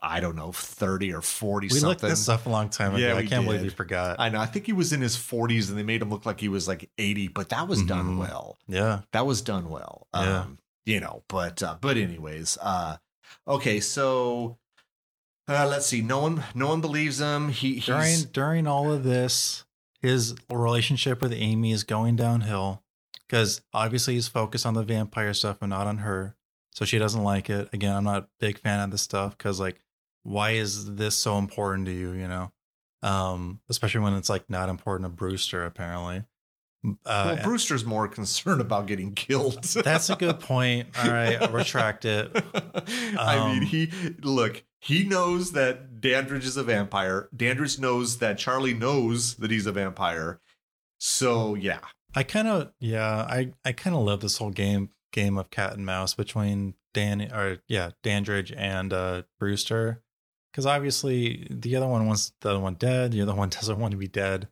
I 0.01 0.19
don't 0.19 0.36
know, 0.36 0.51
30 0.51 1.11
or 1.13 1.21
40 1.21 1.65
We 1.65 1.69
something. 1.69 1.89
looked 1.89 2.01
this 2.01 2.30
up 2.30 2.45
a 2.45 2.49
long 2.49 2.69
time 2.69 2.93
ago. 2.93 3.03
Yeah, 3.05 3.15
I 3.15 3.25
can't 3.25 3.45
believe 3.45 3.61
did. 3.61 3.71
we 3.71 3.75
forgot. 3.75 4.17
I 4.19 4.30
know. 4.30 4.39
I 4.39 4.45
think 4.45 4.65
he 4.67 4.73
was 4.73 4.93
in 4.93 5.01
his 5.01 5.17
40s 5.17 5.69
and 5.69 5.78
they 5.78 5.84
made 5.84 6.01
him 6.01 6.09
look 6.11 6.25
like 6.25 6.39
he 6.39 6.49
was 6.49 6.67
like 6.67 6.89
80, 6.99 7.30
but 7.30 7.49
that 7.49 7.67
was 7.67 7.82
done 7.84 8.15
Mhm. 8.15 8.19
well. 8.19 8.57
yeah. 8.67 9.01
That 9.11 9.25
was 9.25 9.41
done 9.41 9.69
well. 9.69 10.07
Yeah. 10.13 10.41
Um, 10.41 10.59
you 10.86 10.99
know, 11.01 11.23
but, 11.28 11.61
uh, 11.63 11.78
but 11.82 11.97
anyways, 11.97 12.57
uh, 12.61 12.97
okay. 13.47 13.80
So, 13.80 14.57
uh, 15.47 15.67
let's 15.67 15.86
see. 15.86 16.01
No 16.01 16.19
one, 16.19 16.43
no 16.53 16.67
one 16.67 16.82
believes 16.82 17.19
him. 17.19 17.49
He, 17.49 17.75
he's, 17.75 17.86
During 17.86 18.21
during 18.34 18.67
all 18.67 18.91
of 18.91 19.03
this, 19.03 19.65
his 20.01 20.36
relationship 20.51 21.21
with 21.21 21.34
Amy 21.34 21.71
is 21.71 21.84
going 21.84 22.15
downhill. 22.15 22.84
because 23.28 23.61
obviously 23.73 24.13
he's 24.15 24.28
focused 24.28 24.65
on 24.65 24.73
the 24.73 24.84
vampire 24.84 25.34
stuff 25.34 25.57
and 25.61 25.69
not 25.69 25.88
on 25.88 25.99
her. 25.99 26.36
So 26.71 26.86
she 26.86 26.97
doesn't 26.99 27.23
like 27.23 27.49
it. 27.49 27.69
Again, 27.73 27.95
I'm 27.95 28.03
not 28.03 28.23
a 28.23 28.28
big 28.39 28.59
fan 28.59 28.80
of 28.82 28.91
this 28.91 29.01
stuff 29.01 29.38
because 29.38 29.59
like, 29.59 29.82
why 30.23 30.51
is 30.51 30.95
this 30.95 31.15
so 31.15 31.38
important 31.38 31.88
to 31.88 31.91
you? 31.91 32.11
You 32.11 32.28
know, 32.28 32.51
um, 33.01 33.61
especially 33.69 34.01
when 34.01 34.13
it's 34.13 34.30
like 34.30 34.49
not 34.49 34.69
important 34.69 35.09
to 35.09 35.15
Brewster 35.15 35.65
apparently. 35.65 36.23
Uh, 37.05 37.33
well, 37.35 37.43
Brewster's 37.43 37.85
more 37.85 38.07
concerned 38.19 38.61
about 38.61 38.88
getting 38.88 39.13
killed. 39.13 39.63
that's 39.83 40.09
a 40.09 40.15
good 40.15 40.39
point. 40.39 40.89
All 40.97 41.09
right, 41.09 41.41
I'll 41.41 41.51
retract 41.51 42.05
it. 42.05 42.29
I 43.17 43.49
mean, 43.49 43.59
Um, 43.59 43.61
he 43.61 43.91
look. 44.21 44.63
He 44.79 45.03
knows 45.03 45.53
that 45.53 45.99
Dandridge 46.01 46.45
is 46.45 46.55
a 46.55 46.63
vampire. 46.63 47.29
Dandridge 47.35 47.79
knows 47.79 48.19
that 48.19 48.38
Charlie 48.38 48.73
knows 48.75 49.35
that 49.35 49.49
he's 49.51 49.65
a 49.65 49.71
vampire. 49.71 50.39
So 50.99 51.55
yeah, 51.55 51.79
I 52.15 52.23
kind 52.23 52.47
of 52.47 52.71
yeah, 52.79 53.25
I 53.29 53.53
I 53.65 53.71
kind 53.71 53.95
of 53.95 54.03
love 54.03 54.21
this 54.21 54.38
whole 54.38 54.51
game 54.51 54.89
game 55.11 55.38
of 55.38 55.49
cat 55.49 55.73
and 55.73 55.85
mouse 55.85 56.13
between 56.13 56.75
Dan 56.93 57.21
or 57.33 57.59
yeah, 57.67 57.91
Dandridge 58.03 58.51
and 58.51 58.93
uh 58.93 59.23
Brewster. 59.39 60.03
Cuz 60.53 60.65
obviously 60.65 61.47
the 61.49 61.75
other 61.75 61.88
one 61.88 62.07
wants 62.07 62.31
the 62.41 62.49
other 62.51 62.59
one 62.59 62.75
dead, 62.75 63.11
the 63.11 63.21
other 63.21 63.35
one 63.35 63.49
doesn't 63.49 63.79
want 63.79 63.91
to 63.91 63.97
be 63.97 64.07
dead. 64.07 64.47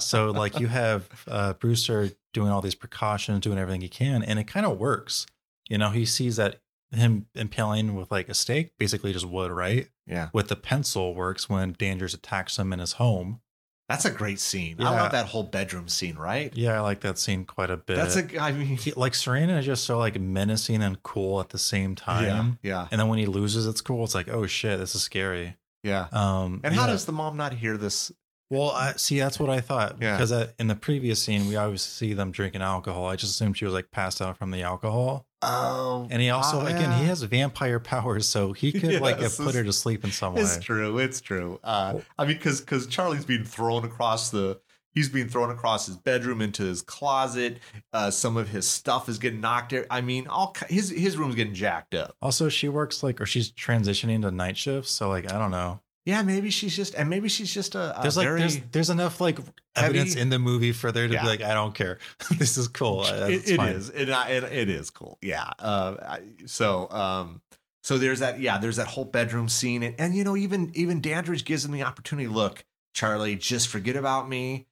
So 0.00 0.30
like 0.30 0.60
you 0.60 0.66
have 0.68 1.08
uh 1.28 1.52
Brewster 1.54 2.10
doing 2.32 2.50
all 2.50 2.60
these 2.62 2.74
precautions, 2.74 3.40
doing 3.40 3.58
everything 3.58 3.80
he 3.80 3.88
can 3.88 4.22
and 4.22 4.38
it 4.38 4.44
kind 4.46 4.66
of 4.66 4.78
works. 4.78 5.26
You 5.68 5.78
know, 5.78 5.90
he 5.90 6.04
sees 6.04 6.36
that 6.36 6.60
him 6.92 7.26
impaling 7.34 7.94
with 7.96 8.10
like 8.10 8.28
a 8.28 8.34
stake, 8.34 8.72
basically 8.78 9.12
just 9.12 9.26
wood, 9.26 9.50
right? 9.50 9.88
yeah, 10.06 10.28
With 10.32 10.46
the 10.48 10.54
pencil 10.56 11.14
works 11.14 11.48
when 11.48 11.74
Dandridge 11.76 12.14
attacks 12.14 12.58
him 12.58 12.72
in 12.72 12.78
his 12.78 12.92
home. 12.92 13.40
that's 13.88 14.04
a 14.04 14.10
great 14.10 14.38
scene. 14.38 14.76
I 14.78 14.82
Yeah. 14.84 15.02
love 15.02 15.12
that 15.12 15.26
whole 15.26 15.42
bedroom 15.42 15.88
scene. 15.88 16.14
Right? 16.16 16.52
Yeah, 16.56 16.76
I 16.76 16.80
like 16.80 17.00
that 17.00 17.18
scene 17.18 17.44
quite 17.44 17.70
a 17.70 17.76
bit. 17.76 17.96
That's 17.96 18.16
a. 18.16 18.38
I 18.40 18.52
mean, 18.52 18.76
he, 18.76 18.92
like 18.92 19.12
Sarandon 19.14 19.58
is 19.58 19.66
just 19.66 19.84
so 19.84 19.98
like 19.98 20.20
menacing 20.20 20.80
and 20.82 21.02
cool 21.02 21.40
at 21.40 21.48
the 21.48 21.58
same 21.58 21.96
time. 21.96 22.58
yeah, 22.62 22.70
yeah, 22.82 22.88
And 22.92 23.00
then 23.00 23.08
when 23.08 23.18
he 23.18 23.26
loses, 23.26 23.66
it's 23.66 23.80
cool. 23.80 24.04
It's 24.04 24.14
like, 24.14 24.28
oh 24.28 24.46
shit, 24.46 24.78
this 24.78 24.94
is 24.94 25.02
scary. 25.02 25.56
yeah. 25.82 26.06
Um, 26.12 26.60
And 26.62 26.72
how 26.74 26.82
yeah. 26.86 26.92
does 26.92 27.04
the 27.04 27.12
mom 27.12 27.36
not 27.36 27.52
hear 27.52 27.76
this? 27.76 28.12
Well, 28.50 28.70
I 28.70 28.92
see. 28.92 29.18
That's 29.18 29.40
what 29.40 29.50
I 29.50 29.60
thought. 29.60 29.96
Yeah. 30.00 30.16
Because 30.16 30.32
uh, 30.32 30.48
in 30.58 30.68
the 30.68 30.76
previous 30.76 31.22
scene, 31.22 31.48
we 31.48 31.56
always 31.56 31.82
see 31.82 32.12
them 32.14 32.30
drinking 32.30 32.62
alcohol. 32.62 33.06
I 33.06 33.16
just 33.16 33.32
assumed 33.32 33.56
she 33.58 33.64
was 33.64 33.74
like 33.74 33.90
passed 33.90 34.22
out 34.22 34.36
from 34.38 34.50
the 34.50 34.62
alcohol. 34.62 35.26
Oh, 35.42 36.08
And 36.10 36.22
he 36.22 36.30
also, 36.30 36.60
Ah, 36.60 36.66
again, 36.66 36.98
he 36.98 37.04
has 37.06 37.22
vampire 37.22 37.78
powers, 37.80 38.28
so 38.28 38.52
he 38.52 38.72
could 38.72 39.00
like 39.00 39.20
have 39.20 39.36
put 39.36 39.54
her 39.54 39.64
to 39.64 39.72
sleep 39.72 40.04
in 40.04 40.10
some 40.10 40.34
way. 40.34 40.42
It's 40.42 40.58
true. 40.58 40.98
It's 40.98 41.20
true. 41.20 41.60
Uh, 41.62 42.00
I 42.18 42.24
mean, 42.24 42.36
because 42.36 42.60
because 42.60 42.86
Charlie's 42.86 43.24
being 43.24 43.44
thrown 43.44 43.84
across 43.84 44.30
the. 44.30 44.60
He's 44.94 45.10
being 45.10 45.28
thrown 45.28 45.50
across 45.50 45.84
his 45.84 45.96
bedroom 45.98 46.40
into 46.40 46.62
his 46.62 46.80
closet. 46.80 47.58
Uh, 47.92 48.10
some 48.10 48.38
of 48.38 48.48
his 48.48 48.66
stuff 48.66 49.10
is 49.10 49.18
getting 49.18 49.42
knocked 49.42 49.74
out. 49.74 49.84
I 49.90 50.00
mean, 50.00 50.26
all 50.26 50.56
his 50.70 50.88
his 50.88 51.18
room's 51.18 51.34
getting 51.34 51.52
jacked 51.52 51.94
up. 51.94 52.16
Also, 52.22 52.48
she 52.48 52.70
works 52.70 53.02
like, 53.02 53.20
or 53.20 53.26
she's 53.26 53.52
transitioning 53.52 54.22
to 54.22 54.30
night 54.30 54.56
shifts. 54.56 54.92
So 54.92 55.10
like, 55.10 55.30
I 55.30 55.38
don't 55.38 55.50
know. 55.50 55.80
Yeah, 56.06 56.22
maybe 56.22 56.50
she's 56.50 56.74
just, 56.74 56.94
and 56.94 57.10
maybe 57.10 57.28
she's 57.28 57.52
just 57.52 57.74
a, 57.74 57.98
a 57.98 58.02
There's 58.02 58.16
like 58.16 58.26
there's 58.28 58.58
there's 58.70 58.90
enough 58.90 59.20
like 59.20 59.38
evidence 59.74 60.10
heavy- 60.14 60.20
in 60.22 60.30
the 60.30 60.38
movie 60.38 60.70
for 60.72 60.92
there 60.92 61.08
to 61.08 61.12
Yeah. 61.12 61.22
be 61.22 61.28
like, 61.28 61.42
I 61.42 61.52
don't 61.52 61.74
care. 61.74 61.98
this 62.38 62.56
is 62.56 62.68
cool. 62.68 63.04
It, 63.04 63.30
it's 63.34 63.50
it 63.50 63.56
fine. 63.56 63.72
is. 63.74 63.90
It, 63.90 64.08
it, 64.08 64.44
it 64.44 64.68
is 64.70 64.88
cool. 64.90 65.18
Yeah. 65.20 65.50
Uh, 65.58 66.18
so 66.46 66.88
um, 66.90 67.42
so 67.82 67.98
there's 67.98 68.20
that. 68.20 68.38
Yeah, 68.40 68.58
there's 68.58 68.76
that 68.76 68.86
whole 68.86 69.04
bedroom 69.04 69.48
scene, 69.48 69.82
and 69.82 69.94
and 69.98 70.14
you 70.14 70.22
know 70.22 70.36
even 70.36 70.70
even 70.74 71.00
Dandridge 71.00 71.44
gives 71.44 71.64
him 71.64 71.72
the 71.72 71.82
opportunity. 71.82 72.28
Look, 72.28 72.64
Charlie, 72.94 73.34
just 73.36 73.66
forget 73.68 73.96
about 73.96 74.28
me. 74.28 74.68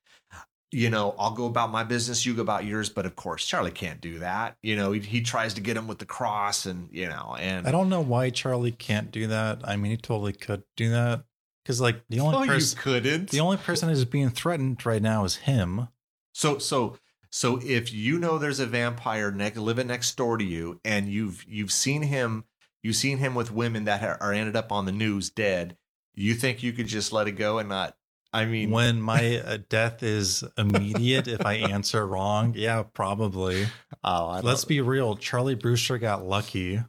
You 0.75 0.91
know, 0.91 1.15
I'll 1.19 1.31
go 1.35 1.47
about 1.47 1.71
my 1.71 1.85
business. 1.85 2.27
You 2.27 2.35
go 2.35 2.43
about 2.43 2.65
yours. 2.65 2.89
But 2.89 3.07
of 3.07 3.15
course, 3.17 3.47
Charlie 3.47 3.71
can't 3.71 4.01
do 4.01 4.19
that. 4.19 4.57
You 4.63 4.75
know, 4.77 4.93
he, 4.93 5.01
he 5.01 5.21
tries 5.21 5.55
to 5.55 5.61
get 5.61 5.77
him 5.77 5.87
with 5.87 5.99
the 6.01 6.07
cross, 6.07 6.67
and 6.67 6.89
you 6.93 7.09
know, 7.09 7.37
and 7.39 7.67
I 7.67 7.71
don't 7.71 7.89
know 7.89 8.01
why 8.01 8.31
Charlie 8.31 8.73
can't 8.73 9.11
do 9.11 9.29
that. 9.29 9.61
I 9.65 9.77
mean, 9.77 9.93
he 9.93 9.97
totally 9.97 10.33
could 10.33 10.65
do 10.77 10.91
that 10.91 11.25
because 11.63 11.81
like 11.81 12.03
the 12.09 12.21
only 12.21 12.37
Oh, 12.37 12.43
you 12.43 12.49
person, 12.49 12.79
couldn't. 12.79 13.31
the 13.31 13.41
only 13.41 13.57
person 13.57 13.89
who's 13.89 14.05
being 14.05 14.31
threatened 14.31 14.85
right 14.85 15.01
now 15.03 15.25
is 15.25 15.37
him. 15.37 15.89
So 16.33 16.59
so 16.59 16.99
so 17.31 17.61
if 17.65 17.93
you 17.93 18.19
know 18.19 18.39
there's 18.39 18.61
a 18.61 18.67
vampire 18.67 19.31
living 19.31 19.87
next 19.87 20.17
door 20.17 20.37
to 20.37 20.45
you, 20.45 20.81
and 20.85 21.09
you've 21.09 21.45
you've 21.49 21.73
seen 21.73 22.03
him, 22.03 22.45
you've 22.83 22.97
seen 22.97 23.19
him 23.19 23.35
with 23.35 23.53
women 23.53 23.85
that 23.85 24.03
are 24.21 24.33
ended 24.33 24.57
up 24.57 24.73
on 24.73 24.87
the 24.87 24.93
news 24.93 25.31
dead. 25.31 25.77
You 26.17 26.35
think 26.35 26.63
you 26.63 26.73
could 26.73 26.87
just 26.89 27.13
let 27.13 27.27
it 27.29 27.33
go 27.33 27.59
and 27.59 27.69
not? 27.69 27.97
I 28.35 28.45
mean, 28.47 28.71
When 28.71 29.01
my 29.01 29.39
uh, 29.39 29.59
death 29.69 30.03
is 30.03 30.43
immediate, 30.59 31.29
if 31.29 31.47
I 31.47 31.55
answer 31.55 32.07
wrong, 32.07 32.55
yeah, 32.57 32.83
probably. 32.83 33.67
oh, 34.03 34.27
I 34.29 34.41
Let's 34.41 34.65
be 34.65 34.81
real. 34.81 35.17
Charlie 35.17 35.55
Brewster 35.55 35.99
got 35.99 36.25
lucky. 36.27 36.81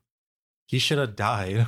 He 0.67 0.79
should 0.79 0.97
have 0.97 1.15
died. 1.15 1.67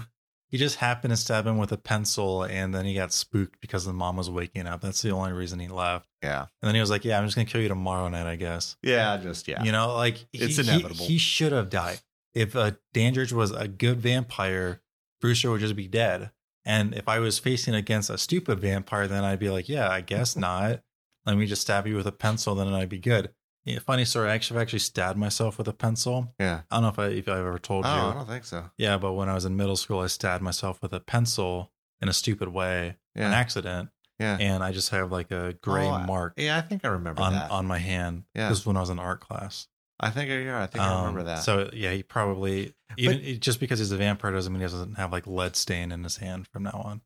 He 0.49 0.57
just 0.57 0.78
happened 0.78 1.11
to 1.11 1.17
stab 1.17 1.45
him 1.45 1.57
with 1.57 1.71
a 1.73 1.78
pencil, 1.78 2.43
and 2.43 2.73
then 2.73 2.86
he 2.86 2.93
got 2.95 3.11
spooked 3.11 3.59
because 3.59 3.86
the 3.86 3.91
mom 3.93 4.15
was 4.15 4.30
waking 4.30 4.65
up. 4.65 4.80
That's 4.82 5.01
the 5.01 5.11
only 5.11 5.34
reason 5.34 5.59
he 5.59 5.67
left. 5.67 6.07
yeah, 6.23 6.41
And 6.61 6.67
then 6.67 6.73
he 6.73 6.80
was 6.82 6.89
like, 6.89 7.03
"Yeah, 7.03 7.19
I'm 7.19 7.25
just 7.25 7.36
gonna 7.36 7.45
kill 7.45 7.61
you 7.61 7.67
tomorrow 7.67 8.07
night, 8.07 8.25
I 8.25 8.38
guess." 8.38 8.78
yeah, 8.82 9.17
just 9.17 9.47
yeah. 9.47 9.61
You 9.63 9.73
know, 9.73 9.93
like 9.95 10.25
It's 10.34 10.55
he, 10.55 10.63
he- 10.63 10.69
inevitable. 10.71 11.05
He, 11.05 11.17
should 11.17 11.51
have 11.51 11.69
died. 11.69 11.99
If 12.34 12.55
uh, 12.55 12.71
Dandridge 12.93 13.34
was 13.34 13.51
a 13.51 13.67
good 13.67 13.99
vampire, 13.99 14.82
Brewster 15.19 15.51
would 15.51 15.59
just 15.59 15.75
be 15.75 15.88
dead. 15.88 16.32
And 16.68 16.93
if 16.93 17.07
I 17.07 17.20
was 17.20 17.39
facing 17.39 17.74
against 17.74 18.09
a 18.09 18.18
stupid 18.18 18.59
vampire, 18.59 19.07
then 19.07 19.24
I'd 19.24 19.39
be 19.39 19.49
like, 19.49 19.70
yeah, 19.70 19.89
I 19.89 20.01
guess 20.01 20.36
not. 20.47 20.82
Let 21.26 21.38
me 21.38 21.45
just 21.45 21.61
stab 21.61 21.88
you 21.88 21.95
with 21.95 22.07
a 22.07 22.11
pencil, 22.11 22.55
then 22.55 22.68
I'd 22.74 22.89
be 22.89 22.99
good. 22.99 23.32
Yeah, 23.63 23.80
funny 23.80 24.05
story. 24.05 24.30
I 24.30 24.36
actually, 24.36 24.57
I've 24.57 24.63
actually 24.63 24.80
stabbed 24.80 25.18
myself 25.18 25.57
with 25.57 25.68
a 25.68 25.74
pencil. 25.74 26.34
yeah. 26.39 26.61
I 26.70 26.76
don't 26.76 26.84
know 26.84 26.89
if 26.89 26.99
I 26.99 27.05
if 27.07 27.28
I've 27.28 27.39
ever 27.39 27.59
told 27.59 27.86
you. 27.86 27.91
Oh, 27.91 28.09
I 28.09 28.13
don't 28.13 28.28
think 28.28 28.45
so. 28.45 28.70
Yeah, 28.78 28.97
but 28.97 29.13
when 29.13 29.28
I 29.28 29.34
was 29.34 29.45
in 29.45 29.57
middle 29.57 29.76
school, 29.76 29.99
I 29.99 30.07
stabbed 30.07 30.43
myself 30.43 30.82
with 30.82 30.93
a 30.93 30.99
pencil 31.01 31.72
in 32.01 32.07
a 32.07 32.13
stupid 32.13 32.49
way, 32.49 32.95
an 33.15 33.34
accident, 33.34 33.89
yeah. 34.20 34.38
and 34.39 34.63
I 34.63 34.72
just 34.72 34.91
have 34.91 35.11
like 35.11 35.32
a 35.32 35.47
oh, 35.47 35.53
gray 35.61 35.88
Oh, 35.88 35.99
mark 35.99 36.34
Yeah, 36.38 36.57
I 36.57 36.61
think 36.61 36.86
I 36.86 36.89
remember 36.89 37.22
on 37.22 37.34
that. 37.34 37.51
on 37.51 37.65
my 37.65 37.78
hand. 37.78 38.24
Yeah. 38.36 38.49
this 38.49 38.59
was 38.59 38.65
when 38.65 38.78
I 38.78 38.82
was 38.82 38.89
in 38.89 38.99
art 38.99 39.20
class. 39.20 39.68
I 39.99 40.09
think 40.11 40.29
yeah, 40.29 40.61
I 40.61 40.67
think 40.67 40.83
I 40.83 40.97
remember 40.97 41.21
Um, 41.21 41.25
that. 41.27 41.39
So 41.43 41.69
yeah, 41.73 41.91
he 41.93 42.03
probably 42.03 42.75
even 42.97 43.39
just 43.39 43.59
because 43.59 43.79
he's 43.79 43.91
a 43.91 43.97
vampire 43.97 44.31
doesn't 44.31 44.51
mean 44.53 44.61
he 44.61 44.67
doesn't 44.67 44.95
have 44.95 45.11
like 45.11 45.27
lead 45.27 45.55
stain 45.55 45.91
in 45.91 46.03
his 46.03 46.17
hand 46.17 46.47
from 46.47 46.63
now 46.63 46.81
on. 46.83 47.01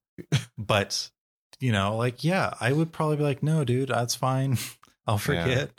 but 0.58 1.10
you 1.60 1.72
know, 1.72 1.96
like 1.96 2.24
yeah, 2.24 2.54
I 2.60 2.74
would 2.74 2.92
probably 2.92 3.18
be 3.18 3.24
like, 3.24 3.44
no, 3.44 3.64
dude, 3.64 3.90
that's 3.90 4.16
fine. 4.16 4.58
I'll 5.08 5.16
Yeah. 5.16 5.18
forget. 5.44 5.72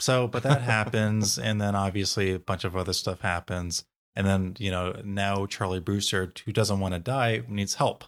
So, 0.00 0.26
but 0.28 0.42
that 0.44 0.62
happens, 0.62 1.38
and 1.38 1.60
then 1.60 1.74
obviously 1.76 2.32
a 2.34 2.38
bunch 2.38 2.64
of 2.64 2.76
other 2.76 2.92
stuff 2.92 3.20
happens, 3.20 3.84
and 4.16 4.26
then 4.26 4.56
you 4.58 4.70
know 4.70 5.00
now 5.04 5.46
Charlie 5.46 5.80
Brewster, 5.80 6.32
who 6.44 6.52
doesn't 6.52 6.80
want 6.80 6.94
to 6.94 7.00
die, 7.00 7.42
needs 7.48 7.74
help. 7.76 8.04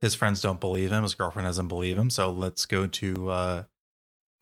His 0.00 0.14
friends 0.14 0.42
don't 0.42 0.60
believe 0.60 0.92
him. 0.92 1.04
His 1.04 1.14
girlfriend 1.14 1.48
doesn't 1.48 1.68
believe 1.68 1.96
him. 1.98 2.10
So 2.10 2.30
let's 2.30 2.66
go 2.66 2.86
to. 2.86 3.30
uh 3.30 3.62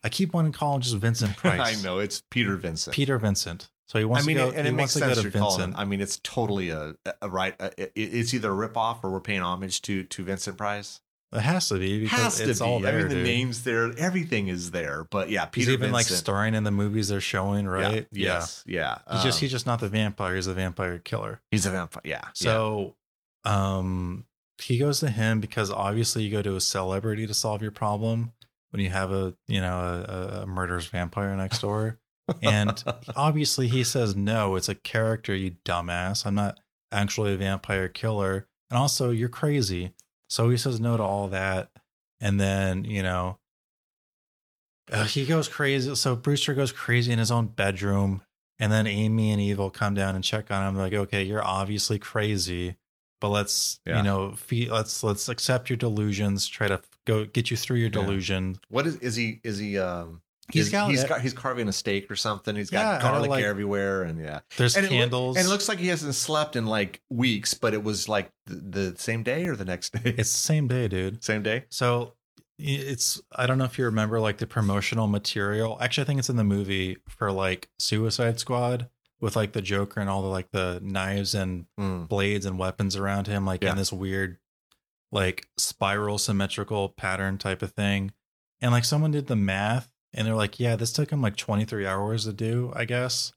I 0.04 0.08
keep 0.10 0.32
wanting 0.34 0.52
to 0.52 0.58
call 0.58 0.74
him 0.76 0.82
just 0.82 0.94
Vincent 0.96 1.36
Price. 1.38 1.80
I 1.80 1.82
know 1.82 1.98
it's 1.98 2.22
Peter 2.30 2.56
Vincent. 2.56 2.94
Peter 2.94 3.18
Vincent. 3.18 3.68
So 3.88 3.98
he 3.98 4.04
wants 4.04 4.24
to 4.26 4.30
I 4.30 4.34
mean, 4.34 4.44
to 4.46 4.52
go. 4.52 4.58
and 4.58 4.68
it 4.68 4.72
makes 4.72 4.92
to 4.94 4.98
sense 5.00 5.16
to 5.16 5.22
you're 5.22 5.30
calling 5.32 5.60
him. 5.60 5.74
I 5.76 5.84
mean, 5.84 6.00
it's 6.00 6.18
totally 6.22 6.70
a, 6.70 6.94
a 7.20 7.28
right. 7.28 7.54
A, 7.60 7.72
it- 7.80 7.92
it's 7.96 8.32
either 8.34 8.50
a 8.52 8.68
ripoff 8.68 9.02
or 9.02 9.10
we're 9.10 9.20
paying 9.20 9.40
homage 9.42 9.82
to 9.82 10.04
to 10.04 10.22
Vincent 10.24 10.56
Price. 10.58 11.00
It 11.32 11.40
has 11.40 11.68
to 11.70 11.78
be 11.80 11.98
because 12.00 12.20
Has 12.22 12.36
to 12.38 12.48
it's 12.50 12.60
be. 12.60 12.64
all 12.64 12.78
there. 12.78 12.94
I 12.94 12.98
mean, 13.00 13.08
the 13.08 13.14
dude. 13.16 13.24
names 13.24 13.64
there, 13.64 13.92
everything 13.98 14.46
is 14.46 14.70
there. 14.70 15.04
But 15.10 15.30
yeah, 15.30 15.46
He's 15.52 15.64
Peter 15.66 15.72
even 15.72 15.90
like 15.90 16.06
starring 16.06 16.54
in 16.54 16.62
the 16.62 16.70
movies 16.70 17.08
they're 17.08 17.20
showing, 17.20 17.66
right? 17.66 18.06
Yeah. 18.12 18.34
Yes. 18.34 18.62
Yeah. 18.68 18.98
He's 19.10 19.22
just 19.24 19.38
Um, 19.38 19.40
he's 19.40 19.50
just 19.50 19.66
not 19.66 19.80
the 19.80 19.88
vampire. 19.88 20.36
He's 20.36 20.46
a 20.46 20.54
vampire 20.54 20.98
killer. 21.00 21.40
he's 21.50 21.66
a 21.66 21.70
vampire. 21.72 22.02
Yeah. 22.04 22.20
yeah. 22.22 22.28
So, 22.34 22.94
um, 23.44 24.26
he 24.62 24.78
goes 24.78 25.00
to 25.00 25.10
him 25.10 25.40
because 25.40 25.70
obviously 25.70 26.22
you 26.22 26.30
go 26.30 26.40
to 26.42 26.54
a 26.56 26.60
celebrity 26.60 27.26
to 27.26 27.34
solve 27.34 27.62
your 27.62 27.72
problem 27.72 28.32
when 28.74 28.82
you 28.82 28.90
have 28.90 29.12
a 29.12 29.32
you 29.46 29.60
know 29.60 30.04
a, 30.08 30.42
a 30.42 30.46
murderous 30.46 30.86
vampire 30.86 31.36
next 31.36 31.60
door, 31.60 32.00
and 32.42 32.82
obviously 33.14 33.68
he 33.68 33.84
says 33.84 34.16
no. 34.16 34.56
It's 34.56 34.68
a 34.68 34.74
character, 34.74 35.32
you 35.32 35.52
dumbass. 35.64 36.26
I'm 36.26 36.34
not 36.34 36.58
actually 36.90 37.34
a 37.34 37.36
vampire 37.36 37.86
killer, 37.88 38.48
and 38.70 38.76
also 38.76 39.10
you're 39.10 39.28
crazy. 39.28 39.92
So 40.28 40.50
he 40.50 40.56
says 40.56 40.80
no 40.80 40.96
to 40.96 41.04
all 41.04 41.28
that, 41.28 41.70
and 42.20 42.40
then 42.40 42.84
you 42.84 43.04
know. 43.04 43.38
Uh, 44.90 45.04
he 45.04 45.24
goes 45.24 45.46
crazy. 45.46 45.94
So 45.94 46.16
Brewster 46.16 46.52
goes 46.52 46.72
crazy 46.72 47.12
in 47.12 47.20
his 47.20 47.30
own 47.30 47.46
bedroom, 47.46 48.22
and 48.58 48.72
then 48.72 48.88
Amy 48.88 49.30
and 49.30 49.40
Evil 49.40 49.70
come 49.70 49.94
down 49.94 50.16
and 50.16 50.24
check 50.24 50.50
on 50.50 50.66
him. 50.66 50.76
Like, 50.76 50.92
okay, 50.92 51.22
you're 51.22 51.44
obviously 51.46 52.00
crazy, 52.00 52.74
but 53.20 53.28
let's 53.28 53.78
Yeah. 53.86 53.98
you 53.98 54.02
know, 54.02 54.32
fe- 54.32 54.68
let's 54.68 55.04
let's 55.04 55.28
accept 55.28 55.70
your 55.70 55.76
delusions. 55.76 56.48
Try 56.48 56.66
to 56.66 56.80
go 57.06 57.24
get 57.24 57.50
you 57.50 57.56
through 57.56 57.76
your 57.78 57.86
Yeah. 57.88 58.00
delusion. 58.02 58.58
what 58.68 58.86
is 58.86 58.96
is 58.96 59.16
he? 59.16 59.40
Is 59.44 59.58
he? 59.58 59.78
Um, 59.78 60.20
He's 60.52 60.66
is- 60.66 60.72
got 60.72 60.90
he's 60.90 61.02
it. 61.02 61.08
car- 61.08 61.20
he's 61.20 61.32
carving 61.32 61.68
a 61.68 61.72
steak 61.72 62.10
or 62.10 62.16
something. 62.16 62.54
He's 62.54 62.68
got 62.68 63.00
don't 63.00 63.10
garlic 63.12 63.30
like- 63.30 63.44
everywhere, 63.44 64.02
and 64.02 64.20
yeah, 64.20 64.40
There's 64.58 64.76
and 64.76 64.84
it 64.84 64.90
candles. 64.90 65.36
and 65.38 65.46
it 65.46 65.48
looks 65.48 65.68
like 65.70 65.78
he 65.78 65.88
hasn't 65.88 66.14
slept 66.14 66.54
in 66.54 66.66
like 66.66 67.00
weeks, 67.08 67.54
but 67.54 67.72
it 67.72 67.82
was 67.82 68.08
like 68.10 68.30
the, 68.44 68.54
the 68.92 68.98
same 68.98 69.22
day 69.22 69.46
or 69.46 69.56
the 69.56 69.64
next 69.64 69.92
day. 69.94 70.14
it's 70.18 70.30
the 70.32 70.38
same 70.38 70.68
day, 70.68 70.86
dude. 70.88 71.24
same 71.24 71.42
day. 71.42 71.64
So 71.70 72.12
it's 72.58 73.20
I 73.34 73.46
don't 73.46 73.58
know 73.58 73.64
if 73.64 73.78
you 73.78 73.84
remember 73.86 74.20
like 74.20 74.36
the 74.38 74.46
promotional 74.46 75.06
material. 75.06 75.78
Actually, 75.80 76.02
I 76.02 76.06
think 76.06 76.18
it's 76.18 76.28
in 76.30 76.36
the 76.36 76.44
movie 76.44 76.98
for 77.08 77.32
like 77.32 77.68
Suicide 77.78 78.38
Squad 78.38 78.88
with 79.20 79.36
like 79.36 79.52
the 79.54 79.62
Joker 79.62 80.00
and 80.00 80.10
all 80.10 80.20
the 80.22 80.28
like 80.28 80.50
the 80.52 80.78
knives 80.82 81.34
and 81.34 81.64
Mm. 81.80 82.06
blades 82.06 82.44
and 82.46 82.58
weapons 82.58 82.96
around 82.96 83.26
him, 83.28 83.46
like 83.46 83.62
Yeah. 83.64 83.70
in 83.72 83.76
this 83.78 83.92
weird, 83.92 84.36
like 85.14 85.46
spiral 85.56 86.18
symmetrical 86.18 86.90
pattern 86.90 87.38
type 87.38 87.62
of 87.62 87.72
thing. 87.72 88.12
And 88.60 88.72
like 88.72 88.84
someone 88.84 89.12
did 89.12 89.26
the 89.28 89.36
math 89.36 89.90
and 90.12 90.26
they're 90.26 90.34
like, 90.34 90.60
yeah, 90.60 90.76
this 90.76 90.92
took 90.92 91.10
him 91.10 91.22
like 91.22 91.36
23 91.36 91.86
hours 91.86 92.24
to 92.24 92.32
do, 92.32 92.72
I 92.74 92.84
guess. 92.84 93.32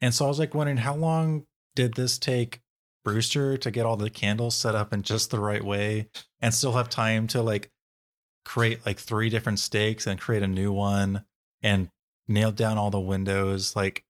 And 0.00 0.14
so 0.14 0.24
I 0.24 0.28
was 0.28 0.38
like 0.38 0.54
wondering 0.54 0.78
how 0.78 0.94
long 0.94 1.46
did 1.74 1.94
this 1.94 2.18
take 2.18 2.60
Brewster 3.04 3.56
to 3.58 3.70
get 3.70 3.86
all 3.86 3.96
the 3.96 4.10
candles 4.10 4.54
set 4.56 4.74
up 4.74 4.92
in 4.92 5.02
just 5.02 5.30
the 5.30 5.38
right 5.40 5.62
way 5.64 6.08
and 6.40 6.52
still 6.54 6.72
have 6.72 6.88
time 6.88 7.26
to 7.28 7.42
like 7.42 7.70
create 8.44 8.84
like 8.86 8.98
three 8.98 9.28
different 9.28 9.58
stakes 9.58 10.06
and 10.06 10.20
create 10.20 10.42
a 10.42 10.48
new 10.48 10.72
one 10.72 11.24
and 11.62 11.88
nail 12.28 12.52
down 12.52 12.78
all 12.78 12.90
the 12.90 13.00
windows? 13.00 13.74
Like, 13.76 14.04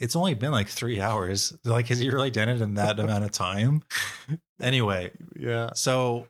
it's 0.00 0.16
only 0.16 0.34
been 0.34 0.50
like 0.50 0.68
three 0.68 1.00
hours. 1.00 1.56
Like, 1.64 1.86
has 1.88 2.00
he 2.00 2.10
really 2.10 2.30
done 2.30 2.48
it 2.48 2.60
in 2.60 2.74
that 2.74 2.98
amount 2.98 3.24
of 3.24 3.30
time? 3.32 3.82
Anyway, 4.60 5.10
Yeah. 5.36 5.70
so 5.74 6.28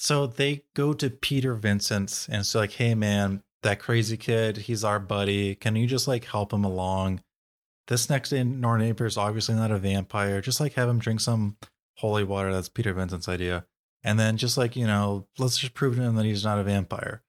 so 0.00 0.26
they 0.26 0.62
go 0.74 0.94
to 0.94 1.10
Peter 1.10 1.54
Vincent 1.54 2.26
and 2.30 2.40
it's 2.40 2.54
like, 2.54 2.72
hey 2.72 2.94
man, 2.94 3.42
that 3.62 3.80
crazy 3.80 4.16
kid, 4.16 4.56
he's 4.56 4.82
our 4.82 4.98
buddy. 4.98 5.54
Can 5.54 5.76
you 5.76 5.86
just 5.86 6.08
like 6.08 6.24
help 6.24 6.54
him 6.54 6.64
along? 6.64 7.22
This 7.86 8.08
next 8.08 8.30
door 8.30 8.78
neighbor 8.78 9.04
is 9.04 9.18
obviously 9.18 9.56
not 9.56 9.70
a 9.70 9.76
vampire. 9.76 10.40
Just 10.40 10.58
like 10.58 10.72
have 10.72 10.88
him 10.88 11.00
drink 11.00 11.20
some 11.20 11.58
holy 11.98 12.24
water. 12.24 12.50
That's 12.50 12.70
Peter 12.70 12.94
Vincent's 12.94 13.28
idea. 13.28 13.66
And 14.02 14.18
then 14.18 14.38
just 14.38 14.56
like, 14.56 14.74
you 14.74 14.86
know, 14.86 15.26
let's 15.38 15.58
just 15.58 15.74
prove 15.74 15.96
to 15.96 16.02
him 16.02 16.14
that 16.14 16.24
he's 16.24 16.44
not 16.44 16.58
a 16.58 16.64
vampire. 16.64 17.22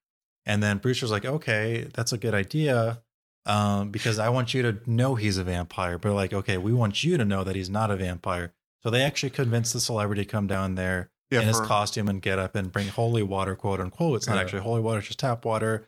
And 0.46 0.64
then 0.64 0.78
Brewster's 0.78 1.12
like, 1.12 1.26
okay, 1.26 1.90
that's 1.94 2.14
a 2.14 2.18
good 2.18 2.34
idea. 2.34 3.02
Um, 3.46 3.90
because 3.90 4.18
I 4.18 4.30
want 4.30 4.54
you 4.54 4.62
to 4.62 4.78
know 4.86 5.16
he's 5.16 5.38
a 5.38 5.44
vampire. 5.44 5.98
But 5.98 6.14
like, 6.14 6.32
okay, 6.32 6.58
we 6.58 6.72
want 6.72 7.04
you 7.04 7.18
to 7.18 7.26
know 7.26 7.44
that 7.44 7.58
he's 7.58 7.70
not 7.70 7.92
a 7.92 7.98
vampire. 7.98 8.54
So 8.82 8.90
they 8.90 9.02
actually 9.02 9.32
convince 9.32 9.74
the 9.74 9.82
celebrity 9.82 10.24
to 10.24 10.32
come 10.32 10.48
down 10.48 10.76
there 10.76 11.12
Yeah. 11.32 11.42
in 11.42 11.48
his 11.48 11.58
for- 11.60 11.66
costume 11.66 12.08
and 12.10 12.22
get 12.22 12.38
up 12.40 12.56
and 12.56 12.72
bring 12.72 12.88
holy 12.90 13.24
water, 13.24 13.56
quote 13.56 13.80
unquote. 13.80 14.18
It's 14.18 14.28
not 14.28 14.36
Yeah. 14.36 14.42
actually 14.42 14.62
holy 14.62 14.82
water, 14.82 15.00
it's 15.00 15.08
just 15.08 15.20
tap 15.20 15.46
water. 15.46 15.88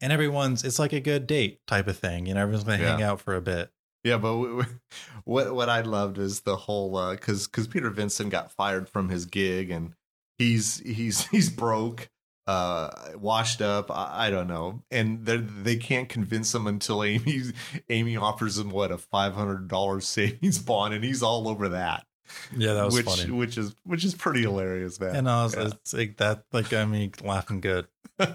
And 0.00 0.12
everyone's, 0.12 0.64
it's 0.64 0.78
like 0.78 0.92
a 0.92 1.00
good 1.00 1.26
date 1.26 1.60
type 1.66 1.88
of 1.88 1.98
thing. 1.98 2.26
You 2.26 2.34
know, 2.34 2.40
everyone's 2.42 2.64
going 2.64 2.78
to 2.80 2.86
hang 2.88 3.02
out 3.02 3.20
for 3.20 3.34
a 3.34 3.40
bit. 3.40 3.70
Yeah, 4.04 4.16
but 4.16 4.28
w- 4.30 4.58
w- 4.60 4.78
what 5.24 5.54
what 5.54 5.68
I 5.68 5.80
loved 5.80 6.18
is 6.18 6.40
the 6.40 6.54
whole 6.56 7.10
because 7.10 7.46
because 7.48 7.66
Peter 7.66 7.90
Vincent 7.90 8.30
got 8.30 8.52
fired 8.52 8.88
from 8.88 9.08
his 9.08 9.26
gig 9.26 9.70
and 9.70 9.94
he's 10.38 10.78
he's 10.80 11.26
he's 11.30 11.50
broke, 11.50 12.08
uh, 12.46 12.90
washed 13.16 13.60
up. 13.60 13.90
I, 13.90 14.28
I 14.28 14.30
don't 14.30 14.46
know, 14.46 14.84
and 14.92 15.26
they 15.26 15.38
they 15.38 15.76
can't 15.76 16.08
convince 16.08 16.54
him 16.54 16.68
until 16.68 17.02
Amy 17.02 17.42
Amy 17.90 18.16
offers 18.16 18.56
him 18.56 18.70
what 18.70 18.92
a 18.92 18.98
five 18.98 19.34
hundred 19.34 19.66
dollars 19.66 20.06
savings 20.08 20.60
bond, 20.60 20.94
and 20.94 21.02
he's 21.04 21.22
all 21.22 21.48
over 21.48 21.68
that. 21.70 22.06
Yeah, 22.56 22.74
that 22.74 22.84
was 22.84 22.94
which 22.94 23.06
funny. 23.06 23.30
which 23.30 23.56
is 23.58 23.74
which 23.84 24.04
is 24.04 24.14
pretty 24.14 24.42
hilarious, 24.42 24.98
man. 25.00 25.16
And 25.16 25.28
I 25.28 25.44
was, 25.44 25.54
Yeah. 25.56 25.70
like 25.98 26.16
that, 26.18 26.44
like, 26.52 26.72
I 26.72 26.84
mean, 26.84 27.12
laughing 27.22 27.60
good. 27.60 27.86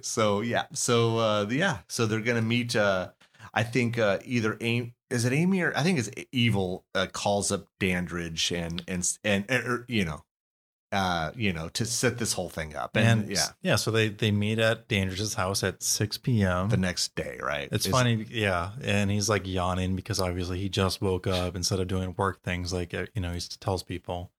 so 0.00 0.40
yeah 0.40 0.64
so 0.72 1.18
uh 1.18 1.46
yeah 1.50 1.78
so 1.88 2.06
they're 2.06 2.20
gonna 2.20 2.42
meet 2.42 2.76
uh 2.76 3.08
i 3.54 3.62
think 3.62 3.98
uh 3.98 4.18
either 4.24 4.56
amy 4.60 4.94
is 5.10 5.24
it 5.24 5.32
amy 5.32 5.60
or 5.62 5.72
i 5.76 5.82
think 5.82 5.98
it's 5.98 6.10
evil 6.30 6.84
uh, 6.94 7.06
calls 7.12 7.50
up 7.50 7.66
dandridge 7.80 8.52
and 8.52 8.82
and 8.86 9.18
and, 9.24 9.44
and 9.48 9.66
or, 9.66 9.84
you 9.88 10.04
know 10.04 10.22
uh 10.90 11.30
you 11.36 11.52
know 11.52 11.68
to 11.68 11.84
set 11.84 12.16
this 12.18 12.32
whole 12.32 12.48
thing 12.48 12.74
up 12.74 12.96
and, 12.96 13.22
And 13.22 13.30
yeah 13.30 13.46
yeah, 13.60 13.76
so 13.76 13.90
they 13.90 14.08
they 14.08 14.30
meet 14.30 14.58
at 14.58 14.88
Dandridge's 14.88 15.34
house 15.34 15.62
at 15.62 15.82
6 15.82 16.18
p.m. 16.18 16.70
the 16.70 16.76
next 16.78 17.14
day 17.14 17.38
right 17.42 17.68
It's 17.70 17.84
Is- 17.86 17.92
funny, 17.92 18.24
yeah. 18.30 18.70
And 18.82 19.10
he's 19.10 19.28
like 19.28 19.46
yawning 19.46 19.96
because 19.96 20.20
obviously 20.20 20.58
he 20.60 20.68
just 20.68 21.02
woke 21.02 21.26
up 21.26 21.54
instead 21.56 21.80
of 21.80 21.88
doing 21.88 22.14
work 22.16 22.42
things 22.42 22.72
like, 22.72 22.94
uh, 22.94 23.06
you 23.14 23.20
know, 23.20 23.32
he 23.32 23.40
tells 23.40 23.82
people. 23.82 24.32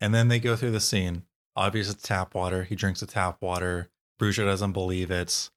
And 0.00 0.12
then 0.12 0.26
they 0.28 0.40
go 0.40 0.56
through 0.56 0.72
the 0.72 0.80
scene. 0.80 1.22
Obviously, 1.54 1.92
it's 1.94 2.02
tap 2.02 2.34
water. 2.34 2.64
He 2.64 2.74
drinks 2.74 3.00
the 3.00 3.06
tap 3.06 3.40
water. 3.40 3.88
Brewster 4.18 4.44
doesn't 4.44 4.72
believe 4.72 5.10
it. 5.10 5.50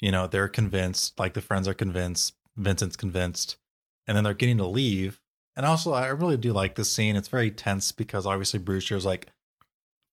You 0.00 0.10
know, 0.12 0.26
they're 0.26 0.48
convinced, 0.48 1.18
like 1.18 1.34
the 1.34 1.42
friends 1.42 1.68
are 1.68 1.74
convinced. 1.74 2.34
Vincent's 2.56 2.96
convinced. 2.96 3.58
And 4.06 4.16
then 4.16 4.24
they're 4.24 4.32
getting 4.32 4.56
to 4.58 4.66
leave. 4.66 5.20
And 5.56 5.66
also, 5.66 5.92
I 5.92 6.06
really 6.06 6.38
do 6.38 6.52
like 6.54 6.76
this 6.76 6.90
scene. 6.90 7.16
It's 7.16 7.28
very 7.28 7.50
tense 7.50 7.92
because 7.92 8.24
obviously 8.24 8.58
Brewster's 8.60 9.04
like 9.04 9.26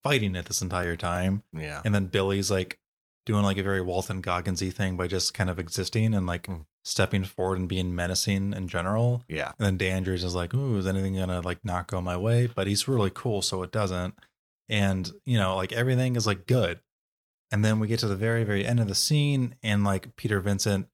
fighting 0.08 0.36
it 0.36 0.46
this 0.46 0.62
entire 0.62 0.96
time. 0.96 1.44
yeah 1.54 1.82
And 1.86 1.94
then 1.94 2.06
Billy's 2.08 2.50
like 2.52 2.80
doing 3.26 3.44
like 3.44 3.58
a 3.58 3.64
very 3.64 3.82
Walton 3.82 4.22
Gogginsy 4.22 4.72
thing 4.74 4.96
by 4.98 5.08
just 5.08 5.34
kind 5.34 5.50
of 5.50 5.60
existing 5.60 6.14
and 6.14 6.26
like 6.26 6.48
Mm. 6.48 6.66
stepping 6.84 7.26
forward 7.26 7.60
and 7.60 7.68
being 7.68 7.94
menacing 7.94 8.54
in 8.54 8.68
general. 8.70 9.24
yeah 9.28 9.52
And 9.60 9.66
then 9.66 9.78
Dandridge 9.78 10.24
is 10.24 10.34
like, 10.36 10.54
"Ooh, 10.54 10.78
is 10.78 10.88
anything 10.88 11.16
gonna 11.16 11.42
like 11.42 11.64
not 11.66 11.88
go 11.88 12.02
my 12.02 12.16
way?" 12.16 12.48
But 12.48 12.68
he's 12.68 12.88
really 12.88 13.12
cool, 13.14 13.42
so 13.42 13.64
it 13.64 13.72
doesn't. 13.74 14.14
And 14.70 15.12
you 15.26 15.38
know, 15.38 15.56
like 15.58 15.74
everything 15.74 16.16
is 16.16 16.26
like 16.26 16.48
good. 16.48 16.80
And 17.52 17.64
then 17.64 17.80
we 17.80 17.88
get 17.88 18.00
to 18.00 18.08
the 18.08 18.16
very, 18.16 18.44
very 18.46 18.66
end 18.66 18.80
of 18.80 18.88
the 18.88 18.96
scene, 18.96 19.56
and 19.64 19.84
like 19.84 20.16
Peter 20.16 20.40
Vincent 20.40 20.88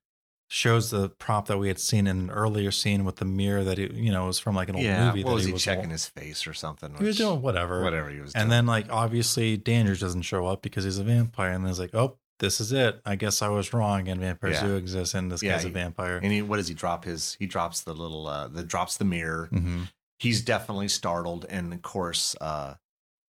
shows 0.53 0.91
the 0.91 1.09
prop 1.09 1.47
that 1.47 1.57
we 1.57 1.67
had 1.67 1.79
seen 1.79 2.05
in 2.05 2.19
an 2.19 2.29
earlier 2.29 2.69
scene 2.69 3.03
with 3.05 3.15
the 3.15 3.25
mirror 3.25 3.63
that 3.63 3.79
he, 3.79 3.91
you 3.93 4.11
know, 4.11 4.27
was 4.27 4.37
from 4.37 4.53
like 4.55 4.69
an 4.69 4.75
old 4.75 4.83
yeah 4.85 5.07
movie. 5.07 5.23
what 5.23 5.31
that 5.31 5.33
was 5.35 5.43
he 5.45 5.49
he 5.49 5.53
was 5.53 5.63
checking 5.63 5.89
his 5.89 6.05
face 6.05 6.45
or 6.45 6.53
something 6.53 6.93
He 6.95 7.03
was 7.03 7.17
doing 7.17 7.41
whatever, 7.41 7.81
whatever 7.81 8.09
he 8.09 8.19
was 8.19 8.33
Doing. 8.33 8.43
and 8.43 8.51
then 8.51 8.67
like 8.67 8.85
obviously 8.91 9.57
Dandridge 9.57 9.99
doesn't 9.99 10.21
show 10.21 10.45
up 10.45 10.61
because 10.61 10.83
he's 10.83 10.99
a 10.99 11.03
vampire, 11.03 11.49
and 11.51 11.63
then 11.63 11.71
it's 11.71 11.79
like, 11.79 11.95
oh, 11.95 12.17
this 12.37 12.61
is 12.61 12.71
it. 12.71 13.01
I 13.05 13.15
guess 13.15 13.41
I 13.41 13.47
was 13.47 13.73
wrong, 13.73 14.07
and 14.07 14.21
vampires 14.21 14.57
Yeah. 14.57 14.67
do 14.67 14.75
exist, 14.75 15.15
and 15.15 15.31
this 15.31 15.41
Yeah, 15.41 15.53
guy's 15.55 15.65
a 15.65 15.69
vampire. 15.69 16.17
and 16.21 16.31
he 16.31 16.43
what 16.43 16.57
does 16.57 16.67
he 16.67 16.75
drop 16.75 17.03
his 17.05 17.35
he 17.39 17.47
drops 17.47 17.81
the 17.81 17.93
little 17.95 18.27
uh 18.27 18.47
the 18.47 18.63
drops 18.63 18.97
the 18.97 19.05
mirror 19.05 19.47
hmm 19.51 19.83
he's 20.19 20.41
definitely 20.43 20.87
startled 20.87 21.45
and 21.49 21.73
of 21.73 21.81
course 21.81 22.35
uh 22.39 22.75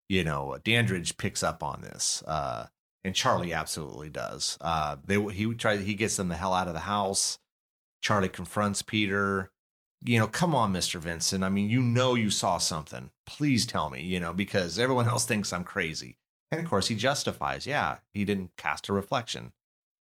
you 0.09 0.23
know 0.25 0.59
dandridge 0.65 1.17
picks 1.17 1.43
up 1.43 1.63
on 1.63 1.81
this 1.81 2.23
uh 2.27 2.67
and 3.05 3.15
charlie 3.15 3.53
absolutely 3.53 4.11
does. 4.11 4.59
Uh 4.61 4.97
they 5.05 5.21
he 5.33 5.53
tries 5.55 5.85
he 5.85 5.95
gets 5.95 6.17
them 6.17 6.29
the 6.29 6.37
hell 6.37 6.55
out 6.55 6.69
of 6.69 6.75
the 6.75 6.81
house. 6.81 7.39
Charlie 8.01 8.29
confronts 8.29 8.83
peter. 8.83 9.51
You 10.03 10.19
know 10.19 10.27
come 10.27 10.55
on 10.55 10.73
mr 10.73 11.01
vincent. 11.01 11.45
I 11.45 11.49
mean 11.49 11.71
you 11.71 11.81
know 11.81 12.15
you 12.15 12.31
saw 12.31 12.59
something. 12.59 13.11
Please 13.27 13.67
tell 13.67 13.91
me 13.91 14.03
you 14.03 14.21
know 14.21 14.33
because 14.33 14.79
everyone 14.79 15.09
else 15.15 15.25
thinks 15.25 15.53
i'm 15.53 15.65
crazy. 15.65 16.19
And 16.51 16.61
of 16.61 16.69
course 16.69 16.89
he 16.89 16.95
justifies. 16.95 17.67
Yeah 17.67 17.99
he 18.13 18.25
didn't 18.25 18.57
cast 18.57 18.89
a 18.89 18.93
reflection. 18.93 19.53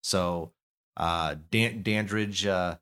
So 0.03 0.53
uh 0.97 1.35
Dan- 1.49 1.83
dandridge 1.83 2.45
uh 2.45 2.77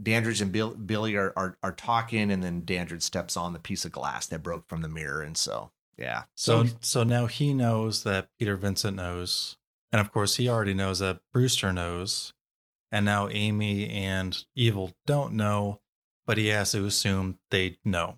Dandridge 0.00 0.40
and 0.40 0.52
Bill, 0.52 0.74
Billy 0.74 1.16
are, 1.16 1.32
are 1.36 1.58
are 1.62 1.72
talking, 1.72 2.30
and 2.30 2.42
then 2.42 2.64
Dandridge 2.64 3.02
steps 3.02 3.36
on 3.36 3.52
the 3.52 3.58
piece 3.58 3.84
of 3.84 3.92
glass 3.92 4.26
that 4.26 4.42
broke 4.42 4.68
from 4.68 4.82
the 4.82 4.88
mirror, 4.88 5.22
and 5.22 5.36
so 5.36 5.72
yeah, 5.98 6.24
So 6.34 6.64
so 6.80 7.02
now 7.02 7.26
he 7.26 7.52
knows 7.52 8.04
that 8.04 8.28
Peter 8.38 8.56
Vincent 8.56 8.96
knows, 8.96 9.56
and 9.92 10.00
of 10.00 10.12
course 10.12 10.36
he 10.36 10.48
already 10.48 10.74
knows 10.74 11.00
that 11.00 11.20
Brewster 11.32 11.72
knows, 11.72 12.32
and 12.92 13.04
now 13.04 13.28
Amy 13.28 13.88
and 13.90 14.44
Evil 14.54 14.92
don't 15.06 15.34
know, 15.34 15.80
but 16.26 16.38
he 16.38 16.48
has 16.48 16.72
to 16.72 16.84
assume 16.86 17.38
they 17.50 17.78
know. 17.84 18.16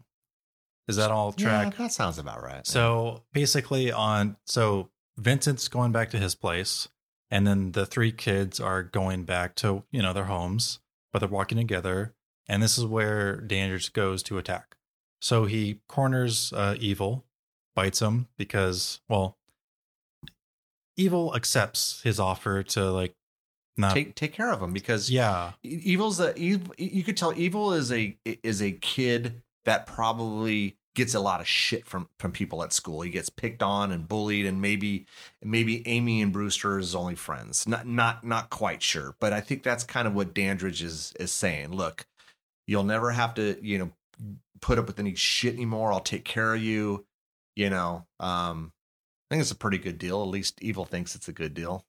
Is 0.89 0.97
that 0.97 1.11
all 1.11 1.33
track? 1.33 1.72
Yeah, 1.72 1.85
that 1.85 1.93
sounds 1.93 2.18
about 2.18 2.43
right. 2.43 2.66
So 2.66 3.22
basically, 3.33 3.91
on 3.93 4.37
so 4.45 4.91
Vincent's 5.16 5.68
going 5.68 5.93
back 5.93 6.11
to 6.11 6.18
his 6.18 6.35
place, 6.35 6.89
and 7.31 7.47
then 7.47 7.72
the 7.72 7.87
three 7.87 8.12
kids 8.12 8.61
are 8.61 8.83
going 8.83 9.24
back 9.24 9.55
to 9.57 9.85
you 9.91 10.03
know 10.03 10.12
their 10.12 10.24
homes, 10.24 10.81
but 11.12 11.20
they're 11.20 11.28
walking 11.28 11.59
together, 11.59 12.14
and 12.47 12.62
this 12.62 12.76
is 12.76 12.85
where 12.85 13.37
Dandridge 13.41 13.93
goes 13.93 14.22
to 14.24 14.37
attack. 14.37 14.76
So 15.22 15.45
he 15.45 15.81
corners 15.89 16.53
uh, 16.53 16.74
Evil, 16.78 17.24
bites 17.75 18.01
him 18.01 18.29
because 18.37 19.01
well, 19.09 19.37
Evil 20.97 21.35
accepts 21.35 22.03
his 22.03 22.21
offer 22.21 22.62
to 22.62 22.91
like 22.91 23.14
not 23.77 23.95
take 23.95 24.14
take 24.14 24.33
care 24.35 24.53
of 24.53 24.61
him 24.61 24.75
because 24.75 25.11
yeah 25.11 25.53
evil's 25.62 26.21
a 26.21 26.37
evil, 26.39 26.75
you 26.77 27.03
could 27.03 27.16
tell 27.16 27.33
evil 27.35 27.73
is 27.73 27.91
a 27.91 28.14
is 28.25 28.61
a 28.61 28.73
kid 28.73 29.41
that 29.64 29.87
probably 29.87 30.77
gets 30.95 31.14
a 31.14 31.21
lot 31.21 31.41
of 31.41 31.47
shit 31.47 31.87
from 31.87 32.09
from 32.18 32.33
people 32.33 32.62
at 32.62 32.73
school. 32.73 33.01
He 33.01 33.11
gets 33.11 33.31
picked 33.31 33.62
on 33.62 33.93
and 33.93 34.07
bullied, 34.07 34.47
and 34.47 34.61
maybe 34.61 35.07
maybe 35.43 35.87
Amy 35.87 36.21
and 36.21 36.33
Brewster 36.33 36.79
is 36.79 36.95
only 36.95 37.14
friends. 37.14 37.66
Not 37.66 37.87
not 37.87 38.25
not 38.25 38.51
quite 38.51 38.83
sure, 38.83 39.14
but 39.21 39.33
I 39.33 39.41
think 39.41 39.62
that's 39.62 39.85
kind 39.85 40.07
of 40.07 40.14
what 40.14 40.35
Dandridge 40.35 40.83
is 40.83 41.12
is 41.18 41.33
saying. 41.33 41.73
Look, 41.73 42.07
you'll 42.66 42.85
never 42.85 43.11
have 43.12 43.35
to 43.35 43.57
you 43.62 43.79
know 43.79 43.91
put 44.61 44.79
up 44.79 44.87
with 44.87 44.99
any 44.99 45.14
shit 45.14 45.55
anymore. 45.55 45.93
I'll 45.93 46.01
take 46.01 46.25
care 46.25 46.55
of 46.55 46.62
you. 46.62 47.07
You 47.57 47.71
know, 47.71 48.07
um, 48.21 48.73
I 49.31 49.35
think 49.35 49.43
it's 49.43 49.51
a 49.51 49.57
pretty 49.57 49.79
good 49.79 49.99
deal. 49.99 50.23
At 50.23 50.29
least 50.29 50.63
Evil 50.63 50.85
thinks 50.85 51.15
it's 51.15 51.29
a 51.29 51.33
good 51.33 51.53
deal. 51.55 51.85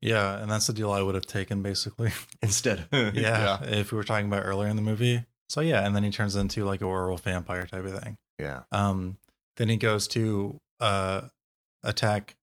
yeah, 0.00 0.38
and 0.38 0.50
that's 0.50 0.66
the 0.66 0.72
deal 0.72 0.92
I 0.92 1.02
would 1.02 1.14
have 1.14 1.26
taken 1.26 1.62
basically. 1.62 2.12
Instead, 2.42 2.86
yeah, 2.92 3.62
if 3.64 3.92
we 3.92 3.96
were 3.96 4.04
talking 4.04 4.26
about 4.26 4.44
earlier 4.44 4.68
in 4.68 4.76
the 4.76 4.82
movie. 4.82 5.24
So 5.48 5.60
yeah, 5.60 5.86
and 5.86 5.94
then 5.96 6.02
he 6.04 6.10
turns 6.10 6.36
into 6.36 6.64
like 6.64 6.80
a 6.80 6.86
werewolf 6.88 7.22
vampire 7.22 7.66
type 7.66 7.84
of 7.84 8.02
thing. 8.02 8.16
yeah. 8.38 8.62
Um, 8.72 9.16
then 9.56 9.68
he 9.68 9.76
goes 9.76 10.06
to 10.08 10.60
uh 10.80 11.22
attack 11.82 12.36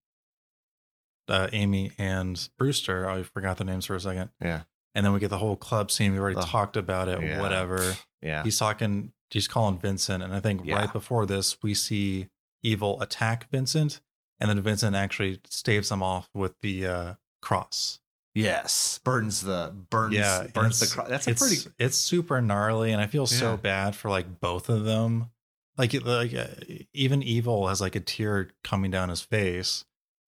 uh, 1.28 1.48
Amy 1.54 1.92
and 1.98 2.50
Brewster. 2.58 3.10
I 3.10 3.24
forgot 3.24 3.58
the 3.58 3.64
names 3.64 3.86
for 3.86 3.96
a 3.96 4.00
second. 4.00 4.30
Yeah. 4.42 4.62
And 4.96 5.06
then 5.06 5.14
we 5.14 5.20
get 5.20 5.30
the 5.30 5.38
whole 5.38 5.56
club 5.56 5.90
scene. 5.92 6.12
We 6.14 6.20
already 6.20 6.40
talked 6.42 6.78
about 6.78 7.08
it. 7.08 7.22
Yeah. 7.22 7.42
Whatever. 7.42 7.96
Yeah. 8.22 8.44
He's 8.44 8.58
talking. 8.60 9.12
He's 9.30 9.48
calling 9.48 9.80
Vincent, 9.80 10.22
and 10.24 10.34
I 10.34 10.40
think 10.40 10.62
Yeah. 10.64 10.76
right 10.76 10.94
before 10.94 11.26
this, 11.26 11.58
we 11.64 11.74
see 11.74 12.28
Evil 12.64 13.02
attack 13.02 13.50
Vincent, 13.52 14.00
and 14.40 14.50
then 14.50 14.60
Vincent 14.62 14.96
actually 14.96 15.40
staves 15.50 15.92
him 15.92 16.02
off 16.02 16.30
with 16.34 16.54
the 16.62 16.88
uh, 16.88 17.14
cross. 17.42 18.00
Yes. 18.36 19.00
Burns 19.04 19.42
the 19.42 19.74
burns 19.92 20.16
yeah, 20.16 20.48
burns 20.54 20.80
the 20.80 20.86
it's- 20.86 20.94
cro- 20.96 21.08
that's 21.08 21.28
a 21.28 21.36
pretty 21.36 21.58
It's 21.78 21.98
super 21.98 22.42
gnarly, 22.42 22.92
and 22.92 23.00
I 23.02 23.08
feel 23.08 23.28
so 23.28 23.58
bad 23.58 23.96
for 23.96 24.10
like 24.10 24.40
both 24.40 24.70
of 24.70 24.86
them. 24.86 25.30
Like, 25.78 25.94
like 26.06 26.34
uh, 26.34 26.48
even 26.94 27.22
Evil 27.24 27.68
has 27.68 27.82
like 27.82 27.96
a 27.96 28.00
tear 28.00 28.52
coming 28.64 28.92
down 28.92 29.10
his 29.10 29.22
face, 29.22 29.86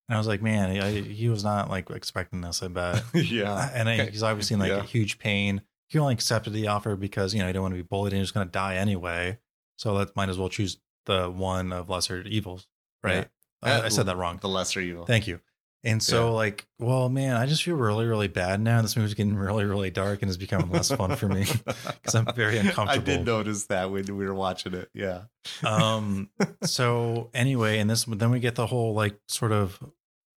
and 0.08 0.16
I 0.16 0.20
was 0.20 0.28
like, 0.28 0.42
man, 0.42 0.76
he, 0.94 1.02
he 1.02 1.30
was 1.30 1.44
not 1.44 1.70
like 1.70 1.90
expecting 1.90 2.42
this. 2.42 2.62
I 2.64 2.68
bet. 2.68 3.04
yeah. 3.14 3.70
and 3.74 3.88
I, 3.90 4.06
he's 4.06 4.24
obviously 4.24 4.56
in 4.56 4.60
like 4.60 4.70
Yeah. 4.70 4.80
a 4.80 4.84
huge 4.84 5.18
pain. 5.20 5.62
He 5.90 6.00
only 6.00 6.14
accepted 6.16 6.52
the 6.54 6.68
offer 6.68 6.96
because 6.96 7.34
you 7.34 7.40
know 7.40 7.46
he 7.48 7.54
didn't 7.54 7.62
want 7.64 7.74
to 7.74 7.78
be 7.82 7.88
bullied 7.88 8.14
and 8.14 8.18
he 8.18 8.22
was 8.22 8.32
going 8.32 8.48
to 8.48 8.52
die 8.52 8.76
anyway. 8.76 9.38
So 9.78 9.98
that 10.00 10.16
might 10.16 10.30
as 10.30 10.38
well 10.38 10.50
choose 10.50 10.78
the 11.06 11.30
one 11.30 11.72
of 11.74 11.90
lesser 11.90 12.22
evils, 12.22 12.68
right? 13.04 13.28
Yeah. 13.64 13.80
I, 13.82 13.86
I 13.86 13.90
said 13.90 14.06
that 14.08 14.18
wrong. 14.18 14.38
The 14.42 14.50
lesser 14.50 14.80
evil. 14.80 15.06
Thank 15.06 15.28
you. 15.28 15.40
And 15.84 16.02
so, 16.02 16.26
Yeah. 16.30 16.32
like, 16.32 16.66
well, 16.80 17.10
man, 17.10 17.36
I 17.36 17.46
just 17.46 17.62
feel 17.64 17.76
really, 17.76 18.06
really 18.08 18.28
bad 18.28 18.60
now. 18.60 18.82
This 18.82 18.98
movie's 18.98 19.14
getting 19.14 19.36
really, 19.36 19.66
really 19.66 19.92
dark 19.92 20.24
and 20.24 20.30
it's 20.30 20.38
becoming 20.38 20.72
less 20.72 20.90
fun 20.90 21.16
for 21.16 21.28
me 21.28 21.46
because 21.66 22.16
I'm 22.16 22.26
very 22.34 22.58
uncomfortable. 22.58 23.04
I 23.14 23.18
did 23.18 23.26
notice 23.26 23.66
that 23.68 23.92
when 23.92 24.06
we 24.18 24.26
were 24.26 24.34
watching 24.34 24.74
it. 24.74 24.90
Yeah. 24.96 25.26
um 25.64 26.30
so 26.64 27.30
anyway 27.36 27.78
and 27.78 27.88
this 27.88 28.06
then 28.06 28.32
we 28.32 28.40
get 28.40 28.56
the 28.56 28.66
whole 28.66 28.96
like 28.96 29.20
sort 29.28 29.52
of 29.52 29.80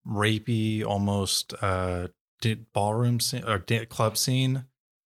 rapey 0.06 0.84
almost 0.84 1.54
uh 1.62 2.08
ballroom 2.72 3.18
scene 3.20 3.44
or 3.44 3.58
club 3.88 4.16
scene 4.16 4.64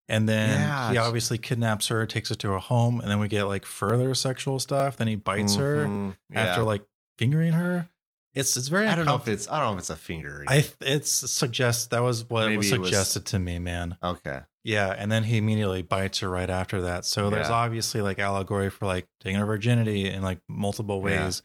and 0.09 0.29
then 0.29 0.59
Yeah, 0.61 0.91
he 0.93 0.97
obviously 0.99 1.39
kidnaps 1.39 1.89
her 1.89 2.07
takes 2.07 2.29
her 2.29 2.35
to 2.37 2.53
a 2.55 2.59
home 2.59 3.01
and 3.01 3.11
then 3.11 3.19
we 3.21 3.29
get 3.29 3.45
like 3.45 3.65
further 3.65 4.15
sexual 4.15 4.59
stuff 4.59 4.97
then 4.97 5.09
he 5.09 5.17
bites 5.17 5.55
her 5.57 5.87
Mhm. 5.87 6.17
after 6.33 6.61
Yeah. 6.63 6.67
like 6.67 6.83
fingering 7.19 7.53
her 7.53 7.89
it's 8.35 8.57
it's 8.57 8.69
very 8.69 8.87
I 8.89 8.95
don't 8.97 9.05
know 9.07 9.15
if 9.17 9.29
it's 9.29 9.49
I 9.51 9.59
don't 9.61 9.69
know 9.69 9.73
if 9.75 9.79
it's 9.81 9.91
a 9.91 9.97
finger. 9.97 10.45
i 10.49 10.65
it's 10.81 11.11
suggest 11.31 11.91
that 11.91 12.01
was 12.03 12.29
what 12.29 12.47
Maybe 12.47 12.57
was 12.59 12.73
it 12.73 12.81
was- 12.81 12.89
suggested 12.89 13.27
to 13.27 13.39
me 13.39 13.59
man 13.59 13.97
okay. 14.03 14.41
yeah, 14.65 14.95
and 14.97 15.13
then 15.13 15.25
he 15.25 15.37
immediately 15.39 15.83
bites 15.83 16.21
her 16.21 16.29
right 16.31 16.49
after 16.49 16.83
that. 16.83 17.05
So 17.05 17.29
there's 17.31 17.49
Yeah. 17.49 17.55
obviously 17.55 18.01
like 18.01 18.19
allegory 18.19 18.71
for 18.71 18.87
like 18.87 19.07
taking 19.21 19.39
her 19.39 19.45
virginity 19.47 20.09
in 20.09 20.23
like 20.23 20.39
multiple 20.49 20.97
Yeah. 20.99 21.25
ways, 21.25 21.43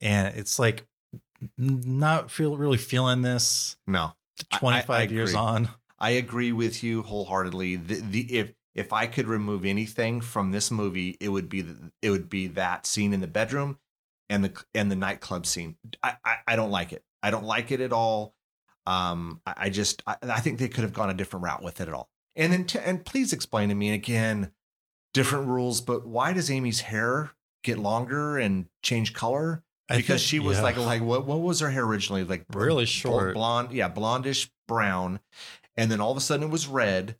and 0.00 0.36
it's 0.36 0.58
like 0.58 0.86
not 1.58 2.30
feel 2.30 2.56
really 2.56 2.78
feeling 2.78 3.22
this 3.22 3.76
No. 3.86 4.12
I- 4.52 4.56
I- 4.56 4.58
25 4.58 5.10
I 5.10 5.12
years 5.12 5.34
on. 5.34 5.68
I 5.98 6.10
agree 6.10 6.52
with 6.52 6.82
you 6.82 7.02
wholeheartedly. 7.02 7.76
The, 7.76 8.00
the 8.00 8.38
if 8.38 8.52
if 8.74 8.92
I 8.92 9.06
could 9.06 9.26
remove 9.26 9.64
anything 9.64 10.20
from 10.20 10.50
this 10.50 10.70
movie, 10.70 11.16
it 11.20 11.30
would 11.30 11.48
be 11.48 11.62
the, 11.62 11.90
it 12.02 12.10
would 12.10 12.28
be 12.28 12.46
that 12.48 12.84
scene 12.86 13.12
in 13.14 13.20
the 13.20 13.26
bedroom 13.26 13.78
and 14.28 14.44
the 14.44 14.62
and 14.74 14.90
the 14.90 14.96
nightclub 14.96 15.46
scene. 15.46 15.76
I 16.02 16.16
I, 16.24 16.36
I 16.48 16.56
don't 16.56 16.70
like 16.70 16.92
it. 16.92 17.02
I 17.22 17.30
don't 17.30 17.44
like 17.44 17.70
it 17.70 17.80
at 17.80 17.92
all. 17.92 18.34
Um, 18.86 19.40
I, 19.46 19.54
I 19.56 19.70
just 19.70 20.02
I, 20.06 20.16
I 20.22 20.40
think 20.40 20.58
they 20.58 20.68
could 20.68 20.84
have 20.84 20.92
gone 20.92 21.10
a 21.10 21.14
different 21.14 21.44
route 21.44 21.62
with 21.62 21.80
it 21.80 21.88
at 21.88 21.94
all. 21.94 22.10
And 22.36 22.52
then 22.52 22.64
t- 22.64 22.78
and 22.78 23.04
please 23.04 23.32
explain 23.32 23.70
to 23.70 23.74
me 23.74 23.92
again, 23.94 24.52
different 25.14 25.48
rules. 25.48 25.80
But 25.80 26.06
why 26.06 26.34
does 26.34 26.50
Amy's 26.50 26.80
hair 26.82 27.30
get 27.64 27.78
longer 27.78 28.36
and 28.36 28.66
change 28.82 29.14
color? 29.14 29.62
Because 29.88 30.06
think- 30.06 30.20
she 30.20 30.38
was 30.40 30.58
yeah. 30.58 30.64
like 30.64 30.76
like 30.76 31.02
what 31.02 31.24
what 31.26 31.40
was 31.40 31.60
her 31.60 31.70
hair 31.70 31.84
originally 31.84 32.24
like 32.24 32.44
Really 32.52 32.86
short. 32.86 33.34
blonde 33.34 33.72
yeah 33.72 33.88
blondish 33.88 34.50
brown 34.68 35.20
and 35.76 35.90
then 35.90 36.00
all 36.00 36.10
of 36.10 36.16
a 36.16 36.20
sudden 36.20 36.46
it 36.46 36.50
was 36.50 36.66
red 36.66 37.16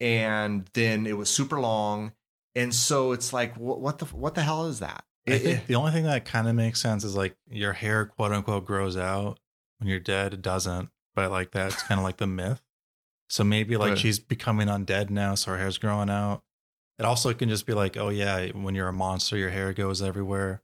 and 0.00 0.68
then 0.74 1.06
it 1.06 1.16
was 1.16 1.30
super 1.30 1.60
long 1.60 2.12
and 2.54 2.74
so 2.74 3.12
it's 3.12 3.32
like 3.32 3.56
what, 3.56 3.80
what 3.80 3.98
the 3.98 4.04
what 4.06 4.34
the 4.34 4.42
hell 4.42 4.66
is 4.66 4.80
that 4.80 5.04
I 5.28 5.38
think 5.38 5.66
the 5.66 5.74
only 5.74 5.90
thing 5.90 6.04
that 6.04 6.24
kind 6.24 6.46
of 6.48 6.54
makes 6.54 6.80
sense 6.80 7.02
is 7.02 7.16
like 7.16 7.36
your 7.50 7.72
hair, 7.72 8.06
quote 8.06 8.30
unquote, 8.30 8.64
grows 8.64 8.96
out 8.96 9.40
when 9.78 9.88
you're 9.88 9.98
dead. 9.98 10.34
It 10.34 10.40
doesn't, 10.42 10.90
but 11.16 11.32
like 11.32 11.50
that's 11.50 11.82
kind 11.82 11.98
of 11.98 12.04
like 12.04 12.18
the 12.18 12.28
myth. 12.28 12.62
So 13.28 13.42
maybe 13.42 13.76
like 13.76 13.92
But- 13.92 13.98
she's 13.98 14.20
becoming 14.20 14.68
undead 14.68 15.10
now, 15.10 15.34
so 15.34 15.50
her 15.50 15.58
hair's 15.58 15.78
growing 15.78 16.10
out. 16.10 16.42
It 17.00 17.04
also 17.04 17.34
can 17.34 17.48
just 17.48 17.66
be 17.66 17.74
like, 17.74 17.96
oh 17.96 18.08
yeah, 18.08 18.46
when 18.52 18.74
you're 18.76 18.86
a 18.88 18.92
monster, 18.92 19.36
your 19.36 19.50
hair 19.50 19.72
goes 19.72 20.00
everywhere. 20.00 20.62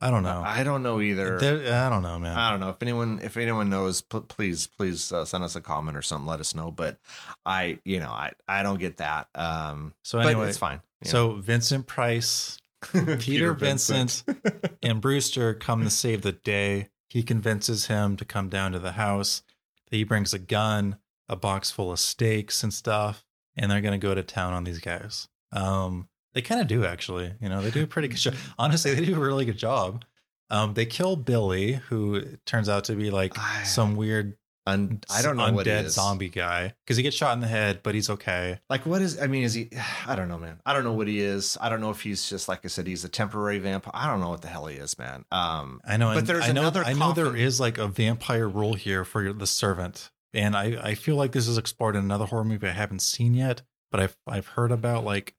I 0.00 0.10
don't 0.10 0.22
know. 0.22 0.42
I 0.44 0.62
don't 0.62 0.82
know 0.82 1.00
either 1.00 1.38
There- 1.38 1.74
I 1.74 1.88
don't 1.88 2.02
know, 2.02 2.18
man. 2.18 2.36
I 2.36 2.50
don't 2.50 2.60
know 2.60 2.68
if 2.68 2.82
anyone 2.82 3.20
if 3.22 3.36
anyone 3.36 3.70
knows 3.70 4.02
p- 4.02 4.20
please 4.20 4.66
please 4.66 5.10
uh, 5.12 5.24
send 5.24 5.42
us 5.42 5.56
a 5.56 5.60
comment 5.60 5.96
or 5.96 6.02
something 6.02 6.26
let 6.26 6.40
us 6.40 6.54
know 6.54 6.70
but 6.70 6.98
I 7.46 7.78
you 7.84 7.98
know 8.00 8.10
I 8.10 8.32
I 8.46 8.62
don't 8.62 8.78
get 8.78 8.98
that 8.98 9.28
um 9.34 9.94
so 10.02 10.18
anyway, 10.18 10.48
it's 10.48 10.58
fine 10.58 10.80
so 11.02 11.32
Vincent 11.34 11.86
Price 11.86 12.58
Peter, 13.18 13.54
Vincent, 13.54 14.22
and 14.82 15.00
Brewster 15.00 15.54
come 15.54 15.82
to 15.84 15.90
save 15.90 16.22
the 16.22 16.32
day. 16.32 16.88
He 17.08 17.22
convinces 17.22 17.86
him 17.86 18.16
to 18.18 18.24
come 18.24 18.48
down 18.48 18.72
to 18.72 18.78
the 18.78 18.92
house. 18.92 19.42
He 19.90 20.04
brings 20.04 20.34
a 20.34 20.38
gun, 20.38 20.98
a 21.28 21.36
box 21.36 21.70
full 21.70 21.90
of 21.90 21.98
steaks 21.98 22.62
and 22.62 22.72
stuff, 22.72 23.24
and 23.56 23.70
they're 23.70 23.80
gonna 23.80 23.98
go 23.98 24.14
to 24.14 24.22
town 24.22 24.52
on 24.52 24.64
these 24.64 24.78
guys. 24.78 25.26
Um, 25.52 26.08
they 26.36 26.42
kind 26.42 26.60
of 26.60 26.66
do 26.68 26.84
actually. 26.84 27.32
You 27.40 27.48
know, 27.48 27.62
they 27.62 27.70
do 27.70 27.82
a 27.82 27.86
pretty 27.86 28.08
good 28.08 28.18
job. 28.18 28.34
Honestly, 28.58 28.94
they 28.94 29.04
do 29.04 29.16
a 29.16 29.18
really 29.18 29.46
good 29.46 29.56
job. 29.58 30.04
Um, 30.50 30.74
they 30.74 30.84
kill 30.86 31.16
Billy, 31.16 31.72
who 31.88 32.22
turns 32.44 32.68
out 32.68 32.84
to 32.84 32.94
be 32.94 33.10
like 33.10 33.36
I- 33.38 33.64
some 33.64 33.96
weird 33.96 34.36
Un- 34.68 35.00
I 35.08 35.22
don't 35.22 35.36
know 35.36 35.44
undead 35.44 35.88
zombie 35.90 36.28
guy 36.28 36.74
because 36.84 36.96
he 36.96 37.04
gets 37.04 37.14
shot 37.16 37.34
in 37.34 37.40
the 37.40 37.46
head, 37.46 37.80
but 37.84 37.94
he's 37.94 38.10
okay. 38.10 38.58
Like, 38.68 38.84
what 38.84 39.00
is? 39.00 39.20
I 39.22 39.28
mean, 39.28 39.44
is 39.44 39.54
he? 39.54 39.70
I 40.08 40.16
don't 40.16 40.28
know, 40.28 40.38
man. 40.38 40.60
I 40.66 40.72
don't 40.74 40.82
know 40.82 40.92
what 40.92 41.06
he 41.06 41.20
is. 41.20 41.56
I 41.60 41.68
don't 41.68 41.80
know 41.80 41.90
if 41.90 42.00
he's 42.02 42.28
just 42.28 42.48
like 42.48 42.60
I 42.64 42.68
said, 42.68 42.86
he's 42.88 43.04
a 43.04 43.08
temporary 43.08 43.58
vampire. 43.60 43.92
I 43.94 44.08
don't 44.08 44.18
know 44.20 44.28
what 44.28 44.42
the 44.42 44.48
hell 44.48 44.66
he 44.66 44.76
is, 44.76 44.98
man. 44.98 45.24
Um, 45.30 45.80
I 45.86 45.96
know, 45.96 46.12
But 46.12 46.26
there's 46.26 46.44
I 46.48 46.52
know, 46.52 46.62
another 46.62 46.82
I 46.84 46.94
know 46.94 47.12
there 47.12 47.36
is 47.36 47.60
like 47.60 47.78
a 47.78 47.86
vampire 47.86 48.48
rule 48.48 48.74
here 48.74 49.04
for 49.04 49.32
the 49.32 49.46
servant, 49.46 50.10
and 50.34 50.56
I 50.56 50.76
I 50.82 50.94
feel 50.96 51.14
like 51.14 51.30
this 51.30 51.46
is 51.46 51.58
explored 51.58 51.94
in 51.94 52.02
another 52.02 52.26
horror 52.26 52.44
movie 52.44 52.66
I 52.66 52.72
haven't 52.72 53.02
seen 53.02 53.34
yet, 53.34 53.62
but 53.92 54.00
I've 54.00 54.16
I've 54.26 54.48
heard 54.48 54.72
about 54.72 55.04
like 55.04 55.36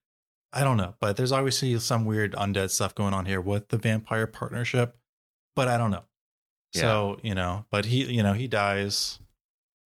I 0.53 0.63
don't 0.63 0.77
know, 0.77 0.95
but 0.99 1.17
there's 1.17 1.31
obviously 1.31 1.77
some 1.79 2.05
weird 2.05 2.33
undead 2.33 2.69
stuff 2.71 2.95
going 2.95 3.13
on 3.13 3.25
here 3.25 3.41
with 3.41 3.67
the 3.69 3.77
vampire 3.77 4.27
partnership, 4.27 4.97
but 5.55 5.67
I 5.67 5.77
don't 5.77 5.91
know. 5.91 6.03
So 6.73 7.17
you 7.23 7.33
know, 7.33 7.65
but 7.71 7.85
he 7.85 8.05
you 8.05 8.21
know 8.23 8.33
he 8.33 8.47
dies, 8.47 9.19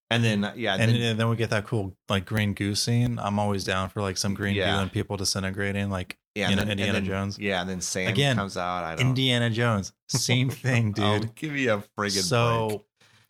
and 0.10 0.24
then 0.24 0.44
uh, 0.44 0.54
yeah, 0.58 0.76
and, 0.78 0.92
then, 0.92 1.02
and 1.02 1.20
then 1.20 1.30
we 1.30 1.36
get 1.38 1.50
that 1.52 1.66
cool 1.66 1.96
like 2.10 2.26
green 2.26 2.54
goo 2.54 2.76
scene. 2.76 3.18
I'm 3.18 3.40
always 3.40 3.64
down 3.64 3.90
for 3.90 4.02
like 4.02 4.18
some 4.18 4.34
green 4.34 4.56
Yeah. 4.56 4.76
goo 4.76 4.82
and 4.82 4.92
people 4.92 5.16
disintegrating, 5.16 5.90
like 5.90 6.18
yeah, 6.36 6.50
you 6.50 6.56
know, 6.58 6.64
then- 6.64 6.72
Indiana 6.72 6.94
then- 6.94 7.06
Jones. 7.06 7.40
Yeah, 7.40 7.62
and 7.62 7.70
then 7.70 7.80
Sam 7.82 8.10
Again, 8.10 8.36
comes 8.36 8.58
out. 8.58 8.84
I 8.84 8.96
don't. 8.96 9.08
Indiana 9.08 9.50
Jones, 9.50 9.94
same 10.10 10.50
thing, 10.50 10.94
Oh, 11.00 11.20
dude. 11.20 11.36
give 11.36 11.54
me 11.54 11.68
a 11.68 11.82
friggin' 11.98 12.24
so 12.24 12.68
break. 12.68 12.82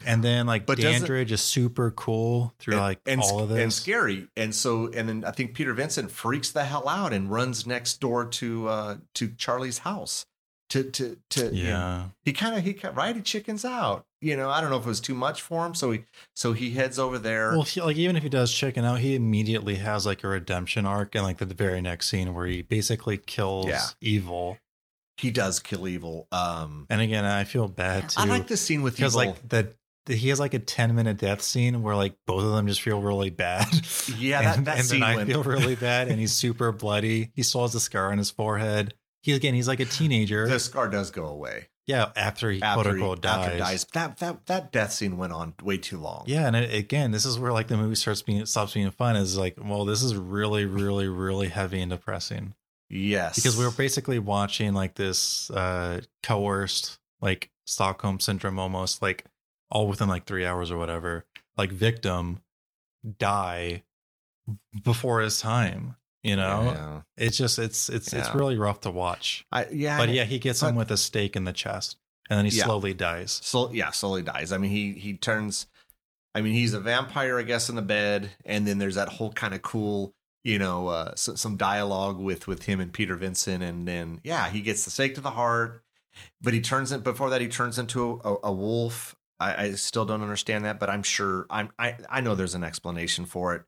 And 0.05 0.23
then 0.23 0.45
like 0.47 0.65
But 0.65 0.77
doesn't- 0.77 0.91
Dandridge 1.01 1.31
is 1.31 1.41
super 1.41 1.91
cool 1.91 2.53
through 2.59 2.75
And- 2.75 2.81
like 2.81 2.99
and, 3.05 3.21
all 3.21 3.39
of 3.43 3.49
this. 3.49 3.59
and 3.59 3.71
scary, 3.73 4.27
and 4.35 4.53
so 4.55 4.87
and 4.93 5.07
then 5.09 5.23
I 5.25 5.31
think 5.31 5.53
Peter 5.53 5.73
Vincent 5.73 6.11
freaks 6.11 6.51
the 6.51 6.63
hell 6.65 6.87
out 6.89 7.13
and 7.13 7.31
runs 7.31 7.65
next 7.67 7.99
door 7.99 8.25
to 8.25 8.67
uh 8.67 8.97
to 9.15 9.29
Charlie's 9.37 9.79
house 9.79 10.25
to 10.69 10.83
to 10.91 11.17
to 11.31 11.53
yeah, 11.53 12.05
he 12.23 12.31
kind 12.33 12.55
of 12.55 12.63
he 12.63 12.73
kind 12.73 12.95
right 12.95 13.15
he 13.15 13.21
chickens 13.21 13.65
out 13.65 14.05
you 14.21 14.37
know 14.37 14.49
i 14.49 14.61
don't 14.61 14.69
know 14.69 14.77
if 14.77 14.85
it 14.85 14.87
was 14.87 15.01
too 15.01 15.13
much 15.15 15.41
for 15.41 15.65
him 15.65 15.73
so 15.75 15.91
he 15.91 16.05
so 16.33 16.53
he 16.53 16.71
heads 16.71 16.97
over 16.97 17.17
there 17.19 17.51
well, 17.51 17.63
he, 17.63 17.81
like 17.81 17.97
even 17.97 18.15
if 18.15 18.23
he 18.23 18.29
does 18.29 18.53
chicken 18.53 18.85
out, 18.85 18.99
he 18.99 19.15
immediately 19.15 19.75
has 19.75 20.05
like 20.05 20.23
a 20.23 20.27
redemption 20.29 20.85
arc, 20.85 21.13
and 21.13 21.25
like 21.25 21.39
the, 21.39 21.45
the 21.45 21.53
very 21.55 21.81
next 21.81 22.07
scene 22.07 22.33
where 22.33 22.45
he 22.45 22.61
basically 22.61 23.17
kills 23.17 23.65
Yeah. 23.67 23.81
evil. 23.99 24.59
he 25.17 25.29
does 25.29 25.59
kill 25.59 25.87
evil 25.89 26.27
um 26.31 26.85
And 26.89 27.01
again, 27.01 27.25
I 27.25 27.43
feel 27.43 27.67
bad 27.67 28.07
too 28.09 28.21
i 28.21 28.23
like 28.25 28.47
the 28.47 28.55
scene 28.55 28.81
with 28.81 28.95
because 28.95 29.13
like 29.15 29.35
the, 29.49 29.63
the 29.63 29.73
he 30.07 30.29
has 30.29 30.39
like 30.39 30.53
a 30.53 30.59
ten 30.59 30.95
minute 30.95 31.17
death 31.17 31.41
scene 31.41 31.81
where 31.83 31.95
like 31.95 32.15
both 32.25 32.43
of 32.43 32.51
them 32.51 32.67
just 32.67 32.81
feel 32.81 33.01
really 33.01 33.29
bad. 33.29 33.67
yeah 34.17 34.41
that, 34.43 34.57
and, 34.57 34.67
that 34.67 34.77
and 34.77 34.85
scene 34.85 34.99
then 35.01 35.19
I 35.19 35.25
feel 35.25 35.43
really 35.43 35.75
bad, 35.75 36.07
and 36.07 36.19
he's 36.19 36.33
super 36.33 36.71
bloody. 36.71 37.31
He 37.35 37.43
still 37.43 37.61
has 37.61 37.75
a 37.75 37.79
scar 37.79 38.11
on 38.11 38.17
his 38.17 38.31
forehead. 38.31 38.93
He 39.21 39.33
again, 39.33 39.53
he's 39.53 39.67
like 39.67 39.79
a 39.79 39.85
teenager. 39.85 40.47
the 40.47 40.59
scar 40.59 40.89
does 40.89 41.11
go 41.11 41.25
away 41.25 41.67
yeah, 41.87 42.11
after 42.15 42.51
he 42.51 42.61
after, 42.61 42.83
quote 42.83 42.93
unquote 42.93 43.25
after 43.25 43.49
dies. 43.49 43.53
he 43.53 43.59
dies 43.59 43.87
that 43.93 44.17
that 44.19 44.45
that 44.45 44.71
death 44.71 44.93
scene 44.93 45.17
went 45.17 45.33
on 45.33 45.53
way 45.61 45.77
too 45.77 45.97
long 45.97 46.23
Yeah, 46.27 46.47
and 46.47 46.55
it, 46.55 46.73
again, 46.73 47.11
this 47.11 47.25
is 47.25 47.39
where 47.39 47.51
like 47.51 47.67
the 47.67 47.77
movie 47.77 47.95
starts 47.95 48.21
being 48.21 48.45
stops 48.45 48.73
being 48.73 48.91
fun. 48.91 49.15
Is 49.15 49.37
like, 49.37 49.57
well, 49.61 49.85
this 49.85 50.03
is 50.03 50.15
really, 50.15 50.65
really, 50.65 51.07
really 51.07 51.47
heavy 51.47 51.81
and 51.81 51.91
depressing 51.91 52.53
yes 52.93 53.37
because 53.37 53.57
we 53.57 53.63
were 53.63 53.71
basically 53.71 54.19
watching 54.19 54.73
like 54.73 54.95
this 54.95 55.49
uh 55.51 56.01
coerced, 56.23 56.99
like 57.21 57.49
Stockholm 57.65 58.19
syndrome, 58.19 58.59
almost 58.59 59.01
like 59.01 59.25
all 59.71 59.87
within 59.87 60.07
like 60.09 60.25
three 60.25 60.45
hours 60.45 60.69
or 60.71 60.77
whatever. 60.77 61.25
Like 61.57 61.71
victim 61.71 62.41
die 63.19 63.83
before 64.83 65.21
his 65.21 65.39
time. 65.39 65.95
You 66.23 66.35
know, 66.35 66.63
yeah. 66.75 67.01
it's 67.17 67.35
just 67.37 67.57
it's 67.57 67.89
it's 67.89 68.13
it's 68.13 68.35
really 68.35 68.55
rough 68.57 68.81
to 68.81 68.91
watch. 68.91 69.43
I, 69.51 69.65
yeah 69.71 69.97
But 69.97 70.09
yeah, 70.09 70.23
he 70.25 70.37
gets 70.37 70.61
him 70.61 70.75
with 70.75 70.91
a 70.91 70.97
stake 70.97 71.35
in 71.35 71.45
the 71.45 71.53
chest, 71.53 71.97
and 72.29 72.37
then 72.37 72.45
he 72.45 72.55
Yeah. 72.55 72.65
slowly 72.65 72.93
dies. 72.93 73.39
so 73.43 73.71
yeah 73.71 73.89
slowly 73.89 74.21
dies 74.21 74.51
i 74.51 74.59
mean 74.59 74.69
he 74.69 74.91
he 74.93 75.13
turns 75.17 75.65
I 76.33 76.39
mean, 76.41 76.53
he's 76.53 76.73
a 76.73 76.79
vampire, 76.79 77.37
I 77.37 77.43
guess, 77.43 77.67
in 77.67 77.75
the 77.75 77.81
bed, 77.81 78.31
and 78.45 78.65
then 78.65 78.77
there's 78.77 78.95
that 78.95 79.09
whole 79.09 79.33
kind 79.33 79.53
of 79.53 79.61
cool, 79.61 80.13
you 80.45 80.59
know, 80.59 80.87
uh, 80.87 81.11
so, 81.15 81.35
some 81.35 81.57
dialogue 81.57 82.19
with 82.19 82.47
with 82.47 82.63
him 82.63 82.79
and 82.79 82.93
Peter 82.93 83.15
Vincent, 83.17 83.61
and 83.61 83.85
then 83.85 84.21
yeah, 84.23 84.49
he 84.49 84.61
gets 84.61 84.85
the 84.85 84.91
stake 84.91 85.15
to 85.15 85.21
the 85.21 85.31
heart, 85.31 85.83
but 86.41 86.53
he 86.53 86.61
turns 86.61 86.93
it 86.93 87.03
before 87.03 87.29
that 87.31 87.41
he 87.41 87.49
turns 87.49 87.77
into 87.77 88.21
a, 88.23 88.35
a 88.45 88.51
wolf. 88.53 89.15
I, 89.41 89.63
I 89.63 89.71
still 89.71 90.05
don't 90.05 90.21
understand 90.21 90.65
that, 90.65 90.79
but 90.79 90.89
I'm 90.89 91.03
sure 91.03 91.47
I'm 91.49 91.71
I 91.79 91.97
I 92.09 92.21
know 92.21 92.35
there's 92.35 92.55
an 92.55 92.63
explanation 92.63 93.25
for 93.25 93.55
it. 93.55 93.63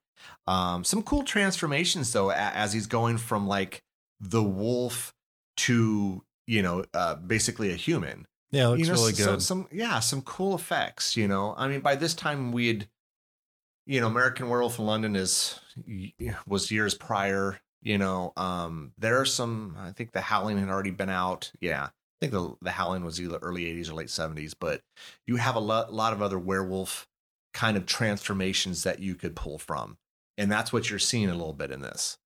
Um, 0.48 0.84
some 0.84 1.02
cool 1.04 1.24
transformations 1.24 2.14
though, 2.14 2.32
as 2.32 2.74
he's 2.74 2.88
going 2.88 3.18
from 3.18 3.48
like 3.48 3.82
the 4.20 4.44
wolf 4.44 5.14
to 5.58 6.24
you 6.48 6.62
know 6.62 6.86
uh, 6.94 7.16
basically 7.16 7.72
a 7.72 7.76
human 7.76 8.26
Yeah, 8.52 8.68
looks 8.68 8.80
you 8.82 8.88
know, 8.88 8.94
really 8.94 9.14
some, 9.14 9.34
good. 9.34 9.42
Some 9.42 9.68
yeah, 9.72 10.00
some 10.00 10.22
cool 10.22 10.56
effects. 10.56 11.18
You 11.18 11.28
know, 11.28 11.56
I 11.58 11.68
mean, 11.68 11.82
by 11.82 11.96
this 11.96 12.14
time 12.14 12.52
we 12.52 12.68
had, 12.68 12.88
you 13.86 14.00
know, 14.00 14.08
American 14.08 14.50
Werewolf 14.50 14.80
in 14.80 14.86
London 14.86 15.16
is 15.16 15.60
was 16.48 16.72
years 16.72 16.94
prior. 16.94 17.60
You 17.82 17.98
know, 17.98 18.32
um, 18.38 18.94
there 18.98 19.20
are 19.20 19.26
some. 19.26 19.76
I 19.78 19.92
think 19.92 20.14
the 20.14 20.22
Howling 20.22 20.58
had 20.58 20.70
already 20.70 20.92
been 20.92 21.10
out. 21.10 21.52
Yeah, 21.60 21.90
think 22.28 22.32
the 22.34 22.56
the 22.62 22.72
Howling 22.72 23.04
was 23.06 23.20
either 23.22 23.38
early 23.42 23.66
'80s 23.66 23.90
or 23.90 23.94
late 23.94 24.10
'70s. 24.10 24.54
But 24.60 24.82
you 25.28 25.36
have 25.38 25.56
a 25.56 25.60
lot, 25.60 25.94
lot 25.94 26.14
of 26.14 26.22
other 26.22 26.40
werewolf 26.40 27.08
kind 27.54 27.78
of 27.78 27.86
transformations 27.86 28.84
that 28.84 29.00
you 29.00 29.16
could 29.16 29.36
pull 29.36 29.58
from, 29.60 29.98
and 30.38 30.52
that's 30.52 30.74
what 30.74 30.90
you're 30.90 31.00
seeing 31.00 31.30
a 31.30 31.36
little 31.36 31.54
bit 31.54 31.72
in 31.72 31.82
this. 31.82 32.18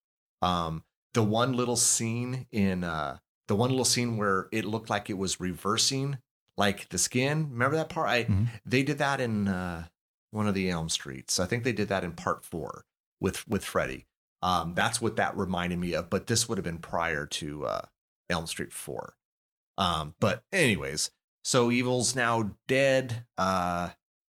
Um, 0.41 0.83
the 1.13 1.23
one 1.23 1.53
little 1.53 1.75
scene 1.77 2.45
in 2.51 2.83
uh, 2.83 3.17
the 3.47 3.55
one 3.55 3.69
little 3.69 3.85
scene 3.85 4.17
where 4.17 4.47
it 4.51 4.65
looked 4.65 4.89
like 4.89 5.09
it 5.09 5.17
was 5.17 5.39
reversing 5.39 6.19
like 6.57 6.89
the 6.89 6.97
skin 6.97 7.51
remember 7.51 7.75
that 7.77 7.87
part 7.89 8.09
i 8.09 8.23
Mhm. 8.23 8.47
they 8.65 8.81
did 8.81 8.97
that 8.97 9.21
in 9.21 9.47
uh 9.47 9.87
one 10.31 10.47
of 10.47 10.55
the 10.55 10.69
elm 10.71 10.89
streets 10.89 11.39
i 11.39 11.45
think 11.45 11.63
they 11.63 11.71
did 11.71 11.87
that 11.89 12.03
in 12.03 12.13
part 12.13 12.43
four 12.43 12.83
with 13.21 13.47
with 13.47 13.63
freddy 13.63 14.05
um 14.41 14.73
that's 14.73 14.99
what 14.99 15.15
that 15.17 15.37
reminded 15.37 15.77
me 15.77 15.93
of 15.93 16.09
but 16.09 16.25
this 16.27 16.49
would 16.49 16.57
have 16.57 16.65
been 16.65 16.79
prior 16.79 17.27
to 17.27 17.65
uh 17.67 17.81
elm 18.29 18.47
street 18.47 18.73
4 18.73 19.13
um 19.77 20.13
but 20.19 20.43
anyways 20.51 21.11
so 21.43 21.71
evil's 21.71 22.15
now 22.15 22.51
dead 22.67 23.25
uh 23.37 23.89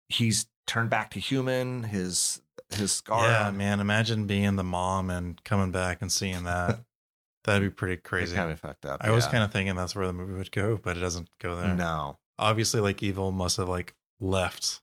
he's 0.09 0.47
turned 0.67 0.89
back 0.89 1.11
to 1.11 1.19
human 1.19 1.83
his 1.83 2.41
his 2.69 2.91
scar 2.91 3.27
yeah, 3.27 3.51
man. 3.51 3.79
Imagine 3.79 4.25
being 4.25 4.55
the 4.55 4.63
mom 4.63 5.09
and 5.09 5.43
coming 5.43 5.71
back 5.71 6.01
and 6.01 6.11
seeing 6.11 6.43
that. 6.43 6.79
That'd 7.43 7.61
be 7.61 7.69
pretty 7.69 7.97
crazy. 7.97 8.35
kind 8.35 8.51
of 8.51 8.59
fucked 8.59 8.85
up 8.87 9.01
I 9.03 9.11
was 9.11 9.27
kind 9.27 9.43
of 9.43 9.51
thinking 9.51 9.75
that's 9.75 9.95
where 9.95 10.07
the 10.07 10.13
movie 10.13 10.33
would 10.33 10.51
go, 10.51 10.79
but 10.81 10.97
it 10.97 10.99
doesn't 10.99 11.29
go 11.39 11.55
there. 11.55 11.75
no 11.75 12.17
Obviously, 12.39 12.81
like 12.81 13.01
evil 13.03 13.31
must 13.31 13.57
have 13.57 13.69
like 13.69 13.93
left, 14.19 14.81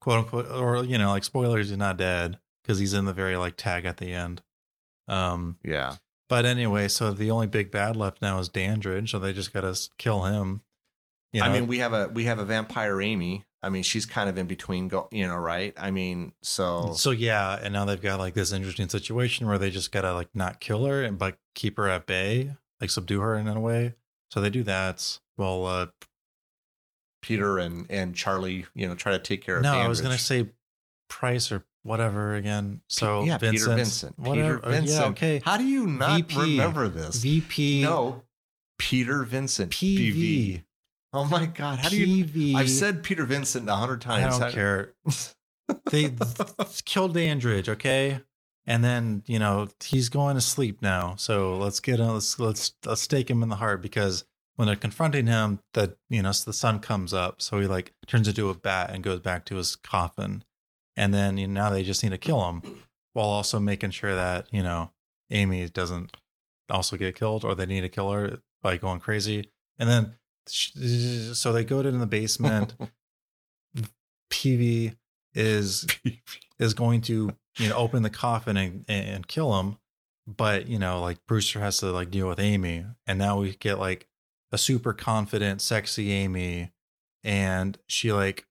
quote 0.00 0.18
unquote, 0.18 0.50
or 0.50 0.84
you 0.84 0.98
know, 0.98 1.10
like 1.10 1.24
spoilers, 1.24 1.68
he's 1.68 1.78
not 1.78 1.96
dead 1.96 2.38
because 2.62 2.78
he's 2.78 2.94
in 2.94 3.04
the 3.04 3.12
very 3.12 3.36
like 3.36 3.56
tag 3.56 3.84
at 3.84 3.98
the 3.98 4.12
end. 4.12 4.42
Um, 5.06 5.58
yeah 5.62 5.96
but 6.28 6.44
anyway, 6.44 6.88
so 6.88 7.12
the 7.12 7.30
only 7.30 7.46
big 7.46 7.70
bad 7.70 7.96
left 7.96 8.22
now 8.22 8.38
is 8.38 8.48
Dandridge, 8.48 9.10
so 9.10 9.18
they 9.18 9.32
just 9.32 9.52
gotta 9.52 9.78
kill 9.98 10.24
him. 10.24 10.62
You 11.32 11.40
know, 11.40 11.46
I 11.46 11.52
mean, 11.52 11.66
we 11.66 11.78
have 11.78 11.92
a 11.92 12.08
we 12.08 12.24
have 12.24 12.38
a 12.38 12.44
vampire 12.44 13.00
Amy. 13.02 13.44
I 13.62 13.70
mean, 13.70 13.82
she's 13.82 14.04
kind 14.04 14.28
of 14.28 14.36
in 14.36 14.46
between, 14.46 14.88
go, 14.88 15.08
you 15.10 15.26
know, 15.26 15.36
right? 15.36 15.72
I 15.78 15.90
mean, 15.90 16.32
so 16.42 16.92
So 16.94 17.12
yeah, 17.12 17.58
and 17.62 17.72
now 17.72 17.86
they've 17.86 18.00
got 18.00 18.18
like 18.18 18.34
this 18.34 18.52
interesting 18.52 18.90
situation 18.90 19.46
where 19.46 19.58
they 19.58 19.70
just 19.70 19.90
gotta 19.90 20.12
like 20.12 20.28
not 20.34 20.60
kill 20.60 20.84
her 20.84 21.02
and 21.02 21.18
but 21.18 21.38
keep 21.54 21.76
her 21.78 21.88
at 21.88 22.06
bay, 22.06 22.54
like 22.80 22.90
subdue 22.90 23.20
her 23.20 23.34
in 23.36 23.48
a 23.48 23.60
way. 23.60 23.94
So 24.30 24.40
they 24.40 24.50
do 24.50 24.62
that. 24.64 25.18
Well, 25.36 25.66
uh, 25.66 25.86
Peter 27.22 27.58
and 27.58 27.86
and 27.90 28.14
Charlie, 28.14 28.66
you 28.74 28.86
know, 28.86 28.94
try 28.94 29.12
to 29.12 29.18
take 29.18 29.42
care 29.42 29.56
of. 29.56 29.62
no, 29.62 29.74
I 29.74 29.88
was 29.88 30.00
gonna 30.00 30.18
say 30.18 30.50
Price 31.08 31.50
or 31.50 31.64
whatever 31.84 32.34
again. 32.34 32.80
So 32.88 33.22
yeah, 33.22 33.38
Vincent, 33.38 33.52
Peter 33.62 33.76
Vincent. 33.76 34.18
whatever. 34.18 34.58
Peter 34.58 34.70
Vincent. 34.70 35.00
Yeah, 35.00 35.10
okay. 35.10 35.42
How 35.44 35.56
do 35.56 35.64
you 35.64 35.86
not 35.86 36.22
VP. 36.22 36.40
remember 36.40 36.88
this? 36.88 37.16
VP. 37.16 37.82
no, 37.82 38.22
Peter 38.78 39.22
Vincent. 39.22 39.70
PV. 39.70 40.64
Oh 41.12 41.24
my 41.26 41.46
God! 41.46 41.78
How 41.78 41.88
do 41.88 41.96
you? 41.96 42.24
PV. 42.24 42.56
I've 42.56 42.70
said 42.70 43.04
Peter 43.04 43.24
Vincent 43.24 43.68
a 43.68 43.76
hundred 43.76 44.00
times. 44.00 44.34
I 44.34 44.38
don't 44.40 44.52
care. 44.52 44.94
they 45.90 46.12
killed 46.84 47.14
Dandridge, 47.14 47.68
okay? 47.68 48.20
And 48.66 48.82
then 48.82 49.22
you 49.26 49.38
know 49.38 49.68
he's 49.84 50.08
going 50.08 50.34
to 50.34 50.40
sleep 50.40 50.82
now. 50.82 51.14
So 51.16 51.56
let's 51.56 51.78
get 51.78 52.00
him. 52.00 52.14
Let's 52.14 52.38
let's 52.40 52.72
let's 52.84 53.02
stake 53.02 53.30
him 53.30 53.44
in 53.44 53.48
the 53.48 53.56
heart 53.56 53.80
because 53.80 54.24
when 54.56 54.66
they're 54.66 54.76
confronting 54.76 55.26
him, 55.26 55.60
that 55.74 55.96
you 56.08 56.22
know 56.22 56.32
so 56.32 56.50
the 56.50 56.56
sun 56.56 56.80
comes 56.80 57.12
up, 57.12 57.40
so 57.40 57.60
he 57.60 57.66
like 57.66 57.92
turns 58.06 58.26
into 58.26 58.50
a 58.50 58.54
bat 58.54 58.90
and 58.90 59.04
goes 59.04 59.20
back 59.20 59.44
to 59.46 59.56
his 59.56 59.76
coffin. 59.76 60.42
And 60.96 61.12
then 61.12 61.38
you 61.38 61.46
know, 61.46 61.64
now 61.64 61.70
they 61.70 61.82
just 61.82 62.02
need 62.02 62.10
to 62.10 62.18
kill 62.18 62.48
him, 62.48 62.62
while 63.12 63.28
also 63.28 63.58
making 63.58 63.90
sure 63.90 64.14
that 64.14 64.46
you 64.52 64.62
know 64.62 64.92
Amy 65.30 65.68
doesn't 65.68 66.16
also 66.70 66.96
get 66.96 67.14
killed, 67.16 67.44
or 67.44 67.54
they 67.54 67.66
need 67.66 67.82
to 67.82 67.88
kill 67.88 68.10
her 68.12 68.38
by 68.62 68.76
going 68.76 69.00
crazy. 69.00 69.50
And 69.78 69.88
then 69.88 70.14
so 70.46 71.52
they 71.52 71.64
go 71.64 71.82
to 71.82 71.88
in 71.88 72.00
the 72.00 72.06
basement. 72.06 72.74
PV 74.30 74.96
is 75.34 75.86
is 76.58 76.74
going 76.74 77.00
to 77.02 77.30
you 77.58 77.68
know 77.68 77.76
open 77.76 78.02
the 78.02 78.10
coffin 78.10 78.56
and 78.56 78.84
and 78.88 79.26
kill 79.26 79.58
him, 79.58 79.78
but 80.26 80.66
you 80.68 80.78
know 80.78 81.00
like 81.00 81.24
Brewster 81.26 81.60
has 81.60 81.78
to 81.78 81.86
like 81.92 82.10
deal 82.10 82.28
with 82.28 82.40
Amy, 82.40 82.84
and 83.06 83.18
now 83.18 83.40
we 83.40 83.54
get 83.56 83.78
like 83.78 84.08
a 84.52 84.58
super 84.58 84.92
confident, 84.92 85.60
sexy 85.62 86.12
Amy, 86.12 86.72
and 87.22 87.78
she 87.88 88.12
like 88.12 88.46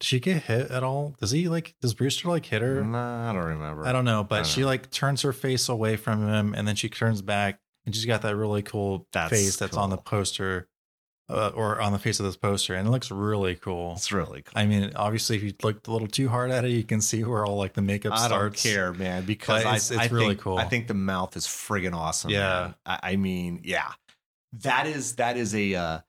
does 0.00 0.06
she 0.06 0.20
get 0.20 0.44
hit 0.44 0.70
at 0.70 0.82
all? 0.82 1.14
Does 1.20 1.30
he 1.30 1.48
like 1.48 1.74
does 1.80 1.94
Brewster 1.94 2.28
like 2.28 2.46
hit 2.46 2.62
her? 2.62 2.82
Nah, 2.84 3.30
I 3.30 3.32
don't 3.32 3.44
remember. 3.44 3.86
I 3.86 3.92
don't 3.92 4.04
know, 4.04 4.22
but 4.24 4.36
don't 4.36 4.46
she 4.46 4.60
know. 4.60 4.66
like 4.66 4.90
turns 4.90 5.22
her 5.22 5.32
face 5.32 5.68
away 5.68 5.96
from 5.96 6.26
him, 6.28 6.54
and 6.54 6.66
then 6.68 6.76
she 6.76 6.88
turns 6.88 7.22
back, 7.22 7.60
and 7.84 7.94
she's 7.94 8.04
got 8.04 8.22
that 8.22 8.36
really 8.36 8.62
cool 8.62 9.06
That's 9.12 9.30
face 9.30 9.56
that's 9.56 9.76
on 9.76 9.90
the 9.90 9.96
poster, 9.96 10.68
uh, 11.28 11.50
or 11.54 11.80
on 11.80 11.92
the 11.92 11.98
face 11.98 12.20
of 12.20 12.26
this 12.26 12.36
poster, 12.36 12.74
and 12.74 12.86
it 12.86 12.90
looks 12.90 13.10
really 13.10 13.54
cool. 13.54 13.94
It's 13.94 14.12
really 14.12 14.42
cool. 14.42 14.52
I 14.54 14.66
mean, 14.66 14.92
obviously, 14.94 15.36
if 15.36 15.42
you 15.42 15.54
look 15.62 15.86
a 15.86 15.90
little 15.90 16.08
too 16.08 16.28
hard 16.28 16.50
at 16.50 16.64
it, 16.64 16.70
you 16.70 16.84
can 16.84 17.00
see 17.00 17.24
where 17.24 17.44
all 17.46 17.56
like 17.56 17.72
the 17.72 17.82
makeup 17.82 18.12
I 18.12 18.28
don't 18.28 18.28
starts. 18.28 18.62
care, 18.62 18.92
man, 18.92 19.24
because 19.24 19.64
I, 19.64 19.68
it's- 19.76 19.90
it's 19.90 20.00
I 20.00 20.06
really 20.08 20.28
think, 20.28 20.40
cool. 20.40 20.58
I 20.58 20.64
think 20.64 20.88
the 20.88 20.94
mouth 20.94 21.36
is 21.36 21.46
friggin' 21.46 21.94
awesome. 21.94 22.30
Yeah. 22.30 22.74
I, 22.84 23.00
I 23.02 23.16
mean, 23.16 23.60
yeah, 23.64 23.92
that 24.60 24.86
is 24.86 25.16
that 25.16 25.36
is 25.36 25.54
a, 25.54 25.74
uh, 25.74 26.00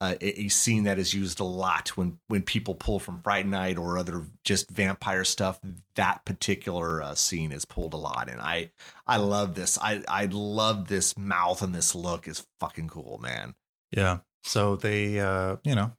a 0.00 0.16
a 0.42 0.48
scene 0.48 0.84
that 0.84 0.98
is 0.98 1.14
used 1.14 1.40
a 1.40 1.44
lot 1.44 1.88
when 1.96 2.18
when 2.28 2.42
people 2.42 2.74
pull 2.74 2.98
from 2.98 3.22
Fright 3.22 3.46
Night 3.46 3.78
or 3.78 3.96
other 3.98 4.24
just 4.44 4.70
vampire 4.70 5.24
stuff. 5.24 5.58
That 5.94 6.24
particular 6.24 7.02
uh, 7.02 7.14
scene 7.14 7.52
is 7.52 7.64
pulled 7.64 7.94
a 7.94 7.96
lot, 7.98 8.28
and 8.28 8.40
I 8.40 8.70
I 9.06 9.16
love 9.16 9.54
this. 9.54 9.78
I 9.80 10.02
I 10.08 10.26
love 10.26 10.88
this 10.88 11.16
mouth 11.16 11.62
and 11.62 11.74
this 11.74 11.94
look 11.94 12.28
is 12.28 12.46
fucking 12.60 12.88
cool, 12.88 13.18
man. 13.22 13.54
Yeah. 13.90 14.18
So 14.44 14.76
they, 14.76 15.18
uh, 15.18 15.56
you 15.64 15.74
know, 15.74 15.92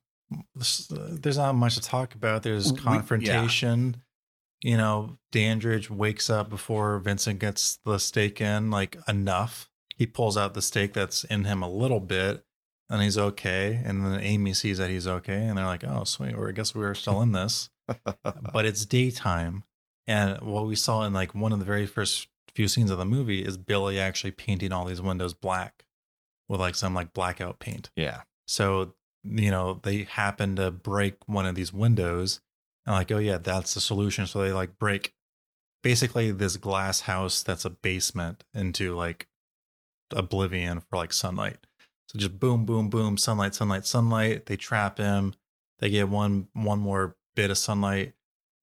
there's 0.89 1.37
not 1.37 1.53
much 1.55 1.75
to 1.75 1.81
talk 1.81 2.15
about. 2.15 2.43
There's 2.43 2.71
We- 2.71 2.77
yeah. 2.79 2.83
confrontation. 2.83 4.03
You 4.63 4.75
know, 4.77 5.17
Dandridge 5.31 5.89
wakes 5.89 6.29
up 6.29 6.49
before 6.49 6.97
Vincent 6.99 7.39
gets 7.39 7.77
the 7.85 7.99
stake 7.99 8.41
in, 8.41 8.71
like 8.71 8.97
enough. 9.07 9.69
He 9.95 10.07
pulls 10.07 10.35
out 10.37 10.53
the 10.55 10.61
stake 10.61 10.93
that's 10.93 11.23
in 11.25 11.43
him 11.43 11.61
a 11.61 11.69
little 11.69 11.99
bit, 11.99 12.43
and 12.89 13.01
he's 13.01 13.17
okay. 13.17 13.81
And 13.83 14.05
then 14.05 14.19
Amy 14.21 14.53
sees 14.53 14.77
that 14.77 14.89
he's 14.89 15.07
okay, 15.07 15.45
and 15.45 15.57
they're 15.57 15.65
like, 15.65 15.83
"Oh, 15.83 16.03
sweet. 16.03 16.37
Well, 16.37 16.47
I 16.47 16.51
guess 16.51 16.75
we're 16.75 16.95
still 16.95 17.21
in 17.21 17.31
this." 17.31 17.69
but 18.53 18.65
it's 18.65 18.85
daytime, 18.85 19.63
and 20.05 20.41
what 20.41 20.67
we 20.67 20.75
saw 20.75 21.03
in 21.03 21.13
like 21.13 21.33
one 21.33 21.53
of 21.53 21.59
the 21.59 21.65
very 21.65 21.85
first 21.85 22.27
few 22.57 22.67
scenes 22.67 22.89
of 22.89 22.97
the 22.97 23.05
movie 23.05 23.45
is 23.45 23.55
Billy 23.55 23.99
actually 23.99 24.31
painting 24.31 24.73
all 24.73 24.85
these 24.85 25.01
windows 25.01 25.33
black 25.35 25.85
with 26.49 26.59
like 26.59 26.75
some 26.75 26.93
like 26.93 27.13
blackout 27.13 27.59
paint. 27.59 27.91
Yeah, 27.95 28.21
So, 28.47 28.95
you 29.23 29.51
know, 29.51 29.79
they 29.83 30.03
happen 30.03 30.55
to 30.55 30.71
break 30.71 31.17
one 31.27 31.45
of 31.45 31.53
these 31.53 31.71
windows 31.71 32.41
and 32.85 32.95
like, 32.95 33.11
oh 33.11 33.19
yeah, 33.19 33.37
that's 33.37 33.73
the 33.73 33.79
solution. 33.81 34.25
So 34.25 34.41
they 34.41 34.51
like 34.51 34.79
break 34.79 35.13
basically 35.83 36.31
this 36.31 36.57
glass 36.57 37.01
house 37.01 37.43
that's 37.43 37.65
a 37.65 37.69
basement 37.69 38.43
into 38.53 38.95
like 38.95 39.27
oblivion 40.11 40.79
for 40.79 40.97
like 40.97 41.13
sunlight. 41.13 41.66
So 42.07 42.19
just 42.19 42.39
boom, 42.39 42.65
boom, 42.65 42.89
boom, 42.89 43.17
sunlight, 43.17 43.53
sunlight, 43.55 43.85
sunlight. 43.85 44.45
They 44.45 44.55
trap 44.55 44.97
him. 44.97 45.33
They 45.79 45.89
get 45.89 46.09
one 46.09 46.47
one 46.53 46.79
more 46.79 47.15
bit 47.35 47.51
of 47.51 47.57
sunlight, 47.57 48.13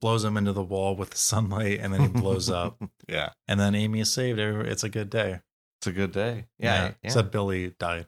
blows 0.01 0.25
him 0.25 0.37
into 0.37 0.53
the 0.53 0.63
wall 0.63 0.97
with 0.97 1.11
the 1.11 1.17
sunlight, 1.19 1.81
and 1.81 1.93
then 1.93 2.01
he 2.01 2.09
blows 2.09 2.51
up. 2.51 2.83
yeah, 3.09 3.31
And 3.47 3.61
then 3.61 3.75
Amy 3.75 4.01
is 4.01 4.13
saved. 4.13 4.39
It's 4.39 4.83
a 4.85 4.89
good 4.89 5.11
day. 5.11 5.41
it's 5.81 5.87
a 5.87 5.93
good 5.93 6.13
day. 6.13 6.47
Yeah, 6.59 6.85
yeah. 6.87 6.93
Except 7.03 7.31
Billy 7.31 7.75
died. 7.79 8.07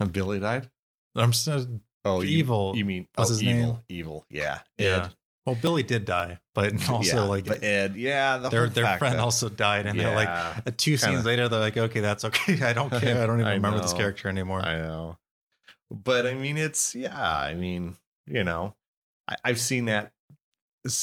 And 0.00 0.12
Billy 0.12 0.38
died. 0.40 0.70
I'm 1.14 1.32
so 1.32 1.66
Oh, 2.04 2.22
Evil. 2.22 2.72
You 2.76 2.84
mean 2.84 3.06
What's 3.14 3.30
oh, 3.30 3.34
his 3.34 3.42
evil? 3.42 3.54
name? 3.54 3.78
Evil. 3.88 4.26
Yeah, 4.28 4.60
Yeah. 4.78 5.10
Well, 5.44 5.56
Billy 5.60 5.82
did 5.82 6.04
die, 6.04 6.38
but 6.54 6.72
also 6.88 7.16
Yeah, 7.16 7.22
like 7.24 7.46
but 7.46 7.62
Ed. 7.64 7.96
Yeah, 7.96 8.38
the 8.38 8.48
their 8.48 8.68
their 8.68 8.96
friend 8.98 9.14
that- 9.16 9.20
also 9.22 9.48
died, 9.48 9.86
and 9.86 9.98
they're 9.98 10.14
like 10.14 10.28
uh, 10.28 10.70
two 10.76 10.96
scenes 10.96 11.14
kinda- 11.16 11.26
later, 11.26 11.48
they're 11.48 11.58
like, 11.60 11.76
okay, 11.76 12.00
that's 12.00 12.24
okay. 12.24 12.62
I 12.62 12.72
don't 12.72 12.90
care. 13.00 13.22
I 13.22 13.26
don't 13.26 13.40
even 13.40 13.46
I 13.46 13.54
remember 13.54 13.80
this 13.80 13.92
character 13.92 14.28
anymore. 14.28 14.60
I 14.64 14.76
know. 14.76 15.18
But 15.90 16.26
I 16.26 16.34
mean, 16.34 16.56
it's 16.58 16.94
yeah. 16.94 17.20
I 17.20 17.54
mean, 17.54 17.96
you 18.26 18.44
know, 18.44 18.74
I, 19.28 19.36
I've 19.44 19.60
seen 19.60 19.86
that 19.86 20.12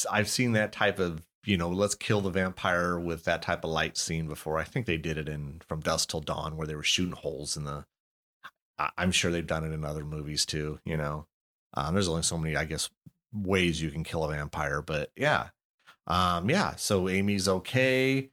I've 0.10 0.30
seen 0.30 0.54
that 0.54 0.72
type 0.72 1.00
of 1.00 1.22
you 1.46 1.58
know 1.58 1.70
let's 1.70 1.96
kill 1.96 2.22
the 2.22 2.30
vampire 2.30 2.98
with 3.00 3.26
that 3.26 3.42
type 3.42 3.64
of 3.66 3.70
light 3.72 3.98
scene 3.98 4.28
before. 4.28 4.58
I 4.58 4.64
think 4.64 4.86
they 4.86 4.98
did 4.98 5.18
it 5.18 5.28
in 5.30 5.62
From 5.68 5.82
Dusk 5.82 6.10
Till 6.10 6.22
Dawn 6.22 6.56
where 6.58 6.66
they 6.68 6.76
were 6.76 6.84
shooting 6.84 7.14
holes 7.16 7.58
in 7.58 7.66
the. 7.66 7.86
I- 8.78 8.92
I'm 8.98 9.12
sure 9.12 9.32
they've 9.32 9.46
done 9.46 9.66
it 9.66 9.74
in 9.74 9.84
other 9.84 10.06
movies 10.06 10.46
too. 10.46 10.80
You 10.86 10.96
know, 10.98 11.28
um, 11.74 11.94
there's 11.94 12.08
only 12.08 12.24
so 12.24 12.38
many 12.38 12.56
I 12.56 12.64
guess 12.66 12.90
ways 13.34 13.82
you 13.82 13.92
can 13.92 14.04
kill 14.04 14.24
a 14.24 14.30
vampire, 14.30 14.82
but 14.82 15.12
yeah, 15.16 15.50
um, 16.08 16.50
yeah. 16.50 16.76
So 16.76 17.10
Amy's 17.10 17.48
okay. 17.48 18.30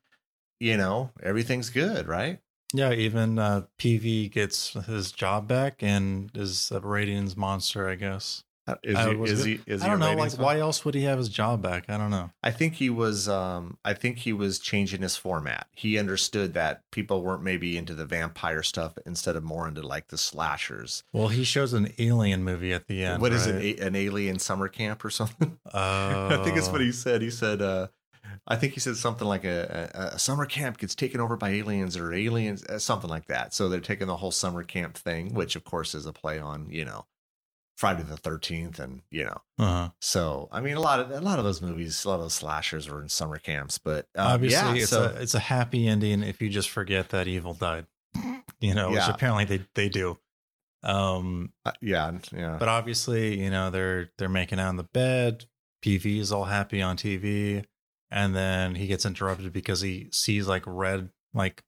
You 0.59 0.77
know, 0.77 1.11
everything's 1.23 1.69
good, 1.69 2.09
right? 2.09 2.41
Yeah, 2.73 2.93
even 2.93 3.39
uh, 3.39 3.67
PV 3.79 4.33
gets 4.33 4.73
his 4.87 5.13
job 5.13 5.47
back 5.47 5.83
and 5.83 6.31
is 6.35 6.71
a 6.73 6.81
ratings 6.81 7.37
monster, 7.37 7.89
I 7.89 7.95
guess. 7.95 8.43
Is 8.83 8.97
I 8.97 9.15
he? 9.15 9.23
Is 9.23 9.45
he? 9.45 9.61
Is 9.67 9.83
I 9.83 9.89
don't 9.89 10.01
know, 10.01 10.07
like, 10.07 10.17
ratings 10.17 10.39
why 10.39 10.59
else 10.59 10.85
would 10.85 10.95
he 10.95 11.03
have 11.05 11.19
his 11.19 11.29
job 11.29 11.63
back? 11.63 11.89
I 11.89 11.97
don't 11.97 12.11
know. 12.11 12.31
I 12.43 12.51
think 12.51 12.75
he 12.75 12.91
was 12.91 13.29
um 13.29 13.79
I 13.85 13.95
think 13.95 14.19
he 14.19 14.33
was 14.33 14.59
changing 14.59 15.03
his 15.03 15.17
format. 15.17 15.69
He 15.73 15.99
understood 15.99 16.55
that 16.55 16.83
people 16.91 17.23
weren't 17.23 17.43
maybe 17.43 17.77
into 17.77 17.95
the 17.95 18.05
vampire 18.05 18.63
stuff 18.63 18.99
instead 19.07 19.37
of 19.37 19.45
more 19.45 19.69
into 19.69 19.83
like 19.83 20.09
the 20.09 20.19
slashers. 20.19 21.05
Well, 21.13 21.29
he 21.29 21.45
shows 21.45 21.73
an 21.75 21.93
alien 21.99 22.43
movie 22.43 22.73
at 22.73 22.89
the 22.89 23.05
end. 23.05 23.23
what 23.23 23.33
is 23.33 23.47
right? 23.47 23.65
it? 23.65 23.81
An 23.81 23.95
alien 23.95 24.39
summer 24.39 24.69
camp 24.69 25.05
or 25.05 25.11
something? 25.11 25.59
Oh, 25.73 26.29
I 26.41 26.45
think 26.45 26.57
it's 26.57 26.69
what 26.69 26.81
he 26.81 26.93
said. 26.93 27.23
He 27.23 27.31
said 27.31 27.63
uh 27.63 27.89
I 28.49 28.57
think 28.57 28.75
he 28.75 28.81
said 28.81 28.97
something 28.97 29.27
like 29.27 29.45
a, 29.45 29.91
a, 29.95 30.15
a 30.15 30.19
summer 30.19 30.47
camp 30.47 30.79
gets 30.79 30.95
taken 30.95 31.21
over 31.21 31.37
by 31.37 31.51
aliens 31.51 31.97
or 31.97 32.13
aliens, 32.13 32.65
uh, 32.65 32.79
something 32.79 33.11
like 33.11 33.27
that. 33.27 33.53
So 33.55 33.69
they're 33.69 33.81
taking 33.81 34.07
the 34.07 34.17
whole 34.17 34.31
summer 34.31 34.63
camp 34.63 34.97
thing, 34.97 35.35
which 35.35 35.57
of 35.57 35.65
course 35.65 35.95
is 35.95 36.07
a 36.07 36.13
play 36.13 36.39
on, 36.39 36.69
you 36.71 36.85
know, 36.85 37.07
Friday 37.77 38.03
the 38.03 38.17
13th 38.17 38.79
and, 38.79 39.03
you 39.11 39.25
know, 39.25 39.41
Uh-huh. 39.59 39.91
so 40.01 40.49
I 40.51 40.61
mean, 40.61 40.77
a 40.77 40.81
lot 40.81 40.99
of 41.01 41.11
a 41.11 41.21
lot 41.21 41.39
of 41.39 41.45
those 41.45 41.61
movies, 41.61 42.05
a 42.05 42.09
lot 42.09 42.15
of 42.17 42.21
those 42.23 42.35
slashers 42.35 42.89
were 42.89 43.03
in 43.03 43.09
summer 43.09 43.39
camps. 43.39 43.77
But 43.79 44.07
um, 44.17 44.27
Obviously, 44.29 44.77
yeah, 44.79 44.83
it's 44.83 44.91
so 44.91 45.05
a 45.15 45.21
it's 45.21 45.35
a 45.35 45.39
happy 45.41 45.87
ending 45.87 46.23
if 46.23 46.41
you 46.41 46.49
just 46.49 46.71
forget 46.71 47.11
that 47.11 47.29
evil 47.29 47.55
died. 47.55 47.87
You 48.61 48.73
know, 48.75 48.91
which 48.91 49.03
apparently 49.07 49.45
they 49.45 49.67
they 49.75 49.89
do. 49.91 50.19
Um, 50.83 51.53
uh, 51.67 51.73
yeah, 51.83 52.13
yeah, 52.33 52.57
but 52.59 52.69
obviously, 52.69 53.39
you 53.43 53.51
know, 53.51 53.71
they're 53.71 54.11
they're 54.19 54.29
making 54.31 54.59
out 54.61 54.71
in 54.71 54.77
the 54.77 54.85
bed. 54.85 55.45
PV 55.85 56.19
is 56.21 56.33
all 56.33 56.45
happy 56.45 56.81
on 56.81 56.97
TV, 56.97 57.65
and 58.11 58.35
then 58.35 58.75
he 58.77 58.87
gets 58.87 59.05
interrupted 59.05 59.53
because 59.53 59.83
he 59.83 60.09
sees 60.13 60.47
like 60.47 60.63
red 60.67 61.11
like 61.35 61.63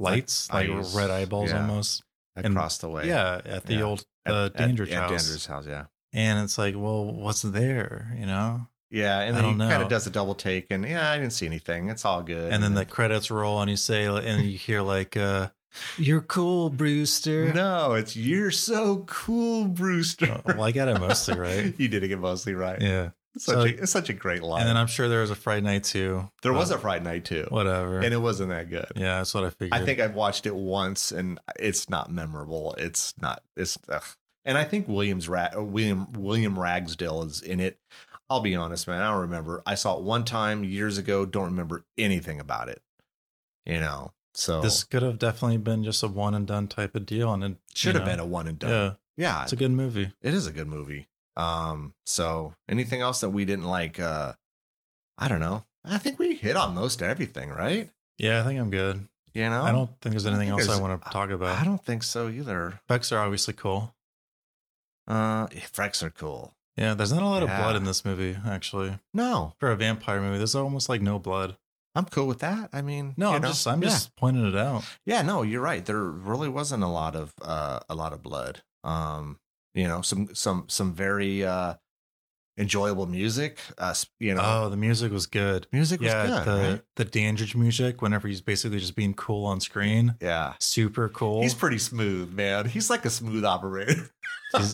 lights, 0.00 0.50
like, 0.52 0.68
eyes, 0.68 0.94
red 0.96 1.10
eyeballs 1.10 1.50
yeah. 1.50 1.60
almost. 1.60 2.02
and- 2.34 2.46
across 2.46 2.78
the 2.78 2.88
way. 2.88 3.06
Yeah, 3.06 3.40
at 3.44 3.66
the 3.66 3.74
Yeah. 3.74 3.82
old 3.82 4.04
At- 4.26 4.34
uh, 4.34 4.44
at- 4.46 4.56
Dandridge 4.56 4.90
at 4.90 5.10
house. 5.10 5.24
Dandridge 5.24 5.46
house, 5.46 5.66
yeah, 5.66 5.84
And 6.12 6.42
it's 6.44 6.58
like, 6.58 6.74
well, 6.76 7.04
what's 7.04 7.42
there? 7.42 8.14
You 8.18 8.26
know? 8.26 8.66
yeah. 8.90 9.20
And 9.20 9.36
then 9.36 9.44
he 9.44 9.58
kind 9.58 9.82
of 9.82 9.88
does 9.88 10.06
a 10.06 10.10
double 10.10 10.34
take, 10.34 10.70
and 10.70 10.84
yeah, 10.86 11.10
I 11.10 11.18
didn't 11.18 11.32
see 11.32 11.46
anything. 11.46 11.88
It's 11.88 12.04
all 12.04 12.22
good. 12.22 12.52
And 12.52 12.62
then 12.62 12.74
the 12.74 12.84
credits 12.84 13.30
roll, 13.30 13.60
and 13.60 13.70
you 13.70 13.76
say, 13.76 14.04
and 14.06 14.44
you 14.44 14.58
hear 14.58 14.82
like, 14.82 15.16
uh, 15.16 15.48
"You're 15.96 16.20
cool, 16.20 16.68
Brewster." 16.70 17.52
no, 17.54 17.94
it's 17.94 18.14
you're 18.16 18.50
so 18.50 19.04
cool, 19.06 19.64
Brewster. 19.66 20.32
Uh, 20.32 20.40
well, 20.46 20.64
I 20.64 20.72
got 20.72 20.88
it 20.88 21.00
mostly 21.00 21.38
right. 21.38 21.74
you 21.78 21.88
did 21.88 22.06
get 22.06 22.18
mostly 22.18 22.54
right. 22.54 22.80
Yeah. 22.80 23.10
It's 23.34 23.46
such, 23.46 23.54
So- 23.54 23.60
a, 23.62 23.66
it's 23.66 23.92
such 23.92 24.08
a 24.10 24.12
great 24.12 24.42
line. 24.42 24.60
And 24.60 24.68
then 24.68 24.76
I'm 24.76 24.86
sure 24.86 25.08
there 25.08 25.22
was 25.22 25.30
a 25.30 25.34
Fright 25.34 25.62
Night 25.62 25.84
too. 25.84 26.30
there 26.42 26.52
was 26.52 26.70
a 26.70 26.78
Fright 26.78 27.02
Night 27.02 27.24
too, 27.24 27.46
whatever. 27.48 28.00
and 28.00 28.12
it 28.12 28.18
wasn't 28.18 28.50
that 28.50 28.68
good. 28.68 28.86
yeah, 28.94 29.18
that's 29.18 29.32
what 29.34 29.44
I 29.44 29.50
figured. 29.50 29.80
I 29.80 29.84
think 29.84 30.00
I've 30.00 30.14
watched 30.14 30.44
it 30.46 30.54
once 30.54 31.12
and 31.12 31.38
it's 31.58 31.88
not 31.88 32.10
memorable. 32.10 32.74
It's 32.78 33.14
not. 33.20 33.42
It's 33.56 33.78
ugh. 33.88 34.02
and 34.44 34.58
I 34.58 34.64
think 34.64 34.86
Williams 34.88 35.28
Ra- 35.28 35.48
uh, 35.56 35.62
William 35.62 36.12
William 36.12 36.58
Ragsdale 36.58 37.22
is 37.22 37.40
in 37.40 37.58
it. 37.60 37.78
I'll 38.28 38.40
be 38.40 38.54
honest, 38.54 38.86
man. 38.88 39.00
I 39.02 39.10
don't 39.10 39.20
remember. 39.22 39.62
I 39.66 39.74
saw 39.76 39.96
it 39.98 40.02
one 40.04 40.24
time 40.24 40.64
years 40.64 40.96
ago. 40.98 41.24
Don't 41.26 41.44
remember 41.46 41.84
anything 41.98 42.40
about 42.40 42.68
it. 42.68 42.82
You 43.66 43.78
know, 43.80 44.12
so 44.34 44.60
this 44.60 44.84
could 44.84 45.02
have 45.02 45.18
definitely 45.18 45.58
been 45.58 45.84
just 45.84 46.02
a 46.02 46.08
one 46.08 46.34
and 46.34 46.46
done 46.46 46.66
type 46.68 46.94
of 46.94 47.06
deal, 47.06 47.32
and 47.32 47.44
it 47.44 47.56
should 47.74 47.94
have 47.94 48.04
know, 48.04 48.10
been 48.10 48.20
a 48.20 48.26
one 48.26 48.48
and 48.48 48.58
done. 48.58 48.70
Yeah, 48.70 48.92
Yeah, 49.16 49.42
it's 49.44 49.52
a 49.52 49.56
good 49.56 49.70
movie. 49.70 50.12
it 50.20 50.34
is 50.34 50.46
a 50.46 50.52
good 50.52 50.66
movie. 50.66 51.08
Um, 51.36 51.94
so 52.04 52.54
anything 52.68 53.00
else 53.00 53.20
that 53.20 53.30
we 53.30 53.44
didn't 53.44 53.64
like? 53.66 53.98
Uh, 54.00 54.32
I 55.18 55.28
don't 55.28 55.40
know. 55.40 55.64
I 55.84 55.98
think 55.98 56.18
we 56.18 56.34
hit 56.34 56.56
on 56.56 56.74
most 56.74 57.02
everything, 57.02 57.50
right? 57.50 57.90
Yeah, 58.18 58.40
I 58.40 58.44
think 58.44 58.60
I'm 58.60 58.70
good. 58.70 59.08
You 59.34 59.48
know, 59.48 59.62
I 59.62 59.72
don't 59.72 59.90
think 60.00 60.12
there's 60.12 60.26
I 60.26 60.30
anything 60.30 60.48
think 60.50 60.60
else 60.68 60.78
I 60.78 60.80
want 60.80 61.02
to 61.02 61.10
talk 61.10 61.30
about. 61.30 61.58
I 61.58 61.64
don't 61.64 61.82
think 61.82 62.02
so 62.02 62.28
either. 62.28 62.80
Effects 62.86 63.10
are 63.12 63.18
obviously 63.18 63.54
cool. 63.54 63.94
Uh, 65.08 65.46
Frex 65.48 66.02
are 66.02 66.10
cool. 66.10 66.54
Yeah, 66.76 66.94
there's 66.94 67.12
not 67.12 67.22
a 67.22 67.26
lot 67.26 67.42
of 67.42 67.48
blood 67.48 67.76
in 67.76 67.84
this 67.84 68.04
movie, 68.04 68.36
actually. 68.46 68.98
No, 69.12 69.54
For 69.58 69.70
a 69.70 69.76
vampire 69.76 70.20
movie, 70.20 70.38
there's 70.38 70.54
almost 70.54 70.88
like 70.88 71.02
no 71.02 71.18
blood. 71.18 71.56
I'm 71.94 72.06
cool 72.06 72.26
with 72.26 72.38
that. 72.38 72.70
I 72.72 72.80
mean, 72.80 73.12
No, 73.18 73.32
I'm 73.32 73.42
know, 73.42 73.48
just 73.48 73.66
I'm 73.66 73.82
yeah. 73.82 73.88
just 73.90 74.16
pointing 74.16 74.46
it 74.46 74.56
out. 74.56 74.84
yeah, 75.04 75.20
no, 75.20 75.42
you're 75.42 75.60
right. 75.60 75.84
There 75.84 75.98
really 76.02 76.48
wasn't 76.48 76.82
a 76.82 76.88
lot 76.88 77.14
of 77.14 77.34
uh 77.42 77.80
a 77.90 77.94
lot 77.94 78.14
of 78.14 78.22
blood. 78.22 78.62
Um, 78.84 79.38
you 79.74 79.88
know, 79.88 80.02
some 80.02 80.34
some 80.34 80.64
some 80.68 80.92
very 80.94 81.44
uh 81.44 81.74
enjoyable 82.58 83.06
music. 83.06 83.58
Uh, 83.78 83.94
you 84.20 84.34
know, 84.34 84.42
Oh, 84.44 84.68
the 84.68 84.76
music 84.76 85.10
was 85.10 85.26
good. 85.26 85.66
music 85.72 86.00
was 86.02 86.12
good. 86.12 86.44
the 86.44 86.70
right? 86.72 86.82
the 86.96 87.04
Dandridge 87.06 87.54
music. 87.56 88.02
Whenever 88.02 88.28
he's 88.28 88.42
basically 88.42 88.78
just 88.78 88.94
being 88.94 89.14
cool 89.14 89.46
on 89.46 89.60
screen, 89.60 90.16
Yeah, 90.20 90.54
super 90.60 91.08
cool. 91.08 91.40
he's 91.42 91.54
pretty 91.54 91.78
smooth, 91.78 92.32
man. 92.34 92.66
He's 92.68 92.90
like 92.90 93.04
a 93.04 93.10
smooth 93.10 93.44
operator. 93.44 94.10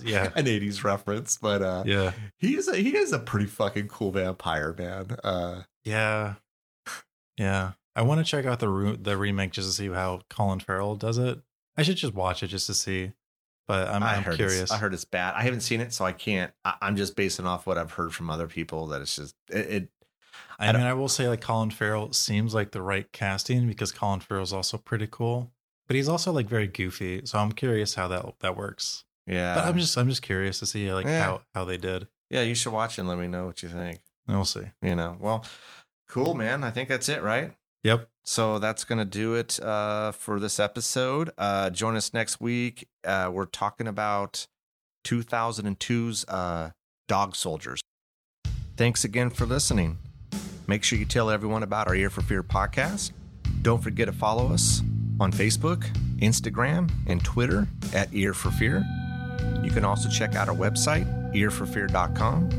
Yeah, 0.03 0.33
An 0.35 0.47
80s 0.47 0.83
reference, 0.83 1.39
but 1.41 1.63
uh 1.63 1.85
yeah, 1.87 2.11
he 2.39 2.57
is 2.57 2.67
a, 2.67 2.75
he 2.75 2.97
is 2.97 3.13
a 3.13 3.19
pretty 3.21 3.47
fucking 3.47 3.87
cool 3.87 4.11
vampire, 4.11 4.75
man. 4.77 5.17
Uh 5.23 5.63
yeah, 5.85 6.35
yeah. 7.37 7.73
I 7.95 8.03
want 8.03 8.19
to 8.19 8.25
check 8.29 8.45
out 8.45 8.59
the 8.59 8.69
re- 8.69 8.99
the 9.01 9.17
remake 9.17 9.53
just 9.53 9.69
to 9.69 9.73
see 9.75 9.89
how 9.89 10.23
Colin 10.31 10.59
Farrell 10.59 10.97
does 10.97 11.17
it. 11.19 11.41
I 11.77 11.83
should 11.85 11.97
just 11.97 12.13
watch 12.15 12.43
it 12.43 12.49
just 12.49 12.67
to 12.67 12.75
see. 12.75 13.13
But 13.69 13.87
I'm, 13.89 14.03
I'm 14.03 14.25
curious. 14.35 14.71
I 14.73 14.79
heard 14.79 14.95
it's 14.95 15.05
bad. 15.05 15.35
I 15.37 15.43
haven't 15.43 15.61
seen 15.61 15.81
it, 15.81 15.93
so 15.93 16.05
I 16.05 16.13
can't. 16.13 16.53
I, 16.65 16.75
I'm 16.83 16.97
just 16.97 17.15
basing 17.15 17.47
off 17.47 17.67
what 17.67 17.77
I've 17.79 17.93
heard 17.93 18.15
from 18.15 18.31
other 18.31 18.49
people 18.49 18.87
that 18.89 19.03
it's 19.03 19.15
just 19.15 19.37
it. 19.51 19.57
it 19.71 19.89
I, 20.59 20.69
I 20.69 20.73
mean, 20.73 20.83
I 20.83 20.95
will 20.95 21.09
say 21.09 21.29
like 21.29 21.41
Colin 21.43 21.71
Farrell 21.71 22.13
seems 22.13 22.55
like 22.55 22.73
the 22.73 22.83
right 22.83 23.11
casting 23.13 23.69
because 23.69 23.93
Colin 23.93 24.21
Farrell 24.21 24.43
is 24.43 24.53
also 24.53 24.77
pretty 24.79 25.07
cool, 25.09 25.53
but 25.87 25.95
he's 25.97 26.09
also 26.09 26.33
like 26.33 26.49
very 26.49 26.67
goofy. 26.67 27.21
So 27.27 27.39
I'm 27.39 27.53
curious 27.53 27.95
how 27.95 28.09
that 28.09 28.25
that 28.41 28.57
works. 28.57 29.05
yeah, 29.27 29.55
But 29.55 29.65
I'm 29.67 29.79
just 29.79 29.97
I'm 29.99 30.09
just 30.09 30.23
curious 30.23 30.59
to 30.61 30.67
see 30.67 30.91
like 30.93 31.05
Yeah. 31.07 31.23
how 31.23 31.43
how 31.55 31.65
they 31.65 31.77
did. 31.77 32.09
yeah. 32.31 32.41
You 32.43 32.55
should 32.55 32.73
watch 32.73 32.97
it 32.99 33.03
and 33.03 33.09
let 33.09 33.19
me 33.19 33.29
know 33.29 33.47
what 33.47 33.63
you 33.63 33.69
think. 33.69 34.01
We'll 34.27 34.45
see. 34.45 34.65
You 34.83 34.97
know, 34.97 35.17
well, 35.21 35.45
cool, 36.09 36.35
man. 36.35 36.65
I 36.65 36.71
think 36.71 36.89
that's 36.89 37.09
it, 37.09 37.23
right? 37.23 37.53
Yep. 37.85 38.09
So 38.29 38.59
that's 38.59 38.85
gonna 38.85 39.07
do 39.07 39.37
it 39.37 39.59
uh, 39.59 40.13
for 40.13 40.39
this 40.39 40.61
episode. 40.61 41.31
Uh, 41.39 41.71
join 41.71 41.97
us 41.97 42.13
next 42.13 42.43
week. 42.43 42.87
Uh, 43.03 43.31
we're 43.33 43.47
talking 43.47 43.89
about 43.89 44.47
2002's 45.07 46.27
uh, 46.27 46.73
Dog 47.09 47.35
Soldiers. 47.35 47.81
Thanks 48.77 49.03
again 49.03 49.31
for 49.31 49.47
listening. 49.47 49.97
Make 50.67 50.85
sure 50.85 50.99
you 50.99 51.07
tell 51.07 51.31
everyone 51.31 51.63
about 51.63 51.89
our 51.89 51.95
Ear 51.95 52.11
for 52.11 52.21
Fear 52.21 52.43
podcast. 52.43 53.13
Don't 53.63 53.83
forget 53.83 54.09
to 54.09 54.13
follow 54.13 54.53
us 54.53 54.83
on 55.19 55.33
Facebook, 55.33 55.87
Instagram, 56.19 56.91
and 57.07 57.25
Twitter 57.25 57.67
at 57.95 58.13
Ear 58.13 58.35
for 58.35 58.51
Fear. 58.51 58.85
You 59.63 59.71
can 59.71 59.87
also 59.87 60.11
check 60.11 60.35
out 60.35 60.51
our 60.51 60.55
website, 60.55 61.07
earforfear.com. 61.33 62.51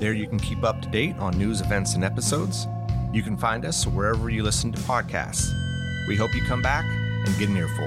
There 0.00 0.14
you 0.14 0.26
can 0.26 0.40
keep 0.40 0.64
up 0.64 0.82
to 0.82 0.88
date 0.88 1.16
on 1.18 1.38
news, 1.38 1.60
events, 1.60 1.94
and 1.94 2.02
episodes. 2.02 2.66
You 3.12 3.22
can 3.22 3.36
find 3.36 3.66
us 3.66 3.86
wherever 3.86 4.30
you 4.30 4.42
listen 4.42 4.72
to 4.72 4.80
podcasts. 4.80 5.52
We 6.08 6.16
hope 6.16 6.34
you 6.34 6.42
come 6.44 6.62
back 6.62 6.86
and 6.86 7.38
get 7.38 7.50
an 7.50 7.56
earful. 7.58 7.86